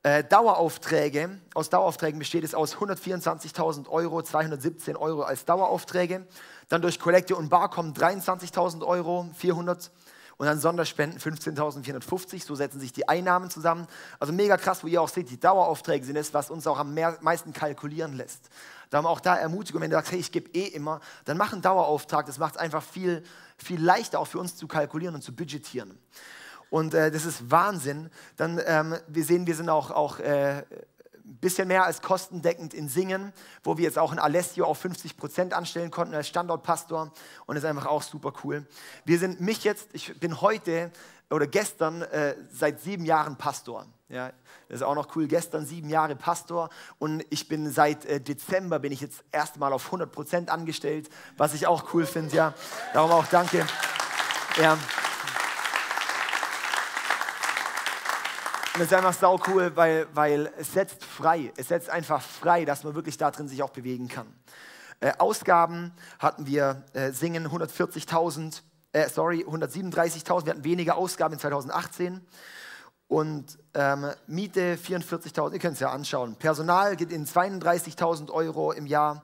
äh, 0.08 0.24
Daueraufträge, 0.24 1.38
aus 1.54 1.70
Daueraufträgen 1.70 2.18
besteht 2.18 2.46
es 2.46 2.56
aus 2.56 2.78
124.000 2.78 3.90
Euro, 3.90 4.22
217 4.22 4.96
Euro 4.96 5.24
als 5.24 5.44
Daueraufträge. 5.44 6.26
Dann 6.70 6.82
durch 6.82 6.98
Kollekte 6.98 7.36
und 7.36 7.50
Bar 7.50 7.70
kommen 7.70 7.94
23.000 7.94 8.86
Euro, 8.86 9.30
400 9.36 9.92
und 10.38 10.46
dann 10.46 10.60
Sonderspenden 10.60 11.20
15.450. 11.20 12.46
So 12.46 12.56
setzen 12.56 12.80
sich 12.80 12.94
die 12.94 13.10
Einnahmen 13.10 13.50
zusammen. 13.50 13.86
Also 14.18 14.32
mega 14.32 14.56
krass, 14.56 14.82
wo 14.82 14.88
ihr 14.88 15.02
auch 15.02 15.10
seht, 15.10 15.30
die 15.30 15.40
Daueraufträge 15.40 16.06
sind 16.06 16.16
es, 16.16 16.34
was 16.34 16.52
uns 16.52 16.68
auch 16.68 16.80
am 16.80 16.96
meisten 17.20 17.52
kalkulieren 17.52 18.14
lässt. 18.14 18.50
Da 18.90 18.98
haben 18.98 19.06
wir 19.06 19.10
auch 19.10 19.20
da 19.20 19.36
Ermutigung, 19.36 19.82
wenn 19.82 19.90
du 19.90 19.98
sagst, 19.98 20.12
hey, 20.12 20.20
ich 20.20 20.32
gebe 20.32 20.50
eh 20.52 20.68
immer, 20.68 21.02
dann 21.26 21.38
mach 21.38 21.54
einen 21.54 21.62
Dauerauftrag. 21.62 22.26
Das 22.26 22.38
macht 22.38 22.56
es 22.56 22.60
einfach 22.60 22.84
viel, 22.84 23.24
viel 23.58 23.82
leichter 23.84 24.20
auch 24.20 24.28
für 24.28 24.40
uns 24.40 24.56
zu 24.56 24.68
kalkulieren 24.68 25.16
und 25.16 25.22
zu 25.22 25.36
budgetieren. 25.36 25.98
Und 26.70 26.94
äh, 26.94 27.12
das 27.12 27.26
ist 27.26 27.50
Wahnsinn. 27.50 28.10
Dann, 28.36 28.62
ähm, 28.66 28.96
wir 29.08 29.24
sehen, 29.24 29.48
wir 29.48 29.56
sind 29.56 29.70
auch, 29.70 29.92
auch 29.92 30.20
äh, 30.20 30.64
bisschen 31.42 31.68
mehr 31.68 31.86
als 31.86 32.02
kostendeckend 32.02 32.74
in 32.74 32.88
Singen, 32.88 33.34
wo 33.64 33.78
wir 33.78 33.84
jetzt 33.84 34.00
auch 34.00 34.14
in 34.14 34.20
Alessio 34.20 34.66
auf 34.66 34.78
50 34.80 35.18
Prozent 35.18 35.54
anstellen 35.54 35.92
konnten 35.92 36.16
als 36.16 36.28
Standortpastor. 36.28 37.12
Und 37.46 37.56
das 37.56 37.64
ist 37.64 37.70
einfach 37.70 37.86
auch 37.86 38.02
super 38.02 38.34
cool. 38.44 38.66
Wir 39.06 39.20
sind 39.20 39.42
mich 39.42 39.64
jetzt, 39.64 39.90
ich 39.94 40.18
bin 40.20 40.42
heute 40.42 40.92
oder 41.30 41.48
gestern 41.48 42.02
äh, 42.04 42.36
seit 42.52 42.80
sieben 42.82 43.06
Jahren 43.06 43.38
Pastor. 43.38 43.86
Ja, 44.10 44.32
das 44.70 44.78
ist 44.78 44.84
auch 44.84 44.96
noch 44.96 45.16
cool. 45.16 45.28
Gestern 45.28 45.66
sieben 45.66 45.90
Jahre 45.90 46.16
Pastor 46.16 46.70
und 46.98 47.26
ich 47.30 47.50
bin 47.50 47.70
seit 47.72 48.06
äh, 48.06 48.22
Dezember 48.22 48.80
bin 48.80 48.94
ich 48.94 49.02
jetzt 49.02 49.24
erstmal 49.32 49.74
auf 49.74 49.86
100 49.88 50.10
Prozent 50.12 50.50
angestellt, 50.50 51.10
was 51.36 51.54
ich 51.54 51.68
auch 51.68 51.94
cool 51.94 52.06
finde. 52.06 52.36
Ja, 52.36 52.54
darum 52.94 53.12
auch 53.12 53.26
danke. 53.28 53.66
Ja. 54.62 54.78
Und 58.74 58.84
es 58.84 58.92
ist 58.92 58.94
einfach 58.94 59.14
sau 59.14 59.42
cool, 59.48 59.76
weil, 59.76 60.08
weil 60.14 60.54
es 60.58 60.72
setzt 60.72 61.04
frei. 61.04 61.52
Es 61.58 61.68
setzt 61.68 61.90
einfach 61.90 62.22
frei, 62.22 62.64
dass 62.64 62.84
man 62.84 62.96
wirklich 62.96 63.18
da 63.18 63.32
drin 63.32 63.48
sich 63.48 63.64
auch 63.64 63.72
bewegen 63.72 64.08
kann. 64.08 64.28
Äh, 65.00 65.14
Ausgaben 65.18 65.92
hatten 66.20 66.48
wir, 66.48 66.84
äh, 66.94 67.12
Singen 67.12 67.48
140.000, 67.48 68.62
äh, 68.98 69.10
sorry, 69.10 69.46
137.000. 69.48 70.46
Wir 70.46 70.52
hatten 70.52 70.64
weniger 70.64 70.98
Ausgaben 70.98 71.36
in 71.36 71.40
2018. 71.40 72.22
Und 73.08 73.58
ähm, 73.74 74.08
Miete 74.26 74.76
44.000, 74.76 75.54
ihr 75.54 75.60
könnt 75.60 75.76
es 75.76 75.80
ja 75.80 75.92
anschauen. 75.92 76.36
Personal 76.36 76.96
geht 76.96 77.12
in 77.12 77.26
32.000 77.26 78.32
Euro 78.32 78.72
im 78.74 78.86
Jahr 78.86 79.24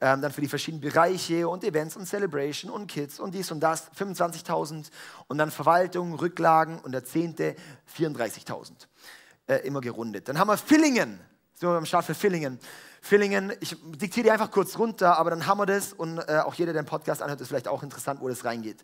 ähm, 0.00 0.20
dann 0.20 0.30
für 0.30 0.42
die 0.42 0.48
verschiedenen 0.48 0.82
Bereiche 0.82 1.48
und 1.48 1.64
Events 1.64 1.96
und 1.96 2.06
Celebration 2.06 2.70
und 2.70 2.86
Kids 2.86 3.18
und 3.18 3.34
dies 3.34 3.50
und 3.50 3.60
das 3.60 3.90
25.000 3.92 4.90
und 5.26 5.38
dann 5.38 5.50
Verwaltung, 5.50 6.14
Rücklagen 6.14 6.78
und 6.80 6.92
der 6.92 7.04
Zehnte 7.04 7.56
34.000. 7.96 8.72
Äh, 9.48 9.66
immer 9.66 9.80
gerundet. 9.80 10.28
Dann 10.28 10.38
haben 10.38 10.48
wir 10.48 10.58
Fillingen. 10.58 11.18
So 11.54 11.70
am 11.70 11.86
Start 11.86 12.04
für 12.04 12.14
Fillingen. 12.14 12.60
Fillingen, 13.06 13.52
ich 13.60 13.76
diktiere 13.84 14.24
die 14.24 14.30
einfach 14.30 14.50
kurz 14.50 14.78
runter, 14.78 15.16
aber 15.18 15.30
dann 15.30 15.46
haben 15.46 15.58
wir 15.58 15.66
das 15.66 15.92
und 15.92 16.18
äh, 16.18 16.40
auch 16.44 16.54
jeder, 16.54 16.72
der 16.72 16.82
den 16.82 16.88
Podcast 16.88 17.22
anhört, 17.22 17.40
ist 17.40 17.48
vielleicht 17.48 17.68
auch 17.68 17.82
interessant, 17.82 18.20
wo 18.20 18.28
das 18.28 18.44
reingeht. 18.44 18.78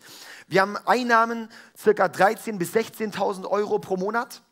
Wir 0.49 0.61
haben 0.61 0.77
Einnahmen 0.87 1.49
circa 1.77 2.07
13.000 2.07 2.59
bis 2.59 2.73
16.000 2.73 3.47
Euro 3.49 3.79
pro 3.79 3.97
Monat. 3.97 4.43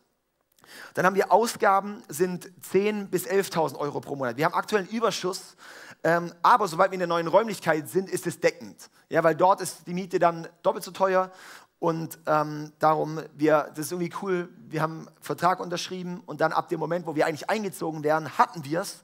Dann 0.93 1.05
haben 1.05 1.15
wir 1.15 1.31
Ausgaben, 1.31 2.03
sind 2.07 2.51
10.000 2.71 3.07
bis 3.07 3.25
11.000 3.27 3.77
Euro 3.77 3.99
pro 4.01 4.15
Monat. 4.15 4.37
Wir 4.37 4.45
haben 4.45 4.53
aktuell 4.53 4.83
einen 4.83 4.91
Überschuss 4.91 5.55
ähm, 6.03 6.33
aber 6.41 6.67
sobald 6.67 6.91
wir 6.91 6.95
in 6.95 6.99
der 6.99 7.07
neuen 7.07 7.27
Räumlichkeit 7.27 7.87
sind, 7.87 8.09
ist 8.09 8.25
es 8.25 8.39
deckend. 8.39 8.89
Ja, 9.09 9.23
weil 9.23 9.35
dort 9.35 9.61
ist 9.61 9.85
die 9.85 9.93
Miete 9.93 10.17
dann 10.19 10.47
doppelt 10.63 10.83
so 10.83 10.91
teuer. 10.91 11.31
Und 11.79 12.19
ähm, 12.27 12.71
darum, 12.79 13.19
wir, 13.33 13.71
das 13.75 13.87
ist 13.87 13.91
irgendwie 13.91 14.13
cool, 14.21 14.49
wir 14.67 14.81
haben 14.81 15.07
einen 15.07 15.17
Vertrag 15.19 15.59
unterschrieben 15.59 16.21
und 16.27 16.39
dann 16.39 16.53
ab 16.53 16.69
dem 16.69 16.79
Moment, 16.79 17.07
wo 17.07 17.15
wir 17.15 17.25
eigentlich 17.25 17.49
eingezogen 17.49 18.03
wären, 18.03 18.37
hatten 18.37 18.63
wir 18.65 18.81
es. 18.81 19.01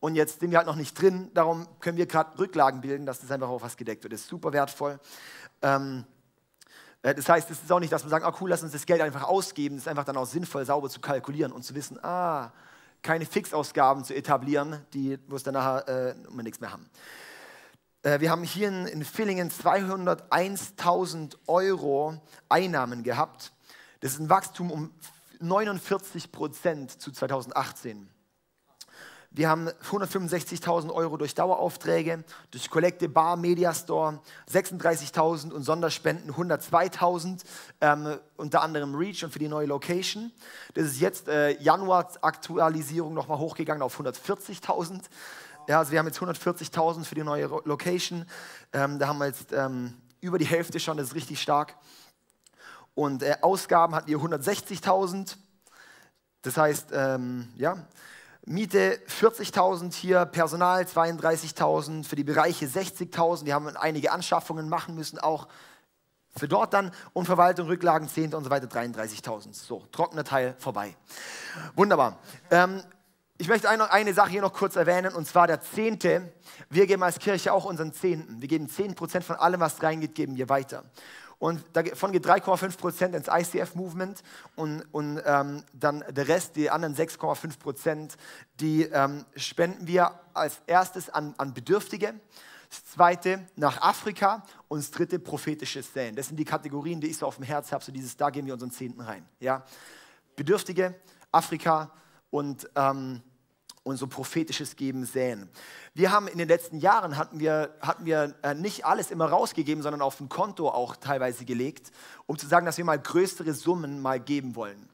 Und 0.00 0.14
jetzt 0.14 0.40
sind 0.40 0.50
wir 0.50 0.58
halt 0.58 0.66
noch 0.66 0.76
nicht 0.76 1.00
drin. 1.00 1.30
Darum 1.34 1.68
können 1.78 1.98
wir 1.98 2.06
gerade 2.06 2.38
Rücklagen 2.38 2.80
bilden, 2.80 3.06
dass 3.06 3.20
das 3.20 3.30
einfach 3.30 3.48
auch 3.48 3.62
was 3.62 3.76
gedeckt 3.76 4.02
wird. 4.02 4.14
Das 4.14 4.22
ist 4.22 4.28
super 4.28 4.52
wertvoll. 4.52 4.98
Ähm, 5.60 6.04
äh, 7.02 7.14
das 7.14 7.28
heißt, 7.28 7.50
es 7.50 7.62
ist 7.62 7.70
auch 7.70 7.80
nicht, 7.80 7.92
dass 7.92 8.02
wir 8.04 8.08
sagen, 8.08 8.24
ah 8.24 8.34
cool, 8.40 8.48
lass 8.50 8.62
uns 8.62 8.72
das 8.72 8.86
Geld 8.86 9.02
einfach 9.02 9.24
ausgeben. 9.24 9.76
Es 9.76 9.82
ist 9.82 9.88
einfach 9.88 10.04
dann 10.04 10.16
auch 10.16 10.26
sinnvoll, 10.26 10.64
sauber 10.64 10.88
zu 10.88 11.00
kalkulieren 11.00 11.52
und 11.52 11.64
zu 11.64 11.74
wissen, 11.74 12.02
ah, 12.02 12.50
keine 13.02 13.26
Fixausgaben 13.26 14.04
zu 14.04 14.14
etablieren, 14.14 14.84
die, 14.92 15.18
wo 15.28 15.36
es 15.36 15.42
dann 15.42 15.54
nachher 15.54 15.88
äh, 15.88 16.14
nichts 16.42 16.60
mehr 16.60 16.72
haben. 16.72 16.88
Äh, 18.02 18.20
wir 18.20 18.30
haben 18.30 18.42
hier 18.42 18.68
in, 18.68 18.86
in 18.86 19.04
Villingen 19.04 19.50
201.000 19.50 21.36
Euro 21.46 22.20
Einnahmen 22.48 23.02
gehabt. 23.02 23.52
Das 24.00 24.12
ist 24.12 24.20
ein 24.20 24.30
Wachstum 24.30 24.70
um 24.70 24.94
49 25.40 26.32
Prozent 26.32 27.00
zu 27.00 27.12
2018. 27.12 28.08
Wir 29.32 29.48
haben 29.48 29.68
165.000 29.68 30.92
Euro 30.92 31.16
durch 31.16 31.36
Daueraufträge, 31.36 32.24
durch 32.50 32.68
Kollekte 32.68 33.08
Bar, 33.08 33.36
Media 33.36 33.72
Store, 33.72 34.18
36.000 34.50 35.52
und 35.52 35.62
Sonderspenden 35.62 36.34
102.000, 36.34 37.44
ähm, 37.80 38.18
unter 38.36 38.60
anderem 38.62 38.96
Reach 38.96 39.22
und 39.22 39.32
für 39.32 39.38
die 39.38 39.46
neue 39.46 39.68
Location. 39.68 40.32
Das 40.74 40.86
ist 40.86 41.00
jetzt 41.00 41.28
äh, 41.28 41.52
Januar-Aktualisierung 41.62 43.14
nochmal 43.14 43.38
hochgegangen 43.38 43.84
auf 43.84 44.00
140.000. 44.00 45.02
Ja, 45.68 45.78
also 45.78 45.92
wir 45.92 46.00
haben 46.00 46.06
jetzt 46.06 46.18
140.000 46.18 47.04
für 47.04 47.14
die 47.14 47.22
neue 47.22 47.46
Location. 47.46 48.26
Ähm, 48.72 48.98
da 48.98 49.06
haben 49.06 49.18
wir 49.18 49.26
jetzt 49.26 49.52
ähm, 49.52 49.94
über 50.20 50.38
die 50.38 50.46
Hälfte 50.46 50.80
schon, 50.80 50.96
das 50.96 51.08
ist 51.08 51.14
richtig 51.14 51.40
stark. 51.40 51.76
Und 52.96 53.22
äh, 53.22 53.36
Ausgaben 53.42 53.94
hatten 53.94 54.08
wir 54.08 54.18
160.000. 54.18 55.36
Das 56.42 56.56
heißt, 56.56 56.88
ähm, 56.92 57.48
ja, 57.54 57.86
Miete 58.50 58.98
40.000 59.06 59.94
hier, 59.94 60.24
Personal 60.24 60.82
32.000, 60.82 62.04
für 62.04 62.16
die 62.16 62.24
Bereiche 62.24 62.66
60.000. 62.66 63.44
Wir 63.44 63.54
haben 63.54 63.68
einige 63.76 64.10
Anschaffungen 64.10 64.68
machen 64.68 64.96
müssen, 64.96 65.20
auch 65.20 65.46
für 66.34 66.48
dort 66.48 66.74
dann 66.74 66.90
und 67.12 67.26
Verwaltung, 67.26 67.68
Rücklagen, 67.68 68.08
Zehnte 68.08 68.36
und 68.36 68.42
so 68.42 68.50
weiter 68.50 68.66
33.000. 68.66 69.54
So, 69.54 69.84
trockener 69.92 70.24
Teil 70.24 70.56
vorbei. 70.58 70.96
Wunderbar. 71.76 72.18
Ähm, 72.50 72.82
ich 73.38 73.46
möchte 73.46 73.68
eine, 73.68 73.92
eine 73.92 74.14
Sache 74.14 74.30
hier 74.30 74.42
noch 74.42 74.52
kurz 74.52 74.74
erwähnen 74.74 75.14
und 75.14 75.28
zwar 75.28 75.46
der 75.46 75.60
Zehnte. 75.60 76.32
Wir 76.68 76.88
geben 76.88 77.04
als 77.04 77.20
Kirche 77.20 77.52
auch 77.52 77.66
unseren 77.66 77.92
Zehnten. 77.92 78.42
Wir 78.42 78.48
geben 78.48 78.66
10% 78.66 79.22
von 79.22 79.36
allem, 79.36 79.60
was 79.60 79.80
reingeht, 79.80 80.16
geben 80.16 80.36
wir 80.36 80.48
weiter. 80.48 80.82
Und 81.40 81.64
davon 81.72 82.12
geht 82.12 82.26
3,5 82.26 82.76
Prozent 82.76 83.14
ins 83.14 83.26
ICF-Movement 83.26 84.22
und, 84.56 84.82
und 84.92 85.22
ähm, 85.24 85.64
dann 85.72 86.04
der 86.10 86.28
Rest, 86.28 86.54
die 86.54 86.68
anderen 86.68 86.94
6,5 86.94 87.58
Prozent, 87.58 88.16
die 88.60 88.82
ähm, 88.82 89.24
spenden 89.34 89.86
wir 89.86 90.20
als 90.34 90.60
erstes 90.66 91.08
an, 91.08 91.34
an 91.38 91.54
Bedürftige. 91.54 92.12
Das 92.68 92.84
zweite 92.84 93.46
nach 93.56 93.80
Afrika 93.80 94.44
und 94.68 94.80
das 94.80 94.90
dritte 94.90 95.18
prophetisches 95.18 95.94
Säen. 95.94 96.14
Das 96.14 96.28
sind 96.28 96.36
die 96.36 96.44
Kategorien, 96.44 97.00
die 97.00 97.08
ich 97.08 97.16
so 97.16 97.26
auf 97.26 97.36
dem 97.36 97.44
Herz 97.44 97.72
habe. 97.72 97.82
So 97.82 97.90
dieses, 97.90 98.18
da 98.18 98.28
gehen 98.28 98.44
wir 98.44 98.52
unseren 98.52 98.70
Zehnten 98.70 99.00
rein. 99.00 99.26
Ja? 99.40 99.64
Bedürftige, 100.36 100.94
Afrika 101.32 101.90
und, 102.28 102.68
ähm, 102.76 103.22
und 103.90 103.96
so 103.96 104.06
prophetisches 104.06 104.76
Geben 104.76 105.04
säen. 105.04 105.48
Wir 105.94 106.10
haben 106.10 106.28
in 106.28 106.38
den 106.38 106.48
letzten 106.48 106.78
Jahren 106.78 107.16
hatten 107.16 107.40
wir, 107.40 107.74
hatten 107.80 108.04
wir 108.06 108.34
äh, 108.42 108.54
nicht 108.54 108.86
alles 108.86 109.10
immer 109.10 109.26
rausgegeben, 109.26 109.82
sondern 109.82 110.02
auf 110.02 110.20
ein 110.20 110.28
Konto 110.28 110.68
auch 110.68 110.96
teilweise 110.96 111.44
gelegt, 111.44 111.90
um 112.26 112.38
zu 112.38 112.46
sagen, 112.46 112.66
dass 112.66 112.78
wir 112.78 112.84
mal 112.84 112.98
größere 112.98 113.52
Summen 113.52 114.00
mal 114.00 114.20
geben 114.20 114.56
wollen. 114.56 114.88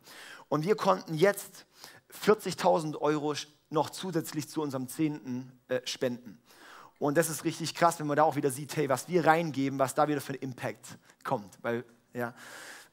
Und 0.49 0.65
wir 0.65 0.77
konnten 0.77 1.15
jetzt 1.15 1.67
40.000 2.25 2.97
Euro 2.97 3.35
noch 3.71 3.91
zusätzlich 3.91 4.49
zu 4.49 4.63
unserem 4.63 4.89
Zehnten 4.89 5.53
äh, 5.69 5.81
spenden. 5.85 6.41
Und 6.99 7.19
das 7.19 7.29
ist 7.29 7.45
richtig 7.45 7.75
krass, 7.75 7.99
wenn 7.99 8.07
man 8.07 8.17
da 8.17 8.23
auch 8.23 8.37
wieder 8.37 8.51
sieht, 8.51 8.75
hey, 8.77 8.89
was 8.89 9.09
wir 9.09 9.27
reingeben, 9.27 9.79
was 9.79 9.95
da 9.95 10.09
wieder 10.09 10.21
für 10.21 10.33
ein 10.33 10.39
Impact 10.39 10.99
kommt. 11.25 11.59
Weil, 11.63 11.85
ja, 12.15 12.33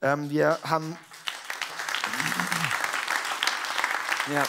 ähm, 0.01 0.29
wir 0.29 0.59
haben. 0.63 0.97
Ja. 4.31 4.43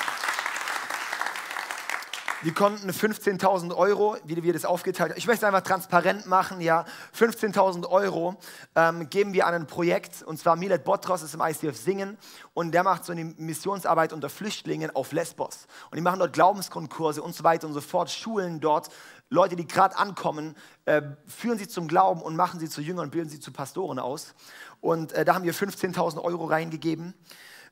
Wir 2.45 2.53
konnten 2.53 2.91
15.000 2.91 3.75
Euro, 3.75 4.19
wie 4.27 4.43
wir 4.43 4.53
das 4.53 4.67
aufgeteilt 4.67 5.13
haben, 5.13 5.19
ich 5.19 5.27
möchte 5.27 5.47
es 5.47 5.49
einfach 5.49 5.67
transparent 5.67 6.27
machen, 6.27 6.61
ja, 6.61 6.85
15.000 7.19 7.89
Euro 7.89 8.37
ähm, 8.75 9.09
geben 9.09 9.33
wir 9.33 9.47
an 9.47 9.55
ein 9.55 9.67
Projekt, 9.67 10.23
und 10.23 10.39
zwar 10.39 10.55
Milet 10.55 10.85
Botros 10.85 11.23
ist 11.23 11.33
im 11.33 11.41
ICF 11.41 11.75
Singen 11.75 12.19
und 12.53 12.73
der 12.73 12.83
macht 12.83 13.07
so 13.07 13.13
eine 13.13 13.25
Missionsarbeit 13.25 14.13
unter 14.13 14.29
Flüchtlingen 14.29 14.95
auf 14.95 15.13
Lesbos. 15.13 15.67
Und 15.91 15.97
die 15.97 16.03
machen 16.03 16.19
dort 16.19 16.35
Glaubenskonkurse 16.35 17.23
und 17.23 17.35
so 17.35 17.45
weiter 17.45 17.67
und 17.67 17.73
so 17.73 17.81
fort, 17.81 18.11
Schulen 18.11 18.61
dort, 18.61 18.91
Leute, 19.31 19.57
die 19.57 19.67
gerade 19.67 19.97
ankommen, 19.97 20.55
äh, 20.85 21.01
führen 21.27 21.57
sie 21.57 21.67
zum 21.67 21.89
Glauben 21.89 22.21
und 22.21 22.37
machen 22.37 22.61
sie 22.61 22.69
zu 22.69 22.83
Jüngern, 22.83 23.09
bilden 23.09 23.31
sie 23.31 23.41
zu 23.41 23.53
Pastoren 23.53 23.99
aus. 23.99 24.35
Und 24.83 25.13
äh, 25.13 25.25
da 25.25 25.33
haben 25.33 25.45
wir 25.45 25.55
15.000 25.55 26.21
Euro 26.23 26.45
reingegeben. 26.45 27.15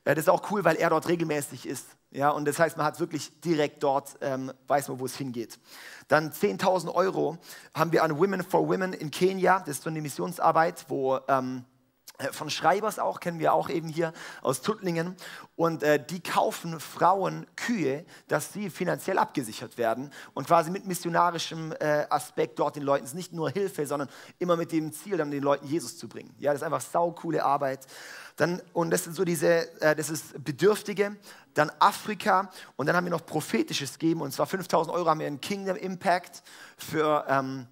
Äh, 0.03 0.15
das 0.15 0.23
ist 0.23 0.29
auch 0.29 0.49
cool, 0.49 0.65
weil 0.65 0.77
er 0.77 0.89
dort 0.89 1.07
regelmäßig 1.07 1.67
ist. 1.67 1.85
Ja, 2.13 2.29
und 2.29 2.45
das 2.45 2.59
heißt, 2.59 2.77
man 2.77 2.85
hat 2.85 2.99
wirklich 2.99 3.41
direkt 3.41 3.81
dort, 3.81 4.17
ähm, 4.21 4.53
weiß 4.67 4.87
man, 4.89 4.99
wo 4.99 5.05
es 5.05 5.17
hingeht. 5.17 5.59
Dann 6.07 6.31
10.000 6.31 6.93
Euro 6.93 7.39
haben 7.73 7.91
wir 7.91 8.03
an 8.03 8.19
Women 8.19 8.43
for 8.43 8.67
Women 8.69 8.93
in 8.93 9.09
Kenia. 9.09 9.59
Das 9.59 9.77
ist 9.77 9.83
so 9.83 9.89
eine 9.89 9.99
Missionsarbeit, 9.99 10.85
wo 10.89 11.19
ähm, 11.27 11.65
äh, 12.19 12.31
von 12.31 12.51
Schreibers 12.51 12.99
auch, 12.99 13.19
kennen 13.19 13.39
wir 13.39 13.53
auch 13.53 13.67
eben 13.67 13.87
hier 13.87 14.13
aus 14.43 14.61
Tuttlingen. 14.61 15.15
Und 15.55 15.81
äh, 15.81 16.03
die 16.03 16.21
kaufen 16.21 16.79
Frauen 16.79 17.47
Kühe, 17.55 18.05
dass 18.27 18.53
sie 18.53 18.69
finanziell 18.69 19.17
abgesichert 19.17 19.79
werden 19.79 20.11
und 20.35 20.45
quasi 20.45 20.69
mit 20.69 20.85
missionarischem 20.85 21.73
äh, 21.79 22.05
Aspekt 22.11 22.59
dort 22.59 22.75
den 22.75 22.83
Leuten, 22.83 23.05
es 23.05 23.11
ist 23.11 23.15
nicht 23.15 23.33
nur 23.33 23.49
Hilfe, 23.49 23.87
sondern 23.87 24.09
immer 24.37 24.55
mit 24.55 24.71
dem 24.71 24.93
Ziel, 24.93 25.17
dann 25.17 25.31
den 25.31 25.41
Leuten 25.43 25.65
Jesus 25.65 25.97
zu 25.97 26.07
bringen. 26.07 26.35
Ja, 26.37 26.51
das 26.51 26.61
ist 26.61 26.65
einfach 26.65 26.81
saukoole 26.81 27.43
Arbeit. 27.43 27.87
Dann, 28.35 28.61
und 28.73 28.89
das 28.91 29.03
sind 29.03 29.15
so 29.15 29.23
diese, 29.23 29.81
äh, 29.81 29.95
das 29.95 30.09
ist 30.09 30.43
Bedürftige, 30.43 31.15
dann 31.53 31.71
Afrika 31.79 32.49
und 32.75 32.87
dann 32.87 32.95
haben 32.95 33.05
wir 33.05 33.11
noch 33.11 33.25
prophetisches 33.25 33.99
geben 33.99 34.21
und 34.21 34.31
zwar 34.31 34.47
5000 34.47 34.95
Euro 34.95 35.09
haben 35.09 35.19
wir 35.19 35.27
in 35.27 35.39
Kingdom 35.39 35.77
Impact 35.77 36.41
für, 36.77 37.25
ähm, 37.27 37.67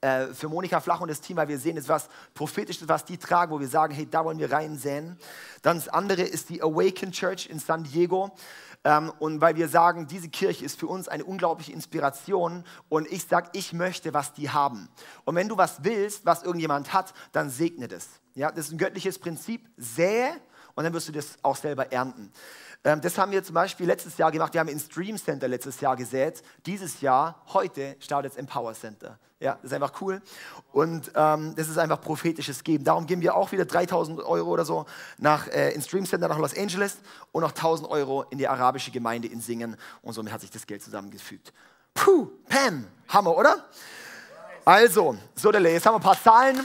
äh, 0.00 0.28
für 0.28 0.48
Monika 0.48 0.80
Flach 0.80 1.00
und 1.00 1.08
das 1.08 1.20
Team, 1.20 1.36
weil 1.36 1.48
wir 1.48 1.58
sehen, 1.58 1.76
es 1.76 1.88
was 1.88 2.08
prophetisches, 2.32 2.88
was 2.88 3.04
die 3.04 3.18
tragen, 3.18 3.52
wo 3.52 3.60
wir 3.60 3.68
sagen, 3.68 3.94
hey, 3.94 4.08
da 4.10 4.24
wollen 4.24 4.38
wir 4.38 4.50
reinsäen. 4.50 5.18
Dann 5.60 5.76
das 5.76 5.88
andere 5.88 6.22
ist 6.22 6.48
die 6.48 6.62
Awaken 6.62 7.12
Church 7.12 7.48
in 7.50 7.58
San 7.58 7.84
Diego. 7.84 8.30
Ähm, 8.82 9.12
und 9.18 9.42
weil 9.42 9.56
wir 9.56 9.68
sagen, 9.68 10.06
diese 10.06 10.30
Kirche 10.30 10.64
ist 10.64 10.78
für 10.78 10.86
uns 10.86 11.06
eine 11.06 11.24
unglaubliche 11.24 11.72
Inspiration 11.72 12.64
und 12.88 13.06
ich 13.12 13.26
sage, 13.26 13.50
ich 13.52 13.74
möchte, 13.74 14.14
was 14.14 14.32
die 14.32 14.48
haben. 14.48 14.88
Und 15.26 15.34
wenn 15.34 15.48
du 15.48 15.58
was 15.58 15.84
willst, 15.84 16.24
was 16.24 16.42
irgendjemand 16.42 16.94
hat, 16.94 17.12
dann 17.32 17.50
segne 17.50 17.88
das. 17.88 18.19
Ja, 18.40 18.50
das 18.50 18.68
ist 18.68 18.72
ein 18.72 18.78
göttliches 18.78 19.18
Prinzip. 19.18 19.68
Sähe 19.76 20.30
und 20.74 20.84
dann 20.84 20.94
wirst 20.94 21.08
du 21.08 21.12
das 21.12 21.36
auch 21.42 21.56
selber 21.56 21.92
ernten. 21.92 22.32
Ähm, 22.82 23.02
das 23.02 23.18
haben 23.18 23.32
wir 23.32 23.44
zum 23.44 23.52
Beispiel 23.52 23.86
letztes 23.86 24.16
Jahr 24.16 24.32
gemacht. 24.32 24.54
Wir 24.54 24.60
haben 24.60 24.68
in 24.68 24.80
Stream 24.80 25.18
Center 25.18 25.46
letztes 25.46 25.78
Jahr 25.82 25.94
gesät. 25.94 26.42
Dieses 26.64 27.02
Jahr, 27.02 27.42
heute, 27.52 27.96
startet 28.00 28.32
es 28.32 28.38
im 28.38 28.46
Power 28.46 28.72
Center. 28.72 29.18
Ja, 29.40 29.56
das 29.56 29.64
ist 29.64 29.74
einfach 29.74 29.92
cool. 30.00 30.22
Und 30.72 31.12
ähm, 31.16 31.54
das 31.54 31.68
ist 31.68 31.76
einfach 31.76 32.00
prophetisches 32.00 32.64
Geben. 32.64 32.82
Darum 32.82 33.06
geben 33.06 33.20
wir 33.20 33.34
auch 33.34 33.52
wieder 33.52 33.66
3000 33.66 34.20
Euro 34.20 34.48
oder 34.48 34.64
so 34.64 34.86
nach, 35.18 35.46
äh, 35.48 35.74
in 35.74 35.82
Stream 35.82 36.06
Center 36.06 36.26
nach 36.26 36.38
Los 36.38 36.56
Angeles 36.56 36.96
und 37.32 37.42
noch 37.42 37.50
1000 37.50 37.90
Euro 37.90 38.22
in 38.30 38.38
die 38.38 38.48
arabische 38.48 38.90
Gemeinde 38.90 39.28
in 39.28 39.42
Singen. 39.42 39.76
Und 40.00 40.14
somit 40.14 40.32
hat 40.32 40.40
sich 40.40 40.50
das 40.50 40.66
Geld 40.66 40.82
zusammengefügt. 40.82 41.52
Puh, 41.92 42.30
Pam, 42.48 42.86
Hammer, 43.08 43.36
oder? 43.36 43.66
Also, 44.64 45.18
so 45.34 45.52
der 45.52 45.60
jetzt 45.60 45.84
haben 45.84 45.92
wir 45.92 45.98
ein 45.98 46.02
paar 46.02 46.22
Zahlen. 46.22 46.64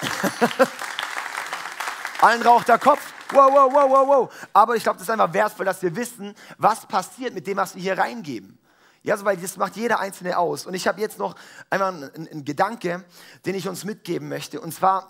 Allen 2.20 2.42
raucht 2.42 2.68
der 2.68 2.78
Kopf. 2.78 3.00
Wow, 3.30 3.52
wow, 3.52 3.72
wow, 3.72 3.90
wow, 3.90 4.08
wow. 4.08 4.32
Aber 4.52 4.76
ich 4.76 4.82
glaube, 4.82 4.98
das 4.98 5.08
ist 5.08 5.10
einfach 5.10 5.32
wertvoll, 5.32 5.66
dass 5.66 5.82
wir 5.82 5.94
wissen, 5.94 6.34
was 6.56 6.86
passiert 6.86 7.34
mit 7.34 7.46
dem, 7.46 7.58
was 7.58 7.74
wir 7.74 7.82
hier 7.82 7.98
reingeben. 7.98 8.58
Ja, 9.02 9.16
so, 9.16 9.24
weil 9.24 9.36
das 9.36 9.56
macht 9.56 9.76
jeder 9.76 10.00
Einzelne 10.00 10.38
aus. 10.38 10.66
Und 10.66 10.74
ich 10.74 10.88
habe 10.88 11.00
jetzt 11.00 11.18
noch 11.18 11.36
einmal 11.70 11.94
einen, 11.94 12.28
einen, 12.28 12.44
Gedanke, 12.44 13.04
den 13.46 13.54
ich 13.54 13.68
uns 13.68 13.84
mitgeben 13.84 14.28
möchte. 14.28 14.60
Und 14.60 14.72
zwar 14.72 15.08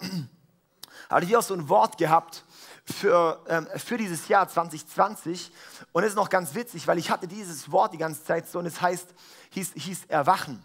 hatte 1.11 1.27
ich 1.27 1.37
auch 1.37 1.43
so 1.43 1.55
ein 1.55 1.69
Wort 1.69 1.97
gehabt 1.97 2.45
für, 2.85 3.43
ähm, 3.49 3.67
für 3.77 3.97
dieses 3.97 4.29
Jahr 4.29 4.49
2020. 4.49 5.53
Und 5.93 6.03
es 6.03 6.11
ist 6.11 6.17
noch 6.17 6.29
ganz 6.29 6.55
witzig, 6.55 6.87
weil 6.87 6.99
ich 6.99 7.11
hatte 7.11 7.29
dieses 7.29 7.73
Wort 7.73 7.95
die 7.95 7.99
ganze 7.99 8.25
Zeit 8.25 8.49
so 8.49 8.59
und 8.59 8.67
es 8.67 8.81
heißt, 8.81 9.07
hieß, 9.51 9.73
hieß 9.75 10.05
Erwachen 10.09 10.63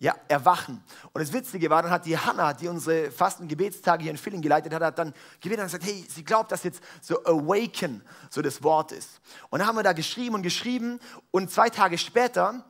ja, 0.00 0.16
erwachen. 0.28 0.82
Und 1.12 1.20
das 1.20 1.30
Witzige 1.32 1.68
war, 1.68 1.82
dann 1.82 1.90
hat 1.90 2.06
die 2.06 2.16
Hannah, 2.16 2.54
die 2.54 2.68
unsere 2.68 3.10
Fasten- 3.10 3.42
und 3.42 3.48
Gebetstage 3.48 4.02
hier 4.02 4.10
in 4.10 4.16
Filling 4.16 4.40
geleitet 4.40 4.72
hat, 4.72 4.82
hat 4.82 4.98
dann 4.98 5.12
gebetet 5.40 5.60
und 5.60 5.66
gesagt, 5.66 5.84
hey, 5.84 6.04
sie 6.08 6.24
glaubt, 6.24 6.50
dass 6.50 6.64
jetzt 6.64 6.82
so 7.02 7.22
awaken 7.22 8.02
so 8.30 8.40
das 8.40 8.62
Wort 8.62 8.92
ist. 8.92 9.20
Und 9.50 9.58
dann 9.58 9.68
haben 9.68 9.76
wir 9.76 9.82
da 9.82 9.92
geschrieben 9.92 10.36
und 10.36 10.42
geschrieben 10.42 10.98
und 11.30 11.50
zwei 11.50 11.68
Tage 11.68 11.98
später 11.98 12.64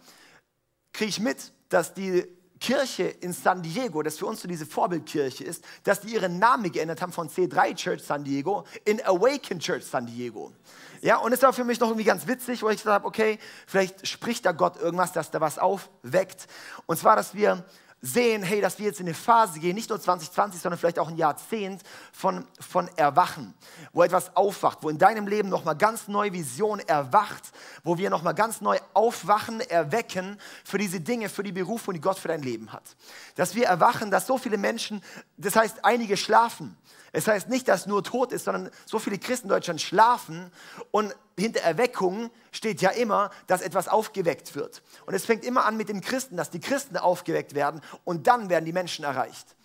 kriege 0.92 1.08
ich 1.08 1.20
mit, 1.20 1.52
dass 1.68 1.94
die 1.94 2.26
Kirche 2.60 3.04
in 3.04 3.32
San 3.32 3.62
Diego, 3.62 4.02
das 4.02 4.18
für 4.18 4.26
uns 4.26 4.42
so 4.42 4.48
diese 4.48 4.66
Vorbildkirche 4.66 5.44
ist, 5.44 5.64
dass 5.82 6.02
die 6.02 6.14
ihren 6.14 6.38
Namen 6.38 6.70
geändert 6.70 7.00
haben 7.00 7.12
von 7.12 7.28
C3 7.28 7.74
Church 7.74 8.02
San 8.02 8.22
Diego 8.22 8.64
in 8.84 9.02
Awaken 9.02 9.58
Church 9.58 9.84
San 9.84 10.06
Diego. 10.06 10.52
Ja, 11.00 11.16
und 11.16 11.32
es 11.32 11.42
war 11.42 11.54
für 11.54 11.64
mich 11.64 11.80
noch 11.80 11.88
irgendwie 11.88 12.04
ganz 12.04 12.26
witzig, 12.26 12.62
wo 12.62 12.68
ich 12.68 12.76
gesagt 12.76 12.94
habe, 12.94 13.06
okay, 13.06 13.38
vielleicht 13.66 14.06
spricht 14.06 14.44
da 14.44 14.52
Gott 14.52 14.76
irgendwas, 14.78 15.12
dass 15.12 15.30
da 15.30 15.40
was 15.40 15.58
aufweckt. 15.58 16.46
Und 16.84 16.98
zwar, 16.98 17.16
dass 17.16 17.34
wir 17.34 17.64
sehen, 18.02 18.42
hey, 18.42 18.60
dass 18.60 18.78
wir 18.78 18.86
jetzt 18.86 19.00
in 19.00 19.06
eine 19.06 19.14
Phase 19.14 19.60
gehen, 19.60 19.74
nicht 19.74 19.90
nur 19.90 20.00
2020, 20.00 20.60
sondern 20.60 20.78
vielleicht 20.78 20.98
auch 20.98 21.08
ein 21.08 21.16
Jahrzehnt 21.16 21.82
von, 22.12 22.46
von 22.58 22.88
Erwachen, 22.96 23.54
wo 23.92 24.02
etwas 24.02 24.34
aufwacht, 24.36 24.78
wo 24.82 24.88
in 24.88 24.98
deinem 24.98 25.26
Leben 25.26 25.50
nochmal 25.50 25.76
ganz 25.76 26.08
neue 26.08 26.32
Vision 26.32 26.80
erwacht, 26.80 27.52
wo 27.84 27.98
wir 27.98 28.08
nochmal 28.08 28.34
ganz 28.34 28.60
neu 28.60 28.78
aufwachen, 28.94 29.60
erwecken 29.60 30.38
für 30.64 30.78
diese 30.78 31.00
Dinge, 31.00 31.28
für 31.28 31.42
die 31.42 31.52
Berufung, 31.52 31.92
die 31.94 32.00
Gott 32.00 32.18
für 32.18 32.28
dein 32.28 32.42
Leben 32.42 32.72
hat. 32.72 32.96
Dass 33.36 33.54
wir 33.54 33.66
erwachen, 33.66 34.10
dass 34.10 34.26
so 34.26 34.38
viele 34.38 34.56
Menschen, 34.56 35.02
das 35.36 35.56
heißt, 35.56 35.84
einige 35.84 36.16
schlafen, 36.16 36.76
es 37.12 37.26
heißt 37.26 37.48
nicht, 37.48 37.68
dass 37.68 37.86
nur 37.86 38.04
Tod 38.04 38.32
ist, 38.32 38.44
sondern 38.44 38.70
so 38.86 38.98
viele 38.98 39.18
Christen 39.18 39.46
in 39.46 39.50
Deutschland 39.50 39.80
schlafen 39.80 40.52
und 40.90 41.14
hinter 41.36 41.60
Erweckung 41.60 42.30
steht 42.52 42.80
ja 42.82 42.90
immer, 42.90 43.30
dass 43.46 43.62
etwas 43.62 43.88
aufgeweckt 43.88 44.54
wird. 44.54 44.82
Und 45.06 45.14
es 45.14 45.24
fängt 45.24 45.44
immer 45.44 45.64
an 45.64 45.76
mit 45.76 45.88
dem 45.88 46.00
Christen, 46.00 46.36
dass 46.36 46.50
die 46.50 46.60
Christen 46.60 46.96
aufgeweckt 46.96 47.54
werden 47.54 47.80
und 48.04 48.26
dann 48.26 48.48
werden 48.48 48.64
die 48.64 48.72
Menschen 48.72 49.04
erreicht. 49.04 49.56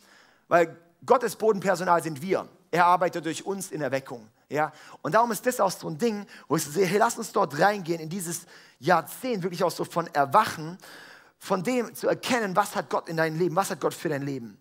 Weil 0.48 0.76
Gottes 1.06 1.36
Bodenpersonal 1.36 2.02
sind 2.02 2.22
wir. 2.22 2.48
Er 2.72 2.86
arbeitet 2.86 3.26
durch 3.26 3.46
uns 3.46 3.72
in 3.72 3.82
Erweckung. 3.82 4.28
Ja? 4.50 4.72
Und 5.02 5.14
darum 5.14 5.32
ist 5.32 5.46
das 5.46 5.60
auch 5.60 5.72
so 5.72 5.88
ein 5.88 5.98
Ding, 5.98 6.26
wo 6.48 6.56
ich 6.56 6.66
sehe, 6.66 6.86
hey, 6.86 6.98
lass 6.98 7.18
uns 7.18 7.32
dort 7.32 7.60
reingehen 7.60 8.00
in 8.00 8.10
dieses 8.10 8.46
Jahrzehnt, 8.80 9.44
wirklich 9.44 9.64
auch 9.64 9.72
so 9.72 9.86
von 9.86 10.08
Erwachen, 10.08 10.78
von 11.38 11.64
dem 11.64 11.94
zu 11.94 12.08
erkennen, 12.08 12.56
was 12.56 12.76
hat 12.76 12.90
Gott 12.90 13.08
in 13.08 13.18
deinem 13.18 13.38
Leben, 13.38 13.56
was 13.56 13.70
hat 13.70 13.80
Gott 13.80 13.94
für 13.94 14.10
dein 14.10 14.24
Leben. 14.24 14.58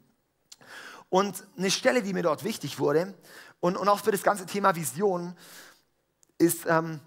Und 1.15 1.47
eine 1.57 1.71
Stelle, 1.71 2.03
die 2.03 2.13
mir 2.13 2.25
dort 2.25 2.43
wichtig 2.43 2.81
wurde 2.81 3.15
und, 3.61 3.77
und 3.77 3.89
auch 3.89 4.01
für 4.01 4.11
das 4.11 4.25
ganze 4.25 4.47
Thema 4.47 4.75
Vision, 4.75 5.37
ist 6.39 6.67
ähm, 6.67 6.99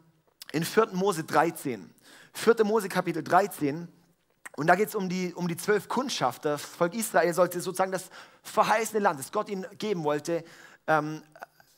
in 0.53 0.63
4. 0.63 0.91
Mose 0.93 1.25
13. 1.25 1.93
4. 2.31 2.63
Mose 2.63 2.87
Kapitel 2.87 3.21
13. 3.21 3.89
Und 4.55 4.67
da 4.67 4.75
geht 4.75 4.87
es 4.87 4.95
um 4.95 5.09
die, 5.09 5.33
um 5.33 5.49
die 5.49 5.57
zwölf 5.57 5.89
Kundschafter. 5.89 6.51
Das 6.51 6.61
Volk 6.61 6.93
Israel 6.93 7.33
sollte 7.33 7.59
sozusagen 7.59 7.91
das 7.91 8.05
verheißene 8.43 9.01
Land, 9.01 9.19
das 9.19 9.29
Gott 9.33 9.49
ihnen 9.49 9.65
geben 9.77 10.05
wollte, 10.05 10.45
ähm, 10.87 11.21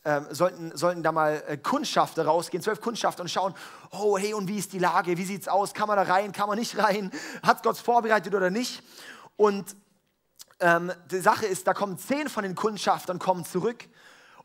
äh, 0.03 0.21
sollten, 0.29 0.77
sollten 0.77 1.01
da 1.01 1.11
mal 1.11 1.43
äh, 1.47 1.57
Kundschafter 1.57 2.25
rausgehen, 2.25 2.61
zwölf 2.61 2.79
Kundschafter 2.79 3.23
und 3.23 3.29
schauen, 3.29 3.55
oh 3.89 4.19
hey, 4.19 4.35
und 4.35 4.47
wie 4.47 4.59
ist 4.59 4.71
die 4.71 4.77
Lage, 4.77 5.17
wie 5.17 5.25
sieht 5.25 5.41
es 5.41 5.47
aus, 5.47 5.73
kann 5.73 5.87
man 5.87 5.97
da 5.97 6.03
rein, 6.03 6.31
kann 6.31 6.47
man 6.47 6.59
nicht 6.59 6.77
rein, 6.77 7.09
hat 7.41 7.63
Gott 7.63 7.79
vorbereitet 7.79 8.35
oder 8.35 8.51
nicht. 8.51 8.83
Und 9.35 9.75
ähm, 10.59 10.91
die 11.09 11.19
Sache 11.19 11.45
ist, 11.45 11.67
da 11.67 11.73
kommen 11.73 11.97
zehn 11.97 12.29
von 12.29 12.43
den 12.43 12.55
Kundschaftern 12.55 13.19
kommen 13.19 13.45
zurück 13.45 13.85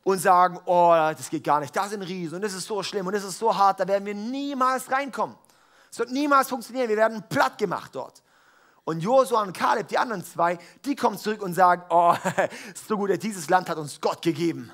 und 0.02 0.18
sagen, 0.18 0.60
oh, 0.66 0.92
das 0.92 1.30
geht 1.30 1.44
gar 1.44 1.60
nicht, 1.60 1.74
da 1.74 1.88
sind 1.88 2.02
Riesen 2.02 2.36
und 2.36 2.42
das 2.42 2.52
ist 2.52 2.66
so 2.66 2.82
schlimm 2.82 3.06
und 3.06 3.14
das 3.14 3.24
ist 3.24 3.38
so 3.38 3.54
hart, 3.56 3.80
da 3.80 3.88
werden 3.88 4.04
wir 4.04 4.14
niemals 4.14 4.90
reinkommen. 4.90 5.36
Es 5.90 5.98
wird 5.98 6.10
niemals 6.10 6.48
funktionieren, 6.48 6.88
wir 6.88 6.96
werden 6.96 7.24
platt 7.28 7.56
gemacht 7.58 7.94
dort. 7.94 8.22
Und 8.84 9.00
Josua 9.00 9.42
und 9.42 9.56
Kaleb, 9.56 9.88
die 9.88 9.96
anderen 9.96 10.24
zwei, 10.24 10.58
die 10.84 10.94
kommen 10.94 11.16
zurück 11.16 11.40
und 11.40 11.54
sagen, 11.54 11.82
oh, 11.88 12.14
ist 12.74 12.86
so 12.88 12.96
gut, 12.96 13.10
dieses 13.22 13.48
Land 13.48 13.68
hat 13.70 13.78
uns 13.78 14.00
Gott 14.00 14.20
gegeben. 14.20 14.70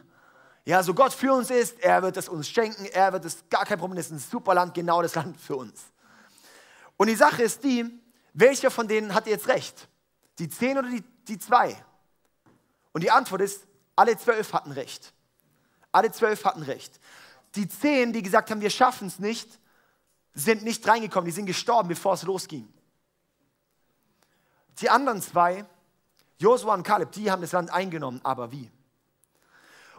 Ja, 0.65 0.83
so 0.83 0.95
Gott 0.95 1.13
für 1.13 1.33
uns 1.33 1.51
ist, 1.51 1.81
er 1.81 2.03
wird 2.03 2.17
es 2.17 2.29
uns 2.29 2.49
schenken, 2.49 2.87
er 2.87 3.13
wird 3.13 3.25
es 3.25 3.45
gar 3.49 3.65
kein 3.65 3.79
Problem, 3.79 3.99
es 3.99 4.07
ist 4.07 4.13
ein 4.13 4.19
super 4.19 4.55
Land, 4.55 4.75
genau 4.75 5.01
das 5.01 5.15
Land 5.15 5.41
für 5.41 5.57
uns. 5.57 5.81
Und 6.97 7.07
die 7.07 7.15
Sache 7.15 7.43
ist 7.43 7.63
die, 7.63 7.87
welcher 8.35 8.71
von 8.71 8.87
denen 8.87 9.15
hat 9.15 9.27
jetzt 9.27 9.49
recht? 9.49 9.89
Die 10.41 10.49
zehn 10.49 10.79
oder 10.79 10.89
die, 10.89 11.05
die 11.29 11.39
zwei? 11.39 11.77
Und 12.93 13.05
die 13.05 13.11
Antwort 13.11 13.43
ist, 13.43 13.67
alle 13.95 14.17
zwölf 14.17 14.55
hatten 14.55 14.73
recht. 14.73 15.13
Alle 15.93 16.11
zwölf 16.11 16.45
hatten 16.45 16.63
recht. 16.63 16.99
Die 17.55 17.69
zehn, 17.69 18.13
die 18.13 18.23
gesagt 18.23 18.51
haben, 18.51 18.63
wir 18.63 18.71
schaffen 18.71 19.09
es 19.09 19.19
nicht, 19.19 19.61
sind 20.33 20.63
nicht 20.63 20.87
reingekommen, 20.89 21.27
die 21.27 21.33
sind 21.33 21.45
gestorben, 21.47 21.91
bevor 21.91 22.15
es 22.15 22.23
losging. 22.23 22.73
Die 24.81 24.89
anderen 24.89 25.21
zwei, 25.21 25.67
Josua 26.39 26.73
und 26.73 26.85
Kaleb, 26.85 27.13
die 27.13 27.31
haben 27.31 27.43
das 27.43 27.53
Land 27.53 27.71
eingenommen, 27.71 28.21
aber 28.25 28.51
wie? 28.51 28.71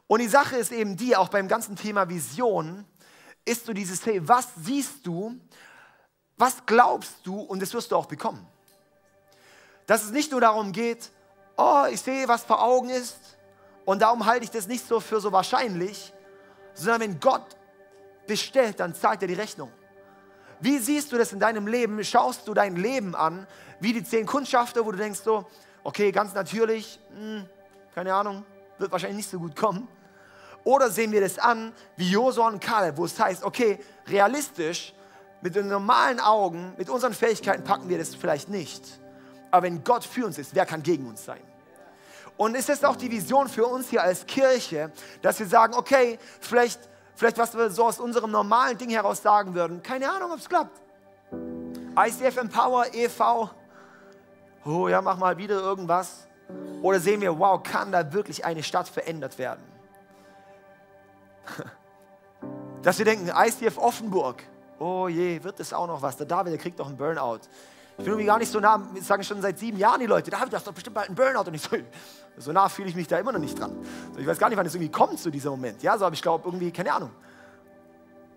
Und 0.08 0.22
die 0.22 0.28
Sache 0.28 0.58
ist 0.58 0.72
eben 0.72 0.98
die, 0.98 1.16
auch 1.16 1.30
beim 1.30 1.48
ganzen 1.48 1.76
Thema 1.76 2.10
Vision, 2.10 2.86
ist 3.46 3.68
so 3.68 3.74
dieses, 3.74 4.04
hey, 4.08 4.28
was 4.28 4.48
siehst 4.56 5.06
du, 5.06 5.40
was 6.36 6.66
glaubst 6.66 7.16
du 7.24 7.42
und 7.42 7.62
das 7.62 7.74
wirst 7.76 7.92
du 7.92 7.96
auch 7.96 8.08
bekommen. 8.08 8.48
Dass 9.88 10.04
es 10.04 10.12
nicht 10.12 10.32
nur 10.32 10.42
darum 10.42 10.72
geht, 10.72 11.10
oh, 11.58 11.86
ich 11.92 12.02
sehe, 12.02 12.28
was 12.28 12.44
vor 12.44 12.62
Augen 12.62 12.90
ist 12.90 13.18
und 13.86 14.02
darum 14.02 14.26
halte 14.26 14.44
ich 14.44 14.52
das 14.52 14.68
nicht 14.68 14.88
so 14.88 15.00
für 15.00 15.20
so 15.20 15.32
wahrscheinlich, 15.32 16.14
sondern 16.74 17.02
wenn 17.02 17.20
Gott 17.20 17.58
bestellt, 18.28 18.80
dann 18.80 18.96
zahlt 18.96 19.22
er 19.22 19.28
die 19.28 19.34
Rechnung. 19.34 19.72
Wie 20.60 20.78
siehst 20.78 21.12
du 21.12 21.18
das 21.18 21.34
in 21.34 21.40
deinem 21.40 21.68
Leben? 21.68 22.04
Schaust 22.04 22.48
du 22.48 22.54
dein 22.54 22.76
Leben 22.76 23.16
an, 23.16 23.48
wie 23.80 23.94
die 23.94 24.04
zehn 24.04 24.26
Kundschafter, 24.26 24.86
wo 24.86 24.92
du 24.92 24.98
denkst 24.98 25.22
so, 25.24 25.46
okay, 25.84 26.12
ganz 26.12 26.34
natürlich, 26.34 27.00
hm, 27.14 27.46
keine 27.96 28.14
Ahnung, 28.14 28.46
wird 28.78 28.92
wahrscheinlich 28.92 29.18
nicht 29.18 29.30
so 29.30 29.40
gut 29.40 29.56
kommen. 29.56 29.88
Oder 30.64 30.92
sehen 30.92 31.12
wir 31.12 31.22
das 31.22 31.40
an 31.40 31.74
wie 31.96 32.10
Josua 32.10 32.48
und 32.48 32.62
Kaleb, 32.62 32.98
wo 32.98 33.06
es 33.06 33.20
heißt, 33.20 33.44
okay, 33.44 33.80
realistisch, 34.08 34.94
mit 35.42 35.56
den 35.56 35.68
normalen 35.68 36.20
Augen, 36.20 36.74
mit 36.78 36.90
unseren 36.90 37.14
Fähigkeiten 37.14 37.64
packen 37.64 37.90
wir 37.90 37.98
das 37.98 38.14
vielleicht 38.14 38.48
nicht. 38.48 39.00
Aber 39.52 39.64
wenn 39.64 39.84
Gott 39.84 40.04
für 40.04 40.26
uns 40.26 40.38
ist, 40.38 40.56
wer 40.56 40.66
kann 40.66 40.82
gegen 40.82 41.06
uns 41.08 41.26
sein? 41.26 41.42
Und 42.38 42.56
ist 42.56 42.70
es 42.70 42.84
auch 42.84 42.96
die 42.96 43.12
Vision 43.12 43.48
für 43.48 43.66
uns 43.66 43.90
hier 43.90 44.02
als 44.02 44.26
Kirche, 44.26 44.92
dass 45.22 45.38
wir 45.40 45.46
sagen, 45.46 45.76
okay, 45.76 46.18
vielleicht, 46.40 46.80
vielleicht 47.14 47.38
was 47.38 47.56
wir 47.56 47.70
so 47.70 47.86
aus 47.86 48.00
unserem 48.00 48.32
normalen 48.32 48.78
Ding 48.78 48.90
heraus 48.90 49.22
sagen 49.22 49.54
würden, 49.54 49.84
keine 49.84 50.10
Ahnung, 50.10 50.32
ob 50.32 50.40
es 50.40 50.50
klappt. 50.50 50.82
ICF 51.96 52.38
Empower, 52.38 52.86
EV, 52.94 53.50
oh 54.66 54.88
ja, 54.88 55.02
mach 55.02 55.18
mal 55.18 55.38
wieder 55.38 55.62
irgendwas. 55.62 56.28
Oder 56.82 57.00
sehen 57.00 57.22
wir, 57.22 57.38
wow, 57.38 57.62
kann 57.62 57.92
da 57.92 58.12
wirklich 58.12 58.44
eine 58.44 58.64
Stadt 58.64 58.88
verändert 58.88 59.38
werden? 59.38 59.64
Dass 62.82 62.98
wir 62.98 63.06
denken, 63.06 63.28
ICF 63.28 63.78
Offenburg, 63.78 64.42
oh 64.80 65.08
je, 65.08 65.44
wird 65.44 65.60
das 65.60 65.74
auch 65.74 65.86
noch 65.86 66.02
was? 66.02 66.18
Der 66.18 66.26
David, 66.26 66.54
der 66.54 66.60
kriegt 66.60 66.80
doch 66.80 66.88
einen 66.88 66.98
Burnout. 66.98 67.42
Ich 68.02 68.06
bin 68.06 68.14
irgendwie 68.14 68.26
gar 68.26 68.40
nicht 68.40 68.52
so 68.52 68.60
nah, 68.60 68.82
sagen 69.00 69.24
schon 69.24 69.40
seit 69.44 69.60
sieben 69.60 69.78
Jahren 69.78 70.00
die 70.00 70.08
Leute, 70.08 70.32
David, 70.32 70.52
du 70.52 70.58
hast 70.58 70.66
doch 70.66 70.74
bestimmt 70.74 70.96
bald 70.96 71.10
einen 71.10 71.16
Burnout. 71.16 71.48
Und 71.48 71.54
ich 71.54 71.62
so, 71.62 71.78
so 72.38 72.52
nah 72.52 72.68
fühle 72.68 72.90
ich 72.90 72.96
mich 72.96 73.08
da 73.08 73.20
immer 73.20 73.32
noch 73.32 73.38
nicht 73.40 73.60
dran. 73.60 73.78
Ich 74.18 74.26
weiß 74.26 74.40
gar 74.40 74.50
nicht, 74.50 74.58
wann 74.58 74.66
es 74.66 74.74
irgendwie 74.74 74.92
kommt 74.92 75.20
zu 75.20 75.30
diesem 75.30 75.52
Moment. 75.52 75.84
Ja, 75.84 75.96
so, 76.00 76.06
aber 76.06 76.16
ich 76.16 76.22
glaube 76.24 76.48
irgendwie, 76.48 76.72
keine 76.72 76.92
Ahnung. 76.94 77.12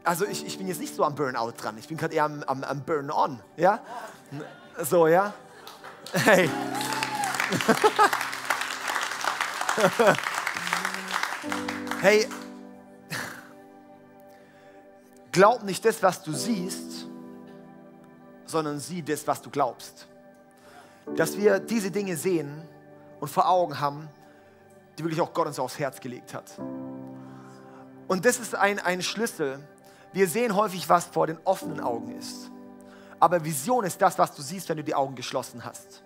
Also 0.05 0.27
ich, 0.27 0.45
ich 0.47 0.59
bin 0.59 0.69
jetzt 0.69 0.83
nicht 0.83 0.95
so 0.95 1.03
am 1.03 1.15
Burnout 1.15 1.53
dran, 1.53 1.79
ich 1.79 1.89
bin 1.89 1.97
gerade 1.97 2.15
eher 2.15 2.25
am, 2.25 2.43
am, 2.43 2.63
am 2.63 2.83
Burn-on. 2.83 3.41
Ja? 3.57 3.81
So, 4.83 5.07
ja? 5.07 5.33
Hey. 6.13 6.51
hey, 12.03 12.29
glaub 15.33 15.63
nicht 15.65 15.83
das, 15.85 16.03
was 16.03 16.23
du 16.23 16.33
siehst, 16.33 16.94
sondern 18.55 18.79
sieh 18.79 19.03
das, 19.03 19.27
was 19.27 19.43
du 19.43 19.51
glaubst. 19.51 20.07
Dass 21.17 21.37
wir 21.37 21.59
diese 21.59 21.91
Dinge 21.91 22.17
sehen 22.17 22.63
und 23.19 23.29
vor 23.29 23.49
Augen 23.49 23.81
haben, 23.81 24.09
die 24.97 25.03
wirklich 25.03 25.21
auch 25.21 25.35
Gott 25.35 25.49
uns 25.49 25.59
aufs 25.59 25.77
Herz 25.79 25.99
gelegt 25.99 26.33
hat. 26.33 26.57
Und 28.07 28.25
das 28.25 28.39
ist 28.39 28.55
ein, 28.55 28.79
ein 28.79 29.03
Schlüssel. 29.03 29.59
Wir 30.13 30.29
sehen 30.29 30.55
häufig, 30.55 30.89
was 30.89 31.07
vor 31.07 31.27
den 31.27 31.39
offenen 31.45 31.81
Augen 31.81 32.17
ist. 32.17 32.49
Aber 33.19 33.45
Vision 33.45 33.85
ist 33.85 34.01
das, 34.01 34.19
was 34.19 34.33
du 34.37 34.41
siehst, 34.41 34.69
wenn 34.69 34.77
du 34.77 34.85
die 34.85 34.95
Augen 34.95 35.17
geschlossen 35.17 35.65
hast. 35.65 36.05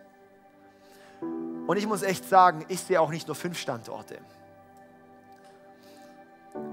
Und 1.66 1.76
ich 1.76 1.86
muss 1.86 2.03
echt 2.03 2.26
sagen, 2.26 2.64
ich 2.68 2.80
sehe 2.80 2.99
auch 2.99 3.11
nicht 3.11 3.26
nur 3.26 3.36
fünf 3.36 3.59
Standorte. 3.59 4.18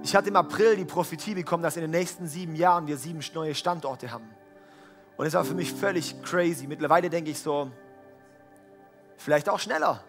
Ich 0.04 0.16
hatte 0.16 0.30
im 0.30 0.38
April 0.38 0.78
die 0.78 0.86
Prophetie 0.86 1.36
bekommen, 1.36 1.64
dass 1.64 1.76
in 1.76 1.82
den 1.82 1.92
nächsten 1.92 2.28
sieben 2.28 2.56
Jahren 2.56 2.88
wir 2.88 2.98
sieben 2.98 3.20
neue 3.34 3.54
Standorte 3.54 4.10
haben. 4.10 4.35
Und 5.18 5.26
es 5.26 5.34
war 5.34 5.46
für 5.46 5.54
mich 5.54 5.74
völlig 5.74 6.22
crazy. 6.24 6.68
Mittlerweile 6.68 7.10
denke 7.10 7.32
ich 7.32 7.40
so, 7.40 7.72
vielleicht 9.18 9.50
auch 9.50 9.60
schneller. 9.60 10.04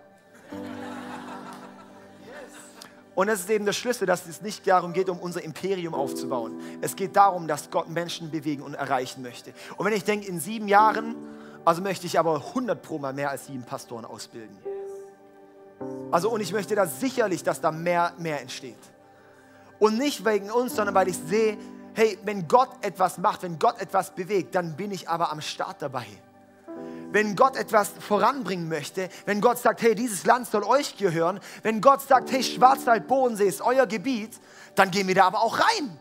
Und 3.14 3.28
das 3.28 3.40
ist 3.40 3.50
eben 3.50 3.64
der 3.64 3.72
Schlüssel, 3.72 4.06
dass 4.06 4.26
es 4.26 4.42
nicht 4.42 4.66
darum 4.66 4.92
geht, 4.92 5.08
um 5.08 5.18
unser 5.18 5.42
Imperium 5.42 5.94
aufzubauen. 5.94 6.60
Es 6.82 6.96
geht 6.96 7.16
darum, 7.16 7.48
dass 7.48 7.70
Gott 7.70 7.88
Menschen 7.88 8.30
bewegen 8.30 8.62
und 8.62 8.74
erreichen 8.74 9.22
möchte. 9.22 9.54
Und 9.78 9.86
wenn 9.86 9.94
ich 9.94 10.04
denke, 10.04 10.28
in 10.28 10.38
sieben 10.38 10.68
Jahren, 10.68 11.16
also 11.64 11.80
möchte 11.80 12.06
ich 12.06 12.18
aber 12.18 12.36
100 12.48 12.82
pro 12.82 12.98
mal 12.98 13.14
mehr 13.14 13.30
als 13.30 13.46
sieben 13.46 13.62
Pastoren 13.62 14.04
ausbilden. 14.04 14.58
Also 16.10 16.30
und 16.30 16.42
ich 16.42 16.52
möchte 16.52 16.74
da 16.74 16.86
sicherlich, 16.86 17.42
dass 17.42 17.60
da 17.62 17.72
mehr, 17.72 18.12
mehr 18.18 18.42
entsteht. 18.42 18.76
Und 19.78 19.96
nicht 19.96 20.24
wegen 20.26 20.50
uns, 20.50 20.76
sondern 20.76 20.94
weil 20.94 21.08
ich 21.08 21.16
sehe, 21.16 21.56
hey, 21.96 22.18
wenn 22.24 22.46
Gott 22.46 22.68
etwas 22.82 23.16
macht, 23.16 23.42
wenn 23.42 23.58
Gott 23.58 23.80
etwas 23.80 24.14
bewegt, 24.14 24.54
dann 24.54 24.76
bin 24.76 24.90
ich 24.90 25.08
aber 25.08 25.32
am 25.32 25.40
Start 25.40 25.80
dabei. 25.80 26.06
Wenn 27.10 27.34
Gott 27.34 27.56
etwas 27.56 27.88
voranbringen 27.88 28.68
möchte, 28.68 29.08
wenn 29.24 29.40
Gott 29.40 29.56
sagt, 29.56 29.80
hey, 29.80 29.94
dieses 29.94 30.26
Land 30.26 30.46
soll 30.46 30.62
euch 30.62 30.98
gehören, 30.98 31.40
wenn 31.62 31.80
Gott 31.80 32.02
sagt, 32.02 32.30
hey, 32.30 32.42
Schwarzwald, 32.42 33.06
Bodensee 33.08 33.46
ist 33.46 33.62
euer 33.62 33.86
Gebiet, 33.86 34.38
dann 34.74 34.90
gehen 34.90 35.08
wir 35.08 35.14
da 35.14 35.24
aber 35.24 35.40
auch 35.40 35.58
rein. 35.58 35.98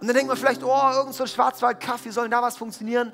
Und 0.00 0.08
dann 0.08 0.16
denkt 0.16 0.26
man 0.26 0.36
vielleicht, 0.36 0.64
oh, 0.64 0.90
irgend 0.92 1.14
so 1.14 1.22
ein 1.22 1.28
Schwarzwald-Kaffee, 1.28 2.10
soll 2.10 2.28
da 2.28 2.42
was 2.42 2.56
funktionieren? 2.56 3.12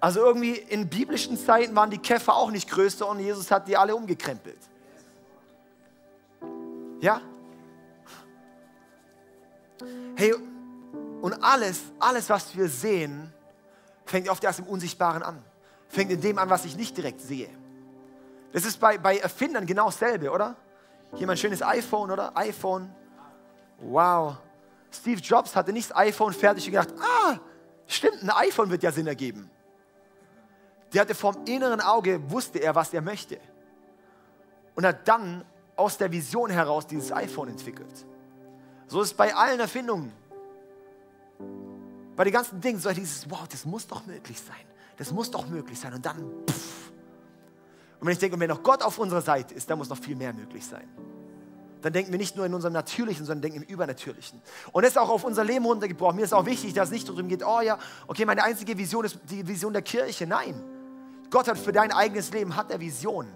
Also 0.00 0.24
irgendwie 0.24 0.54
in 0.54 0.88
biblischen 0.88 1.38
Zeiten 1.38 1.76
waren 1.76 1.90
die 1.90 1.98
Käfer 1.98 2.34
auch 2.34 2.50
nicht 2.50 2.68
größer 2.68 3.06
und 3.06 3.20
Jesus 3.20 3.48
hat 3.52 3.68
die 3.68 3.76
alle 3.76 3.94
umgekrempelt. 3.94 4.58
Ja? 7.00 7.20
Hey, 10.16 10.34
und 11.20 11.42
alles, 11.42 11.80
alles, 11.98 12.28
was 12.30 12.56
wir 12.56 12.68
sehen, 12.68 13.32
fängt 14.04 14.28
oft 14.28 14.42
erst 14.44 14.60
im 14.60 14.66
Unsichtbaren 14.66 15.22
an. 15.22 15.42
Fängt 15.88 16.10
in 16.10 16.20
dem 16.20 16.38
an, 16.38 16.50
was 16.50 16.64
ich 16.64 16.76
nicht 16.76 16.96
direkt 16.96 17.20
sehe. 17.20 17.48
Das 18.52 18.64
ist 18.64 18.78
bei, 18.78 18.98
bei 18.98 19.18
Erfindern 19.18 19.66
genau 19.66 19.86
dasselbe, 19.86 20.30
oder? 20.30 20.56
Hier 21.14 21.26
mein 21.26 21.36
schönes 21.36 21.62
iPhone, 21.62 22.10
oder? 22.10 22.36
iPhone. 22.36 22.94
Wow. 23.78 24.36
Steve 24.90 25.20
Jobs 25.20 25.54
hatte 25.54 25.72
nicht 25.72 25.90
das 25.90 25.96
iPhone 25.96 26.32
fertig 26.32 26.66
und 26.66 26.72
gedacht, 26.72 26.94
ah, 26.98 27.38
stimmt, 27.86 28.22
ein 28.22 28.30
iPhone 28.30 28.70
wird 28.70 28.82
ja 28.82 28.92
Sinn 28.92 29.06
ergeben. 29.06 29.50
Der 30.92 31.02
hatte 31.02 31.14
vom 31.14 31.44
inneren 31.46 31.80
Auge, 31.80 32.30
wusste 32.30 32.58
er, 32.58 32.74
was 32.74 32.92
er 32.94 33.02
möchte. 33.02 33.38
Und 34.74 34.86
hat 34.86 35.06
dann 35.06 35.44
aus 35.74 35.98
der 35.98 36.10
Vision 36.10 36.50
heraus 36.50 36.86
dieses 36.86 37.12
iPhone 37.12 37.48
entwickelt. 37.48 38.06
So 38.86 39.02
ist 39.02 39.08
es 39.08 39.14
bei 39.14 39.34
allen 39.34 39.60
Erfindungen. 39.60 40.12
Bei 42.16 42.24
den 42.24 42.32
ganzen 42.32 42.60
Dingen 42.60 42.80
so 42.80 42.90
dieses, 42.90 43.30
wow, 43.30 43.46
das 43.48 43.64
muss 43.64 43.86
doch 43.86 44.06
möglich 44.06 44.40
sein. 44.40 44.56
Das 44.96 45.12
muss 45.12 45.30
doch 45.30 45.46
möglich 45.46 45.78
sein. 45.78 45.92
Und 45.94 46.04
dann, 46.04 46.16
pff. 46.48 46.90
Und 48.00 48.06
wenn 48.06 48.12
ich 48.12 48.18
denke, 48.18 48.38
wenn 48.40 48.48
noch 48.48 48.62
Gott 48.62 48.82
auf 48.82 48.98
unserer 48.98 49.20
Seite 49.20 49.54
ist, 49.54 49.68
dann 49.70 49.78
muss 49.78 49.88
noch 49.88 49.98
viel 49.98 50.16
mehr 50.16 50.32
möglich 50.32 50.66
sein. 50.66 50.88
Dann 51.82 51.92
denken 51.92 52.10
wir 52.10 52.18
nicht 52.18 52.34
nur 52.34 52.46
in 52.46 52.54
unserem 52.54 52.72
Natürlichen, 52.72 53.26
sondern 53.26 53.42
denken 53.42 53.62
im 53.62 53.68
Übernatürlichen. 53.68 54.40
Und 54.72 54.82
das 54.82 54.92
ist 54.92 54.98
auch 54.98 55.10
auf 55.10 55.24
unser 55.24 55.44
Leben 55.44 55.64
runtergebrochen. 55.64 56.16
Mir 56.16 56.24
ist 56.24 56.32
auch 56.32 56.46
wichtig, 56.46 56.72
dass 56.72 56.88
es 56.88 56.92
nicht 56.92 57.08
darum 57.08 57.28
geht, 57.28 57.44
oh 57.44 57.60
ja, 57.60 57.78
okay, 58.06 58.24
meine 58.24 58.42
einzige 58.42 58.76
Vision 58.76 59.04
ist 59.04 59.18
die 59.30 59.46
Vision 59.46 59.72
der 59.72 59.82
Kirche. 59.82 60.26
Nein. 60.26 60.62
Gott 61.30 61.48
hat 61.48 61.58
für 61.58 61.72
dein 61.72 61.92
eigenes 61.92 62.32
Leben, 62.32 62.56
hat 62.56 62.70
er 62.70 62.80
Visionen. 62.80 63.32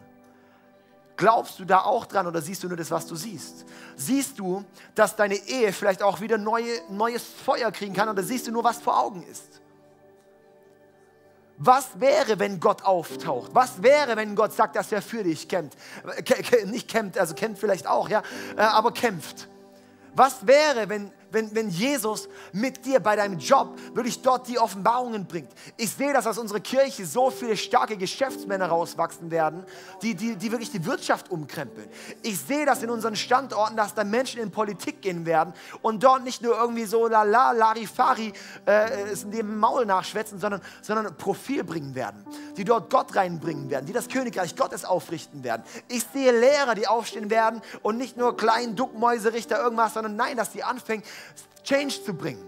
Glaubst 1.21 1.59
du 1.59 1.67
da 1.67 1.83
auch 1.83 2.07
dran 2.07 2.27
oder 2.27 2.41
siehst 2.41 2.63
du 2.63 2.69
nur 2.69 2.79
das, 2.79 2.91
was 2.91 3.07
du 3.07 3.15
siehst? 3.15 3.67
Siehst 3.95 4.39
du, 4.39 4.65
dass 4.95 5.17
deine 5.17 5.35
Ehe 5.35 5.71
vielleicht 5.71 6.03
auch 6.03 6.23
wieder 6.23 6.39
neue, 6.39 6.81
neues 6.89 7.23
Feuer 7.23 7.71
kriegen 7.71 7.93
kann 7.93 8.09
oder 8.09 8.23
siehst 8.23 8.47
du 8.47 8.51
nur, 8.51 8.65
was 8.65 8.79
vor 8.79 8.99
Augen 8.99 9.23
ist? 9.25 9.61
Was 11.59 12.01
wäre, 12.01 12.39
wenn 12.39 12.59
Gott 12.59 12.85
auftaucht? 12.85 13.51
Was 13.53 13.83
wäre, 13.83 14.17
wenn 14.17 14.35
Gott 14.35 14.55
sagt, 14.55 14.77
dass 14.77 14.91
er 14.93 15.03
für 15.03 15.23
dich 15.23 15.47
kämpft? 15.47 15.77
Nicht 16.65 16.89
kämpft, 16.89 17.19
also 17.19 17.35
kämpft 17.35 17.61
vielleicht 17.61 17.87
auch, 17.87 18.09
ja, 18.09 18.23
äh, 18.57 18.63
aber 18.63 18.91
kämpft. 18.91 19.47
Was 20.15 20.47
wäre, 20.47 20.89
wenn 20.89 21.13
wenn, 21.33 21.55
wenn 21.55 21.69
Jesus 21.69 22.29
mit 22.53 22.85
dir 22.85 23.01
bei 23.01 23.17
deinem 23.17 23.39
Job 23.39 23.79
wirklich 23.95 24.21
dort 24.23 24.49
die 24.49 24.59
Offenbarungen 24.59 25.27
bringt. 25.27 25.51
Ich 25.77 25.91
sehe, 25.91 26.13
dass 26.13 26.27
aus 26.27 26.39
unserer 26.39 26.61
Kirche 26.61 27.07
so 27.07 27.31
viele 27.31 27.57
starke 27.57 27.97
Geschäftsmänner 27.97 28.67
rauswachsen 28.67 29.31
werden, 29.31 29.65
die, 30.03 30.15
die, 30.15 30.37
die 30.37 30.51
wirklich 30.51 30.71
die 30.71 30.85
Wirtschaft 30.85 31.31
umkrempeln. 31.31 31.89
Ich 32.23 32.39
sehe 32.41 32.67
das 32.67 32.83
in 32.83 32.91
unseren 32.91 33.17
Standorten, 33.17 33.77
dass 33.77 33.95
da 33.95 34.05
Menschen 34.05 34.41
in 34.41 34.51
Politik 34.51 35.03
gehen 35.03 35.27
werden 35.27 35.55
und 35.83 36.03
dort 36.03 36.25
nicht 36.25 36.43
nur 36.43 36.57
irgendwie 36.57 36.85
so 36.85 37.07
la 37.07 37.23
la, 37.23 37.53
larifari 37.53 38.33
äh, 38.67 39.11
es 39.11 39.25
in 39.25 39.31
dem 39.31 39.59
Maul 39.59 39.87
nachschwätzen, 39.87 40.39
sondern, 40.39 40.61
sondern 40.83 41.17
Profil 41.17 41.65
bringen 41.65 41.95
werden, 41.95 42.25
die 42.57 42.65
dort 42.65 42.91
Gott 42.91 43.15
reinbringen 43.15 43.71
werden, 43.71 43.87
die 43.87 43.93
das 43.93 44.09
Königreich 44.09 44.57
Gottes 44.57 44.85
aufrichten 44.85 45.45
werden. 45.45 45.63
Ich 45.89 46.05
sehe 46.13 46.33
Lehrer, 46.39 46.75
die 46.75 46.87
aufstehen 46.87 47.31
werden 47.31 47.63
und 47.83 47.97
nicht 47.97 48.17
nur 48.17 48.37
kleinen 48.37 48.77
Duckmäuserichter 48.77 49.63
irgendwas, 49.63 49.95
sondern 49.95 50.17
nein, 50.17 50.37
dass 50.37 50.51
die 50.51 50.65
anfangen, 50.65 51.03
Change 51.65 52.03
zu 52.05 52.15
bringen. 52.15 52.45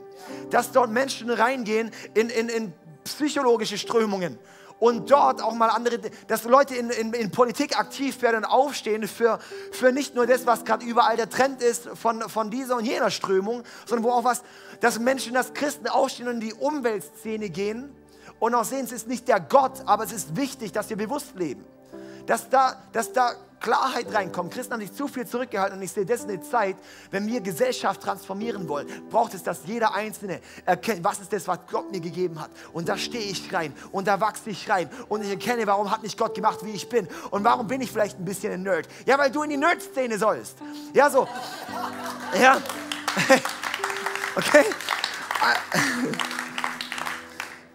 Dass 0.51 0.73
dort 0.73 0.91
Menschen 0.91 1.31
reingehen 1.31 1.91
in, 2.15 2.31
in, 2.31 2.49
in 2.49 2.73
psychologische 3.05 3.79
Strömungen 3.79 4.39
und 4.83 5.13
dort 5.13 5.41
auch 5.41 5.55
mal 5.55 5.69
andere, 5.69 6.01
dass 6.27 6.43
Leute 6.43 6.75
in, 6.75 6.91
in, 6.91 7.13
in 7.13 7.31
Politik 7.31 7.79
aktiv 7.79 8.21
werden 8.21 8.39
und 8.39 8.45
aufstehen 8.45 9.07
für, 9.07 9.39
für 9.71 9.93
nicht 9.93 10.17
nur 10.17 10.27
das, 10.27 10.45
was 10.45 10.65
gerade 10.65 10.85
überall 10.85 11.17
der 11.17 11.31
Trend 11.31 11.63
ist 11.63 11.89
von, 11.95 12.21
von 12.23 12.51
dieser 12.51 12.79
und 12.79 12.85
jener 12.85 13.11
Strömung, 13.11 13.63
sondern 13.87 14.05
wo 14.05 14.11
auch 14.11 14.25
was, 14.25 14.43
dass 14.81 14.99
Menschen, 14.99 15.35
dass 15.35 15.55
Christen 15.55 15.87
aufstehen 15.87 16.27
und 16.27 16.35
in 16.35 16.41
die 16.41 16.55
Umweltszene 16.55 17.49
gehen 17.49 17.95
und 18.41 18.57
auch 18.57 18.65
sehen, 18.65 18.85
es 18.85 18.91
ist 18.91 19.07
nicht 19.07 19.29
der 19.29 19.39
Gott, 19.39 19.83
aber 19.87 20.03
es 20.03 20.11
ist 20.11 20.35
wichtig, 20.35 20.73
dass 20.73 20.91
wir 20.91 20.97
bewusst 20.97 21.37
leben. 21.37 21.65
Dass 22.27 22.51
da, 22.51 22.83
dass 22.93 23.13
da 23.13 23.35
Klarheit 23.63 24.13
reinkommt. 24.13 24.53
Christen 24.53 24.75
haben 24.75 24.81
sich 24.81 24.93
zu 24.93 25.09
viel 25.09 25.27
zurückgehalten 25.27 25.79
und 25.79 25.85
ich 25.85 25.93
sehe, 25.93 26.05
das 26.05 26.21
ist 26.21 26.29
eine 26.29 26.43
Zeit, 26.43 26.77
wenn 27.11 27.27
wir 27.27 27.41
Gesellschaft 27.41 28.03
transformieren 28.03 28.69
wollen, 28.69 28.87
braucht 29.09 29.35
es, 29.35 29.43
dass 29.43 29.61
jeder 29.65 29.95
Einzelne 29.95 30.41
erkennt, 30.67 31.05
was 31.05 31.21
ist 31.21 31.33
das, 31.33 31.47
was 31.49 31.61
Gott 31.71 31.91
mir 31.91 32.01
gegeben 32.01 32.41
hat. 32.41 32.51
Und 32.73 32.89
da 32.89 32.99
stehe 32.99 33.25
ich 33.25 33.53
rein 33.53 33.73
und 33.93 34.09
da 34.09 34.21
wachse 34.21 34.51
ich 34.51 34.69
rein 34.69 34.91
und 35.09 35.23
ich 35.23 35.31
erkenne, 35.31 35.67
warum 35.67 35.91
hat 35.91 36.03
nicht 36.03 36.19
Gott 36.19 36.35
gemacht, 36.35 36.59
wie 36.65 36.73
ich 36.73 36.89
bin 36.89 37.09
und 37.31 37.45
warum 37.45 37.67
bin 37.67 37.81
ich 37.81 37.91
vielleicht 37.91 38.19
ein 38.19 38.25
bisschen 38.25 38.53
ein 38.53 38.63
Nerd. 38.63 38.89
Ja, 39.07 39.19
weil 39.19 39.31
du 39.31 39.43
in 39.45 39.51
die 39.51 39.57
Nerd-Szene 39.57 40.19
sollst. 40.19 40.59
Ja, 40.93 41.09
so. 41.09 41.27
Ja. 42.39 42.61
Okay. 44.35 44.65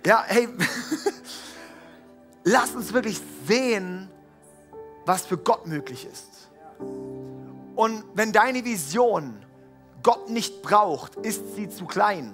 Ja, 0.03 0.23
hey, 0.25 0.47
lass 2.43 2.71
uns 2.71 2.91
wirklich 2.93 3.21
sehen, 3.45 4.09
was 5.07 5.25
für 5.25 5.37
Gott 5.37 5.65
möglich 5.65 6.05
ist. 6.05 6.49
Und 7.75 8.03
wenn 8.13 8.31
deine 8.33 8.65
Vision 8.65 9.45
Gott 10.03 10.29
nicht 10.29 10.61
braucht, 10.61 11.15
ist 11.15 11.55
sie 11.55 11.69
zu 11.69 11.85
klein. 11.85 12.33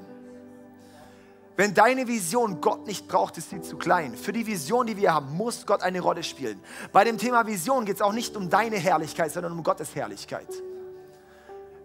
Wenn 1.55 1.75
deine 1.75 2.07
Vision 2.07 2.61
Gott 2.61 2.87
nicht 2.87 3.07
braucht, 3.07 3.37
ist 3.37 3.51
sie 3.51 3.61
zu 3.61 3.77
klein. 3.77 4.15
Für 4.15 4.33
die 4.33 4.47
Vision, 4.47 4.87
die 4.87 4.97
wir 4.97 5.13
haben, 5.13 5.37
muss 5.37 5.67
Gott 5.67 5.83
eine 5.83 5.99
Rolle 5.99 6.23
spielen. 6.23 6.59
Bei 6.91 7.03
dem 7.03 7.19
Thema 7.19 7.45
Vision 7.45 7.85
geht 7.85 7.97
es 7.97 8.01
auch 8.01 8.11
nicht 8.11 8.35
um 8.35 8.49
deine 8.49 8.77
Herrlichkeit, 8.77 9.31
sondern 9.31 9.51
um 9.51 9.61
Gottes 9.61 9.93
Herrlichkeit. 9.95 10.47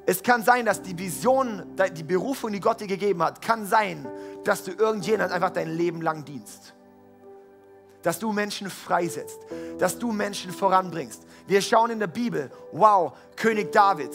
Es 0.07 0.23
kann 0.23 0.43
sein, 0.43 0.65
dass 0.65 0.81
die 0.81 0.99
Vision, 0.99 1.77
die 1.93 2.03
Berufung, 2.03 2.51
die 2.51 2.61
Gott 2.61 2.81
dir 2.81 2.87
gegeben 2.87 3.23
hat, 3.23 3.43
kann 3.43 3.67
sein, 3.67 4.09
dass 4.45 4.65
du 4.65 4.71
irgendjemand 4.71 5.33
einfach 5.33 5.51
dein 5.51 5.69
Leben 5.69 6.01
lang 6.01 6.25
dienst 6.25 6.73
dass 8.09 8.19
du 8.19 8.33
Menschen 8.33 8.71
freisetzt, 8.71 9.39
dass 9.79 9.99
du 9.99 10.13
Menschen 10.13 10.51
voranbringst. 10.51 11.27
Wir 11.47 11.61
schauen 11.61 11.91
in 11.91 11.99
der 11.99 12.07
Bibel, 12.07 12.51
wow, 12.73 13.13
König 13.37 13.71
David, 13.71 14.13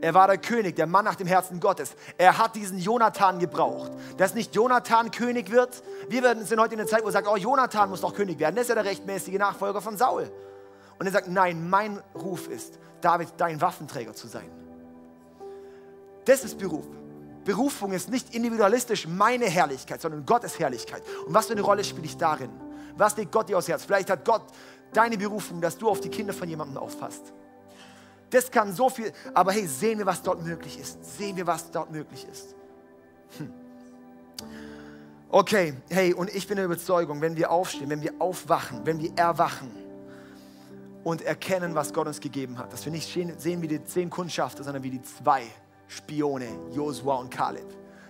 er 0.00 0.14
war 0.14 0.28
der 0.28 0.38
König, 0.38 0.76
der 0.76 0.86
Mann 0.86 1.04
nach 1.04 1.16
dem 1.16 1.26
Herzen 1.26 1.58
Gottes. 1.58 1.96
Er 2.16 2.38
hat 2.38 2.54
diesen 2.54 2.78
Jonathan 2.78 3.40
gebraucht. 3.40 3.90
Dass 4.18 4.34
nicht 4.34 4.54
Jonathan 4.54 5.10
König 5.10 5.50
wird. 5.50 5.82
Wir 6.08 6.22
sind 6.44 6.60
heute 6.60 6.74
in 6.74 6.78
der 6.78 6.86
Zeit, 6.86 7.02
wo 7.02 7.06
er 7.06 7.12
sagt, 7.12 7.26
oh, 7.26 7.34
Jonathan 7.34 7.90
muss 7.90 8.02
doch 8.02 8.14
König 8.14 8.38
werden. 8.38 8.54
Das 8.54 8.66
ist 8.66 8.68
ja 8.68 8.76
der 8.76 8.84
rechtmäßige 8.84 9.34
Nachfolger 9.34 9.80
von 9.80 9.96
Saul. 9.96 10.30
Und 11.00 11.06
er 11.06 11.10
sagt, 11.10 11.26
nein, 11.26 11.68
mein 11.68 12.00
Ruf 12.14 12.46
ist, 12.46 12.78
David, 13.00 13.30
dein 13.36 13.60
Waffenträger 13.60 14.14
zu 14.14 14.28
sein. 14.28 14.48
Das 16.24 16.44
ist 16.44 16.56
Beruf. 16.56 16.86
Berufung 17.44 17.94
ist 17.94 18.10
nicht 18.10 18.32
individualistisch 18.32 19.08
meine 19.08 19.46
Herrlichkeit, 19.46 20.00
sondern 20.00 20.24
Gottes 20.24 20.56
Herrlichkeit. 20.60 21.02
Und 21.26 21.34
was 21.34 21.46
für 21.46 21.54
eine 21.54 21.62
Rolle 21.62 21.82
spiele 21.82 22.06
ich 22.06 22.16
darin? 22.16 22.50
Was 22.96 23.16
legt 23.16 23.32
Gott 23.32 23.48
dir 23.48 23.58
aufs 23.58 23.68
Herz? 23.68 23.84
Vielleicht 23.84 24.10
hat 24.10 24.24
Gott 24.24 24.42
deine 24.92 25.18
Berufung, 25.18 25.60
dass 25.60 25.76
du 25.76 25.88
auf 25.88 26.00
die 26.00 26.08
Kinder 26.08 26.32
von 26.32 26.48
jemandem 26.48 26.76
aufpasst. 26.76 27.32
Das 28.30 28.50
kann 28.50 28.72
so 28.72 28.88
viel, 28.88 29.12
aber 29.32 29.52
hey, 29.52 29.66
sehen 29.66 29.98
wir, 29.98 30.06
was 30.06 30.22
dort 30.22 30.44
möglich 30.44 30.78
ist. 30.78 31.16
Sehen 31.16 31.36
wir, 31.36 31.46
was 31.46 31.70
dort 31.70 31.90
möglich 31.90 32.26
ist. 32.30 32.54
Hm. 33.38 33.52
Okay, 35.28 35.74
hey, 35.88 36.14
und 36.14 36.34
ich 36.34 36.46
bin 36.46 36.56
der 36.56 36.64
Überzeugung, 36.64 37.20
wenn 37.20 37.36
wir 37.36 37.50
aufstehen, 37.50 37.90
wenn 37.90 38.02
wir 38.02 38.14
aufwachen, 38.20 38.80
wenn 38.84 39.00
wir 39.00 39.12
erwachen 39.16 39.70
und 41.02 41.22
erkennen, 41.22 41.74
was 41.74 41.92
Gott 41.92 42.06
uns 42.06 42.20
gegeben 42.20 42.58
hat, 42.58 42.72
dass 42.72 42.84
wir 42.84 42.92
nicht 42.92 43.12
sehen 43.12 43.62
wie 43.62 43.68
die 43.68 43.84
zehn 43.84 44.10
Kundschafter, 44.10 44.62
sondern 44.62 44.82
wie 44.82 44.90
die 44.90 45.02
zwei 45.02 45.42
Spione, 45.88 46.46
Josua 46.72 47.16
und 47.16 47.30
Kaleb. 47.30 47.66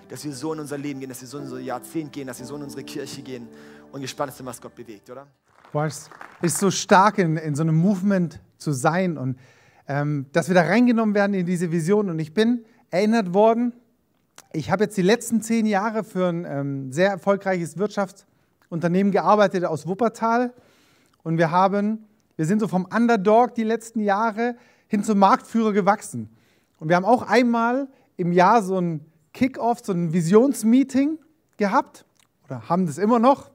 Dass 0.09 0.25
wir 0.25 0.33
so 0.33 0.53
in 0.53 0.61
unser 0.61 0.77
Leben 0.77 1.01
gehen, 1.01 1.09
dass 1.09 1.21
wir 1.23 1.29
so 1.29 1.39
in 1.39 1.45
unser 1.45 1.61
Jahrzehnt 1.61 2.13
gehen, 2.13 2.27
dass 2.27 2.39
wir 2.39 2.47
so 2.47 2.57
in 2.57 2.63
unsere 2.63 2.85
Kirche 2.85 3.23
gehen 3.23 3.49
und 3.95 4.01
gespannt 4.01 4.33
sind, 4.33 4.45
was 4.45 4.61
Gott 4.61 4.75
bewegt, 4.75 5.09
oder? 5.09 5.29
Boah, 5.73 5.85
es 5.87 6.11
ist 6.43 6.59
so 6.59 6.73
stark, 6.73 7.19
in, 7.19 7.37
in 7.37 7.55
so 7.55 7.63
einem 7.63 7.77
Movement 7.77 8.41
zu 8.59 8.73
sein 8.73 9.17
und 9.17 9.39
ähm, 9.87 10.27
dass 10.33 10.49
wir 10.49 10.55
da 10.57 10.63
reingenommen 10.63 11.15
werden 11.15 11.33
in 11.33 11.47
diese 11.47 11.71
Vision. 11.71 12.11
Und 12.11 12.19
ich 12.19 12.35
bin 12.35 12.65
erinnert 12.91 13.35
worden, 13.35 13.73
ich 14.53 14.73
habe 14.73 14.85
jetzt 14.85 14.97
die 14.97 15.03
letzten 15.03 15.43
zehn 15.43 15.65
Jahre 15.65 16.03
für 16.03 16.29
ein 16.29 16.45
ähm, 16.45 16.93
sehr 16.93 17.09
erfolgreiches 17.09 17.79
Wirtschaftsunternehmen 17.79 19.13
gearbeitet 19.13 19.65
aus 19.65 19.87
Wuppertal. 19.87 20.53
Und 21.23 21.39
wir 21.39 21.53
haben, 21.53 22.05
wir 22.35 22.47
sind 22.47 22.59
so 22.59 22.67
vom 22.67 22.87
Underdog 22.87 23.55
die 23.55 23.63
letzten 23.63 24.01
Jahre 24.01 24.57
hin 24.89 25.05
zum 25.05 25.21
Marktführer 25.21 25.73
gewachsen. 25.73 26.31
Und 26.81 26.89
wir 26.89 26.97
haben 26.97 27.05
auch 27.05 27.23
einmal 27.23 27.87
im 28.17 28.33
Jahr 28.33 28.61
so 28.61 28.77
ein 28.77 29.07
Kick-off, 29.33 29.85
so 29.85 29.93
ein 29.93 30.13
Visionsmeeting 30.13 31.19
gehabt 31.59 32.05
oder 32.47 32.69
haben 32.69 32.87
das 32.87 32.99
immer 32.99 33.21
noch. 33.21 33.54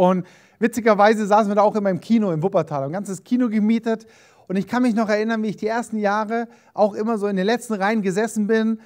Und 0.00 0.26
witzigerweise 0.58 1.26
saßen 1.26 1.50
wir 1.50 1.56
da 1.56 1.60
auch 1.60 1.76
immer 1.76 1.90
im 1.90 2.00
Kino 2.00 2.30
in 2.32 2.42
Wuppertal, 2.42 2.84
ein 2.84 2.92
ganzes 2.92 3.22
Kino 3.22 3.50
gemietet. 3.50 4.06
Und 4.48 4.56
ich 4.56 4.66
kann 4.66 4.82
mich 4.82 4.94
noch 4.94 5.10
erinnern, 5.10 5.42
wie 5.42 5.48
ich 5.48 5.58
die 5.58 5.66
ersten 5.66 5.98
Jahre 5.98 6.48
auch 6.72 6.94
immer 6.94 7.18
so 7.18 7.26
in 7.26 7.36
den 7.36 7.44
letzten 7.44 7.74
Reihen 7.74 8.00
gesessen 8.00 8.46
bin, 8.46 8.80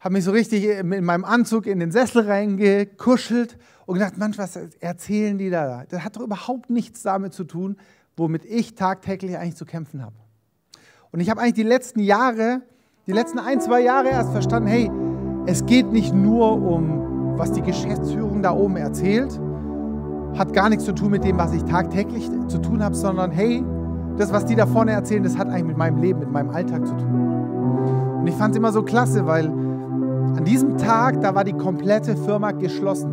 habe 0.00 0.12
mich 0.12 0.24
so 0.24 0.32
richtig 0.32 0.64
in 0.64 1.04
meinem 1.04 1.24
Anzug 1.24 1.66
in 1.66 1.80
den 1.80 1.92
Sessel 1.92 2.26
reingekuschelt 2.26 3.56
und 3.86 3.94
gedacht, 3.94 4.18
Mensch, 4.18 4.36
was 4.36 4.58
erzählen 4.80 5.38
die 5.38 5.48
da? 5.48 5.84
Das 5.88 6.04
hat 6.04 6.16
doch 6.16 6.22
überhaupt 6.22 6.68
nichts 6.68 7.02
damit 7.02 7.32
zu 7.32 7.44
tun, 7.44 7.78
womit 8.18 8.44
ich 8.44 8.74
tagtäglich 8.74 9.38
eigentlich 9.38 9.56
zu 9.56 9.64
kämpfen 9.64 10.04
habe. 10.04 10.16
Und 11.10 11.20
ich 11.20 11.30
habe 11.30 11.40
eigentlich 11.40 11.54
die 11.54 11.62
letzten 11.62 12.00
Jahre, 12.00 12.60
die 13.06 13.12
letzten 13.12 13.38
ein, 13.38 13.62
zwei 13.62 13.80
Jahre 13.80 14.10
erst 14.10 14.32
verstanden, 14.32 14.68
hey, 14.68 14.90
es 15.46 15.64
geht 15.64 15.90
nicht 15.90 16.12
nur 16.12 16.52
um, 16.52 17.38
was 17.38 17.50
die 17.52 17.62
Geschäftsführung 17.62 18.42
da 18.42 18.52
oben 18.52 18.76
erzählt, 18.76 19.40
hat 20.36 20.52
gar 20.52 20.68
nichts 20.68 20.84
zu 20.84 20.92
tun 20.92 21.10
mit 21.10 21.24
dem, 21.24 21.38
was 21.38 21.52
ich 21.52 21.64
tagtäglich 21.64 22.30
zu 22.48 22.58
tun 22.58 22.82
habe, 22.82 22.94
sondern 22.94 23.30
hey, 23.30 23.64
das, 24.16 24.32
was 24.32 24.44
die 24.44 24.54
da 24.54 24.66
vorne 24.66 24.92
erzählen, 24.92 25.22
das 25.22 25.36
hat 25.38 25.48
eigentlich 25.48 25.64
mit 25.64 25.76
meinem 25.76 25.98
Leben, 25.98 26.20
mit 26.20 26.30
meinem 26.30 26.50
Alltag 26.50 26.86
zu 26.86 26.94
tun. 26.94 28.18
Und 28.20 28.26
ich 28.26 28.34
fand 28.34 28.52
es 28.52 28.58
immer 28.58 28.72
so 28.72 28.82
klasse, 28.82 29.26
weil 29.26 29.46
an 29.46 30.44
diesem 30.44 30.76
Tag, 30.76 31.20
da 31.20 31.34
war 31.34 31.44
die 31.44 31.52
komplette 31.52 32.16
Firma 32.16 32.52
geschlossen. 32.52 33.12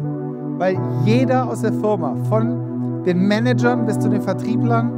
Weil 0.57 0.77
jeder 1.05 1.49
aus 1.49 1.61
der 1.61 1.73
Firma, 1.73 2.15
von 2.29 3.03
den 3.05 3.27
Managern 3.27 3.85
bis 3.85 3.99
zu 3.99 4.09
den 4.09 4.21
Vertrieblern, 4.21 4.91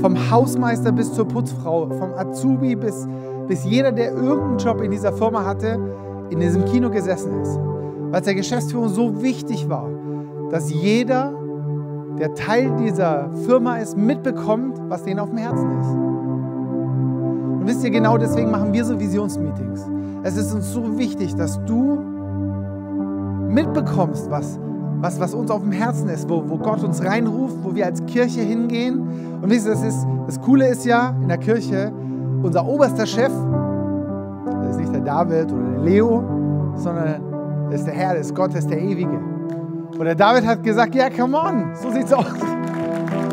vom 0.00 0.30
Hausmeister 0.30 0.92
bis 0.92 1.12
zur 1.12 1.26
Putzfrau, 1.28 1.88
vom 1.90 2.12
Azubi 2.14 2.76
bis, 2.76 3.06
bis 3.46 3.64
jeder, 3.64 3.92
der 3.92 4.12
irgendeinen 4.12 4.58
Job 4.58 4.80
in 4.80 4.90
dieser 4.90 5.12
Firma 5.12 5.44
hatte, 5.44 5.78
in 6.30 6.40
diesem 6.40 6.64
Kino 6.64 6.90
gesessen 6.90 7.40
ist. 7.40 7.58
Weil 8.10 8.20
es 8.20 8.26
der 8.26 8.34
Geschäftsführung 8.34 8.88
so 8.88 9.22
wichtig 9.22 9.68
war, 9.68 9.88
dass 10.50 10.70
jeder 10.70 11.32
der 12.18 12.34
Teil 12.34 12.72
dieser 12.76 13.30
Firma 13.44 13.76
ist, 13.76 13.96
mitbekommt, 13.96 14.80
was 14.88 15.02
denen 15.04 15.20
auf 15.20 15.28
dem 15.28 15.38
Herzen 15.38 15.80
ist. 15.80 15.88
Und 15.88 17.62
wisst 17.66 17.84
ihr, 17.84 17.90
genau 17.90 18.16
deswegen 18.16 18.50
machen 18.50 18.72
wir 18.72 18.84
so 18.84 18.98
Visionsmeetings. 18.98 19.86
Es 20.22 20.36
ist 20.36 20.52
uns 20.52 20.72
so 20.72 20.98
wichtig, 20.98 21.34
dass 21.34 21.62
du 21.64 21.98
mitbekommst, 23.48 24.30
was, 24.30 24.58
was, 25.00 25.20
was 25.20 25.34
uns 25.34 25.50
auf 25.50 25.60
dem 25.60 25.72
Herzen 25.72 26.08
ist, 26.08 26.28
wo, 26.28 26.42
wo 26.48 26.58
Gott 26.58 26.82
uns 26.82 27.04
reinruft, 27.04 27.56
wo 27.62 27.74
wir 27.74 27.86
als 27.86 28.04
Kirche 28.06 28.40
hingehen. 28.40 29.00
Und 29.42 29.50
wisst 29.50 29.66
ihr, 29.66 29.72
das, 29.72 29.82
ist, 29.82 30.06
das 30.26 30.40
Coole 30.40 30.68
ist 30.68 30.84
ja 30.84 31.14
in 31.20 31.28
der 31.28 31.38
Kirche, 31.38 31.92
unser 32.42 32.66
oberster 32.66 33.06
Chef, 33.06 33.32
das 34.62 34.70
ist 34.70 34.78
nicht 34.78 34.94
der 34.94 35.02
David 35.02 35.52
oder 35.52 35.70
der 35.70 35.80
Leo, 35.80 36.22
sondern 36.76 37.20
das 37.70 37.80
ist 37.80 37.86
der 37.86 37.94
Herr, 37.94 38.14
das 38.14 38.26
ist 38.26 38.34
Gott, 38.34 38.50
das 38.50 38.60
ist 38.60 38.70
der 38.70 38.80
Ewige. 38.80 39.35
Und 39.98 40.04
der 40.04 40.14
David 40.14 40.46
hat 40.46 40.62
gesagt, 40.62 40.94
ja, 40.94 41.08
come 41.08 41.38
on, 41.38 41.74
so 41.74 41.90
sieht's 41.90 42.12
aus. 42.12 42.26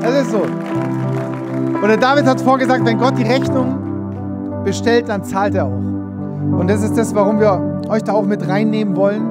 Das 0.02 0.22
ist 0.22 0.32
so. 0.32 0.40
Und 0.40 1.88
der 1.88 1.98
David 1.98 2.26
hat 2.26 2.40
vorgesagt, 2.40 2.86
wenn 2.86 2.98
Gott 2.98 3.18
die 3.18 3.24
Rechnung 3.24 4.64
bestellt, 4.64 5.10
dann 5.10 5.24
zahlt 5.24 5.56
er 5.56 5.66
auch. 5.66 5.72
Und 5.72 6.70
das 6.70 6.82
ist 6.82 6.98
das, 6.98 7.14
warum 7.14 7.40
wir 7.40 7.82
euch 7.90 8.04
da 8.04 8.14
auch 8.14 8.24
mit 8.24 8.48
reinnehmen 8.48 8.96
wollen, 8.96 9.24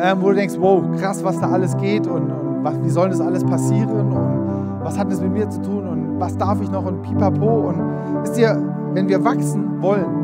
ähm, 0.00 0.18
wo 0.22 0.30
du 0.30 0.36
denkst, 0.36 0.54
wow, 0.58 0.82
krass, 0.98 1.22
was 1.22 1.38
da 1.38 1.50
alles 1.50 1.76
geht 1.76 2.06
und, 2.06 2.30
und 2.30 2.64
was, 2.64 2.82
wie 2.82 2.88
soll 2.88 3.10
das 3.10 3.20
alles 3.20 3.44
passieren 3.44 3.90
und 3.90 4.84
was 4.84 4.98
hat 4.98 5.12
das 5.12 5.20
mit 5.20 5.32
mir 5.32 5.50
zu 5.50 5.60
tun 5.60 5.86
und 5.86 6.18
was 6.18 6.36
darf 6.38 6.62
ich 6.62 6.70
noch 6.70 6.86
und 6.86 7.02
pipapo. 7.02 7.68
Und 7.68 7.76
wisst 8.22 8.38
ihr, 8.38 8.56
wenn 8.94 9.06
wir 9.08 9.22
wachsen 9.22 9.82
wollen, 9.82 10.20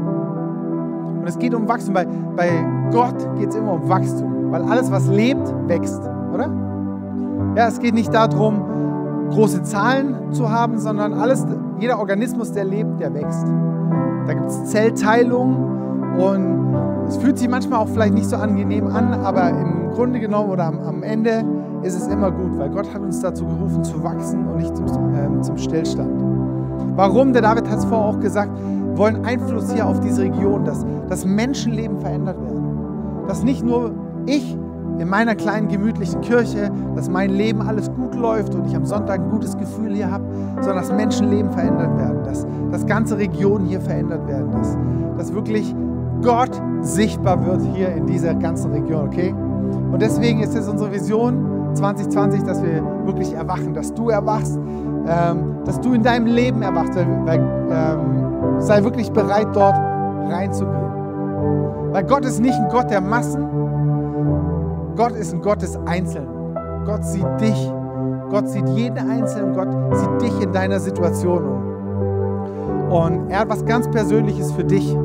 und 1.21 1.27
es 1.27 1.39
geht 1.39 1.55
um 1.55 1.69
Wachstum, 1.69 1.95
weil 1.95 2.07
bei 2.37 2.51
Gott 2.93 3.17
geht 3.39 3.51
es 3.51 3.57
immer 3.57 3.75
um 3.75 3.89
Wachstum, 3.89 4.36
weil 4.51 4.63
alles, 4.63 4.91
was 4.91 5.09
lebt, 5.09 5.53
wächst, 5.67 6.01
oder? 6.33 6.51
Ja, 7.57 7.69
es 7.69 7.81
geht 7.81 7.95
nicht 7.95 8.13
darum, 8.13 8.63
große 9.31 9.63
Zahlen 9.63 10.33
zu 10.33 10.51
haben, 10.51 10.79
sondern 10.79 11.15
alles, 11.15 11.47
jeder 11.79 11.99
Organismus, 11.99 12.53
der 12.53 12.65
lebt, 12.65 13.01
der 13.01 13.15
wächst. 13.15 13.47
Da 14.27 14.35
gibt 14.35 14.49
es 14.49 14.67
Zellteilung 14.67 15.57
und 16.19 17.07
es 17.09 17.17
fühlt 17.17 17.39
sich 17.39 17.49
manchmal 17.49 17.81
auch 17.81 17.89
vielleicht 17.89 18.15
nicht 18.15 18.29
so 18.29 18.37
angenehm 18.37 18.89
an, 18.89 19.15
aber 19.15 19.51
im 19.51 19.91
Grunde 19.91 20.21
genommen 20.21 20.51
oder 20.51 20.65
am, 20.65 20.81
am 20.81 21.03
Ende 21.03 21.45
ist 21.83 21.95
es 21.95 22.09
immer 22.09 22.31
gut, 22.31 22.59
weil 22.59 22.71
Gott 22.71 22.93
hat 22.93 23.01
uns 23.01 23.21
dazu 23.21 23.47
gerufen 23.47 23.85
zu 23.85 24.03
wachsen 24.03 24.47
und 24.49 24.57
nicht 24.57 24.77
zum, 24.77 25.15
äh, 25.15 25.41
zum 25.43 25.57
Stillstand. 25.57 26.23
Warum? 26.97 27.33
Der 27.33 27.43
David 27.43 27.69
hat 27.71 27.79
es 27.79 27.85
vorher 27.85 28.09
auch 28.09 28.21
gesagt, 28.21 28.51
wir 28.57 28.99
wollen 28.99 29.25
Einfluss 29.25 29.73
hier 29.73 29.87
auf 29.87 30.01
diese 30.01 30.23
Region, 30.23 30.65
dass, 30.65 30.85
dass 31.09 31.25
Menschenleben 31.25 32.01
verändert 32.01 32.41
werden. 32.43 33.27
Dass 33.29 33.43
nicht 33.43 33.65
nur 33.65 33.93
ich 34.27 34.57
in 34.99 35.09
meiner 35.09 35.35
kleinen 35.35 35.69
gemütlichen 35.69 36.21
Kirche, 36.23 36.71
dass 36.95 37.09
mein 37.11 37.31
Leben 37.31 37.61
alles 37.61 37.91
gut 37.93 38.15
läuft 38.15 38.55
und 38.55 38.67
ich 38.67 38.75
am 38.75 38.87
Sonntag 38.87 39.21
ein 39.21 39.31
gutes 39.31 39.57
Gefühl 39.57 39.95
hier 39.95 40.11
habe, 40.11 40.25
sondern 40.61 40.79
dass 40.79 40.93
Menschenleben 40.93 41.51
verändert 41.51 41.97
werden, 41.99 42.25
dass, 42.25 42.47
dass 42.71 42.87
ganze 42.87 43.19
Regionen 43.19 43.67
hier 43.67 43.81
verändert 43.81 44.27
werden, 44.27 44.51
dass, 44.53 44.77
dass 45.19 45.35
wirklich 45.35 45.75
Gott 46.23 46.51
sichtbar 46.81 47.45
wird 47.45 47.61
hier 47.75 47.95
in 47.95 48.07
dieser 48.07 48.35
ganzen 48.35 48.73
Region, 48.73 49.07
okay? 49.07 49.35
Und 49.93 50.01
deswegen 50.01 50.41
ist 50.41 50.55
es 50.55 50.69
unsere 50.69 50.93
Vision 50.93 51.75
2020, 51.75 52.43
dass 52.45 52.63
wir 52.63 52.83
wirklich 53.05 53.35
erwachen, 53.35 53.75
dass 53.75 53.93
du 53.93 54.09
erwachst, 54.09 54.59
ähm, 55.07 55.57
dass 55.65 55.81
du 55.81 55.93
in 55.93 56.03
deinem 56.03 56.27
Leben 56.27 56.63
erwachst, 56.63 56.97
weil, 56.97 57.39
ähm, 57.71 58.61
sei 58.61 58.83
wirklich 58.83 59.11
bereit, 59.11 59.49
dort 59.53 59.77
reinzugehen. 60.31 60.87
Weil 61.93 62.05
Gott 62.05 62.25
ist 62.25 62.41
nicht 62.41 62.55
ein 62.55 62.69
Gott 62.71 62.91
der 62.91 63.01
Massen, 63.01 63.47
Gott 64.97 65.13
ist 65.13 65.35
ein 65.35 65.43
Gott 65.43 65.61
des 65.61 65.77
Einzelnen. 65.85 66.29
Gott 66.87 67.05
sieht 67.05 67.27
dich. 67.41 67.73
Gott 68.31 68.49
sieht 68.49 68.67
jeden 68.71 68.99
Einzelnen. 68.99 69.55
Gott 69.55 69.69
sieht 69.93 70.23
dich 70.23 70.43
in 70.43 70.53
deiner 70.53 70.81
Situation. 70.81 71.43
Und 72.91 73.29
er 73.31 73.41
hat 73.41 73.51
was 73.51 73.65
ganz 73.67 73.91
Persönliches 73.91 74.53
für 74.53 74.65
dich. 74.65 74.97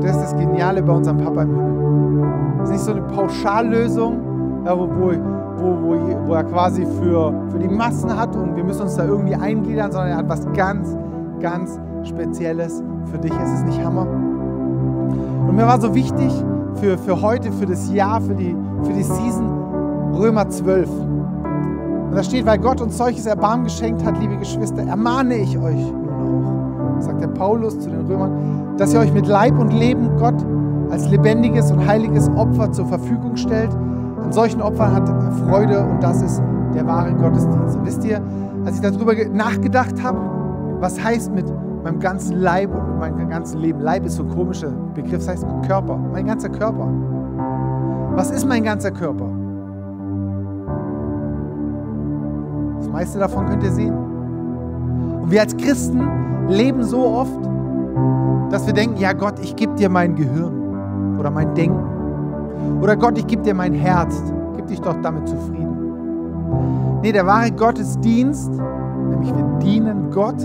Das 0.00 0.16
ist 0.16 0.22
das 0.22 0.36
Geniale 0.36 0.82
bei 0.82 0.92
unserem 0.92 1.18
Papa 1.18 1.42
im 1.42 1.54
Himmel. 1.54 2.62
Es 2.62 2.70
ist 2.70 2.70
nicht 2.70 2.84
so 2.84 2.92
eine 2.92 3.02
Pauschallösung, 3.02 4.18
wo, 4.64 4.88
wo, 4.88 5.12
wo, 5.58 6.28
wo, 6.28 6.34
er 6.34 6.44
quasi 6.44 6.86
für, 6.86 7.34
für 7.50 7.58
die 7.58 7.68
Massen 7.68 8.16
hat 8.16 8.34
und 8.34 8.56
wir 8.56 8.64
müssen 8.64 8.82
uns 8.82 8.96
da 8.96 9.04
irgendwie 9.04 9.34
eingliedern, 9.34 9.92
sondern 9.92 10.10
er 10.10 10.16
hat 10.18 10.28
was 10.28 10.50
ganz, 10.52 10.96
ganz 11.40 11.78
Spezielles 12.04 12.82
für 13.10 13.18
dich. 13.18 13.32
Es 13.42 13.52
ist 13.52 13.66
nicht 13.66 13.84
Hammer. 13.84 14.06
Und 14.06 15.54
mir 15.54 15.66
war 15.66 15.80
so 15.80 15.94
wichtig, 15.94 16.32
für, 16.76 16.96
für 16.98 17.20
heute, 17.20 17.52
für 17.52 17.66
das 17.66 17.92
Jahr, 17.92 18.20
für 18.20 18.34
die, 18.34 18.56
für 18.84 18.92
die 18.92 19.02
Season 19.02 20.12
Römer 20.14 20.48
12. 20.48 20.88
Und 20.90 22.14
da 22.14 22.22
steht, 22.22 22.44
weil 22.46 22.58
Gott 22.58 22.80
uns 22.80 22.98
solches 22.98 23.26
Erbarmen 23.26 23.64
geschenkt 23.64 24.04
hat, 24.04 24.18
liebe 24.20 24.36
Geschwister, 24.36 24.82
ermahne 24.82 25.36
ich 25.36 25.58
euch 25.58 25.92
nun 25.92 26.44
auch, 26.44 27.00
sagt 27.00 27.22
der 27.22 27.28
Paulus 27.28 27.78
zu 27.78 27.88
den 27.88 28.06
Römern, 28.06 28.76
dass 28.76 28.92
ihr 28.92 29.00
euch 29.00 29.12
mit 29.12 29.26
Leib 29.26 29.58
und 29.58 29.72
Leben 29.72 30.10
Gott 30.18 30.44
als 30.90 31.08
lebendiges 31.08 31.72
und 31.72 31.86
heiliges 31.86 32.28
Opfer 32.36 32.70
zur 32.70 32.86
Verfügung 32.86 33.36
stellt. 33.36 33.70
An 34.22 34.32
solchen 34.32 34.60
Opfern 34.60 34.94
hat 34.94 35.08
er 35.08 35.32
Freude 35.48 35.80
und 35.84 36.02
das 36.02 36.20
ist 36.20 36.42
der 36.74 36.86
wahre 36.86 37.14
Gottesdienst. 37.14 37.76
Und 37.76 37.86
wisst 37.86 38.04
ihr, 38.04 38.20
als 38.64 38.76
ich 38.76 38.82
darüber 38.82 39.14
nachgedacht 39.32 40.02
habe, 40.02 40.18
was 40.80 41.02
heißt 41.02 41.32
mit 41.32 41.46
meinem 41.82 41.98
ganzen 41.98 42.36
Leib 42.40 42.70
und 42.74 42.98
meinem 42.98 43.28
ganzen 43.28 43.60
Leben. 43.60 43.80
Leib 43.80 44.04
ist 44.04 44.16
so 44.16 44.22
ein 44.22 44.30
komischer 44.30 44.70
Begriff, 44.94 45.24
das 45.24 45.28
heißt 45.28 45.46
Körper, 45.66 45.96
mein 45.96 46.26
ganzer 46.26 46.48
Körper. 46.48 46.88
Was 48.14 48.30
ist 48.30 48.46
mein 48.46 48.62
ganzer 48.62 48.90
Körper? 48.90 49.26
Das 52.78 52.88
meiste 52.88 53.18
davon 53.18 53.46
könnt 53.46 53.62
ihr 53.62 53.72
sehen. 53.72 53.94
Und 55.22 55.30
wir 55.30 55.40
als 55.40 55.56
Christen 55.56 56.06
leben 56.48 56.82
so 56.82 57.06
oft, 57.06 57.40
dass 58.50 58.66
wir 58.66 58.74
denken, 58.74 58.98
ja 58.98 59.14
Gott, 59.14 59.38
ich 59.40 59.56
gebe 59.56 59.74
dir 59.76 59.88
mein 59.88 60.14
Gehirn 60.14 61.16
oder 61.18 61.30
mein 61.30 61.54
Denken. 61.54 62.80
Oder 62.82 62.96
Gott, 62.96 63.16
ich 63.16 63.26
gebe 63.26 63.42
dir 63.42 63.54
mein 63.54 63.72
Herz. 63.72 64.22
Gib 64.56 64.66
dich 64.66 64.80
doch 64.80 64.96
damit 65.02 65.28
zufrieden. 65.28 67.00
Nee, 67.02 67.12
der 67.12 67.26
wahre 67.26 67.50
Gottesdienst, 67.50 68.52
nämlich 69.08 69.34
wir 69.34 69.44
dienen 69.62 70.10
Gott, 70.10 70.36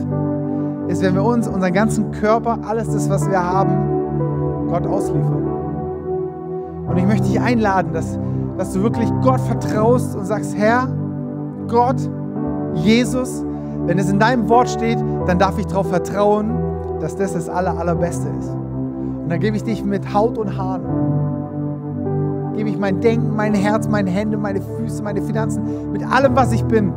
ist, 0.88 1.02
wenn 1.02 1.16
wir 1.16 1.24
uns, 1.24 1.48
unseren 1.48 1.74
ganzen 1.74 2.12
Körper, 2.12 2.60
alles 2.66 2.90
das, 2.90 3.10
was 3.10 3.30
wir 3.30 3.44
haben, 3.44 4.68
Gott 4.70 4.88
ausliefern. 4.88 5.47
Und 6.88 6.98
ich 6.98 7.06
möchte 7.06 7.28
dich 7.28 7.40
einladen, 7.40 7.94
dass, 7.94 8.18
dass 8.58 8.74
du 8.74 8.82
wirklich 8.82 9.10
Gott 9.22 9.42
vertraust 9.42 10.16
und 10.16 10.26
sagst, 10.26 10.58
Herr, 10.58 10.88
Gott, 11.68 11.98
Jesus, 12.76 13.44
wenn 13.86 14.00
es 14.00 14.10
in 14.10 14.20
deinem 14.20 14.48
Wort 14.50 14.70
steht, 14.70 15.00
dann 15.26 15.38
darf 15.40 15.58
ich 15.58 15.66
darauf 15.66 15.90
vertrauen, 15.90 17.00
dass 17.00 17.16
das 17.16 17.34
das 17.34 17.50
Aller, 17.50 17.78
Allerbeste 17.78 18.28
ist. 18.40 18.50
Und 18.50 19.30
dann 19.30 19.40
gebe 19.40 19.58
ich 19.58 19.64
dich 19.64 19.84
mit 19.84 20.14
Haut 20.14 20.38
und 20.38 20.58
Haaren. 20.58 20.84
Gebe 22.56 22.70
ich 22.70 22.78
mein 22.78 23.02
Denken, 23.02 23.36
mein 23.36 23.54
Herz, 23.54 23.88
meine 23.88 24.10
Hände, 24.10 24.38
meine 24.38 24.62
Füße, 24.62 25.04
meine 25.04 25.22
Finanzen, 25.22 25.92
mit 25.92 26.04
allem, 26.04 26.36
was 26.36 26.52
ich 26.54 26.64
bin. 26.64 26.92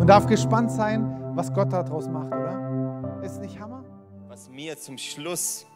Und 0.00 0.06
darf 0.08 0.26
gespannt 0.26 0.70
sein, 0.70 1.06
was 1.34 1.52
Gott 1.52 1.72
daraus 1.72 2.08
macht, 2.08 2.28
oder? 2.28 3.20
Ist 3.22 3.40
nicht 3.40 3.60
Hammer? 3.60 3.84
Was 4.28 4.50
mir 4.50 4.76
zum 4.76 4.98
Schluss 4.98 5.66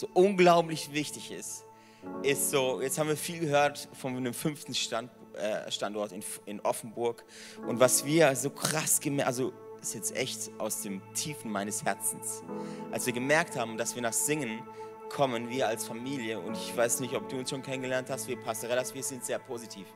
so 0.00 0.08
unglaublich 0.14 0.92
wichtig 0.92 1.30
ist, 1.30 1.66
ist 2.22 2.50
so, 2.50 2.80
jetzt 2.80 2.98
haben 2.98 3.08
wir 3.08 3.16
viel 3.16 3.40
gehört 3.40 3.88
von 3.92 4.16
einem 4.16 4.32
fünften 4.32 4.74
Stand, 4.74 5.10
äh, 5.34 5.70
Standort 5.70 6.12
in, 6.12 6.24
in 6.46 6.60
Offenburg 6.60 7.22
und 7.66 7.80
was 7.80 8.06
wir 8.06 8.34
so 8.34 8.48
krass 8.48 9.00
gemerkt, 9.00 9.26
also 9.26 9.52
ist 9.82 9.94
jetzt 9.94 10.16
echt 10.16 10.50
aus 10.58 10.82
dem 10.82 11.02
Tiefen 11.14 11.50
meines 11.50 11.84
Herzens, 11.84 12.42
als 12.90 13.04
wir 13.04 13.12
gemerkt 13.12 13.56
haben, 13.56 13.76
dass 13.76 13.94
wir 13.94 14.02
nach 14.02 14.14
Singen 14.14 14.62
kommen, 15.10 15.50
wir 15.50 15.68
als 15.68 15.86
Familie 15.86 16.40
und 16.40 16.56
ich 16.56 16.74
weiß 16.74 17.00
nicht, 17.00 17.14
ob 17.14 17.28
du 17.28 17.36
uns 17.36 17.50
schon 17.50 17.62
kennengelernt 17.62 18.08
hast, 18.08 18.26
wir 18.26 18.40
Pastorellas, 18.40 18.94
wir 18.94 19.02
sind 19.02 19.24
sehr 19.24 19.38
positiv. 19.38 19.86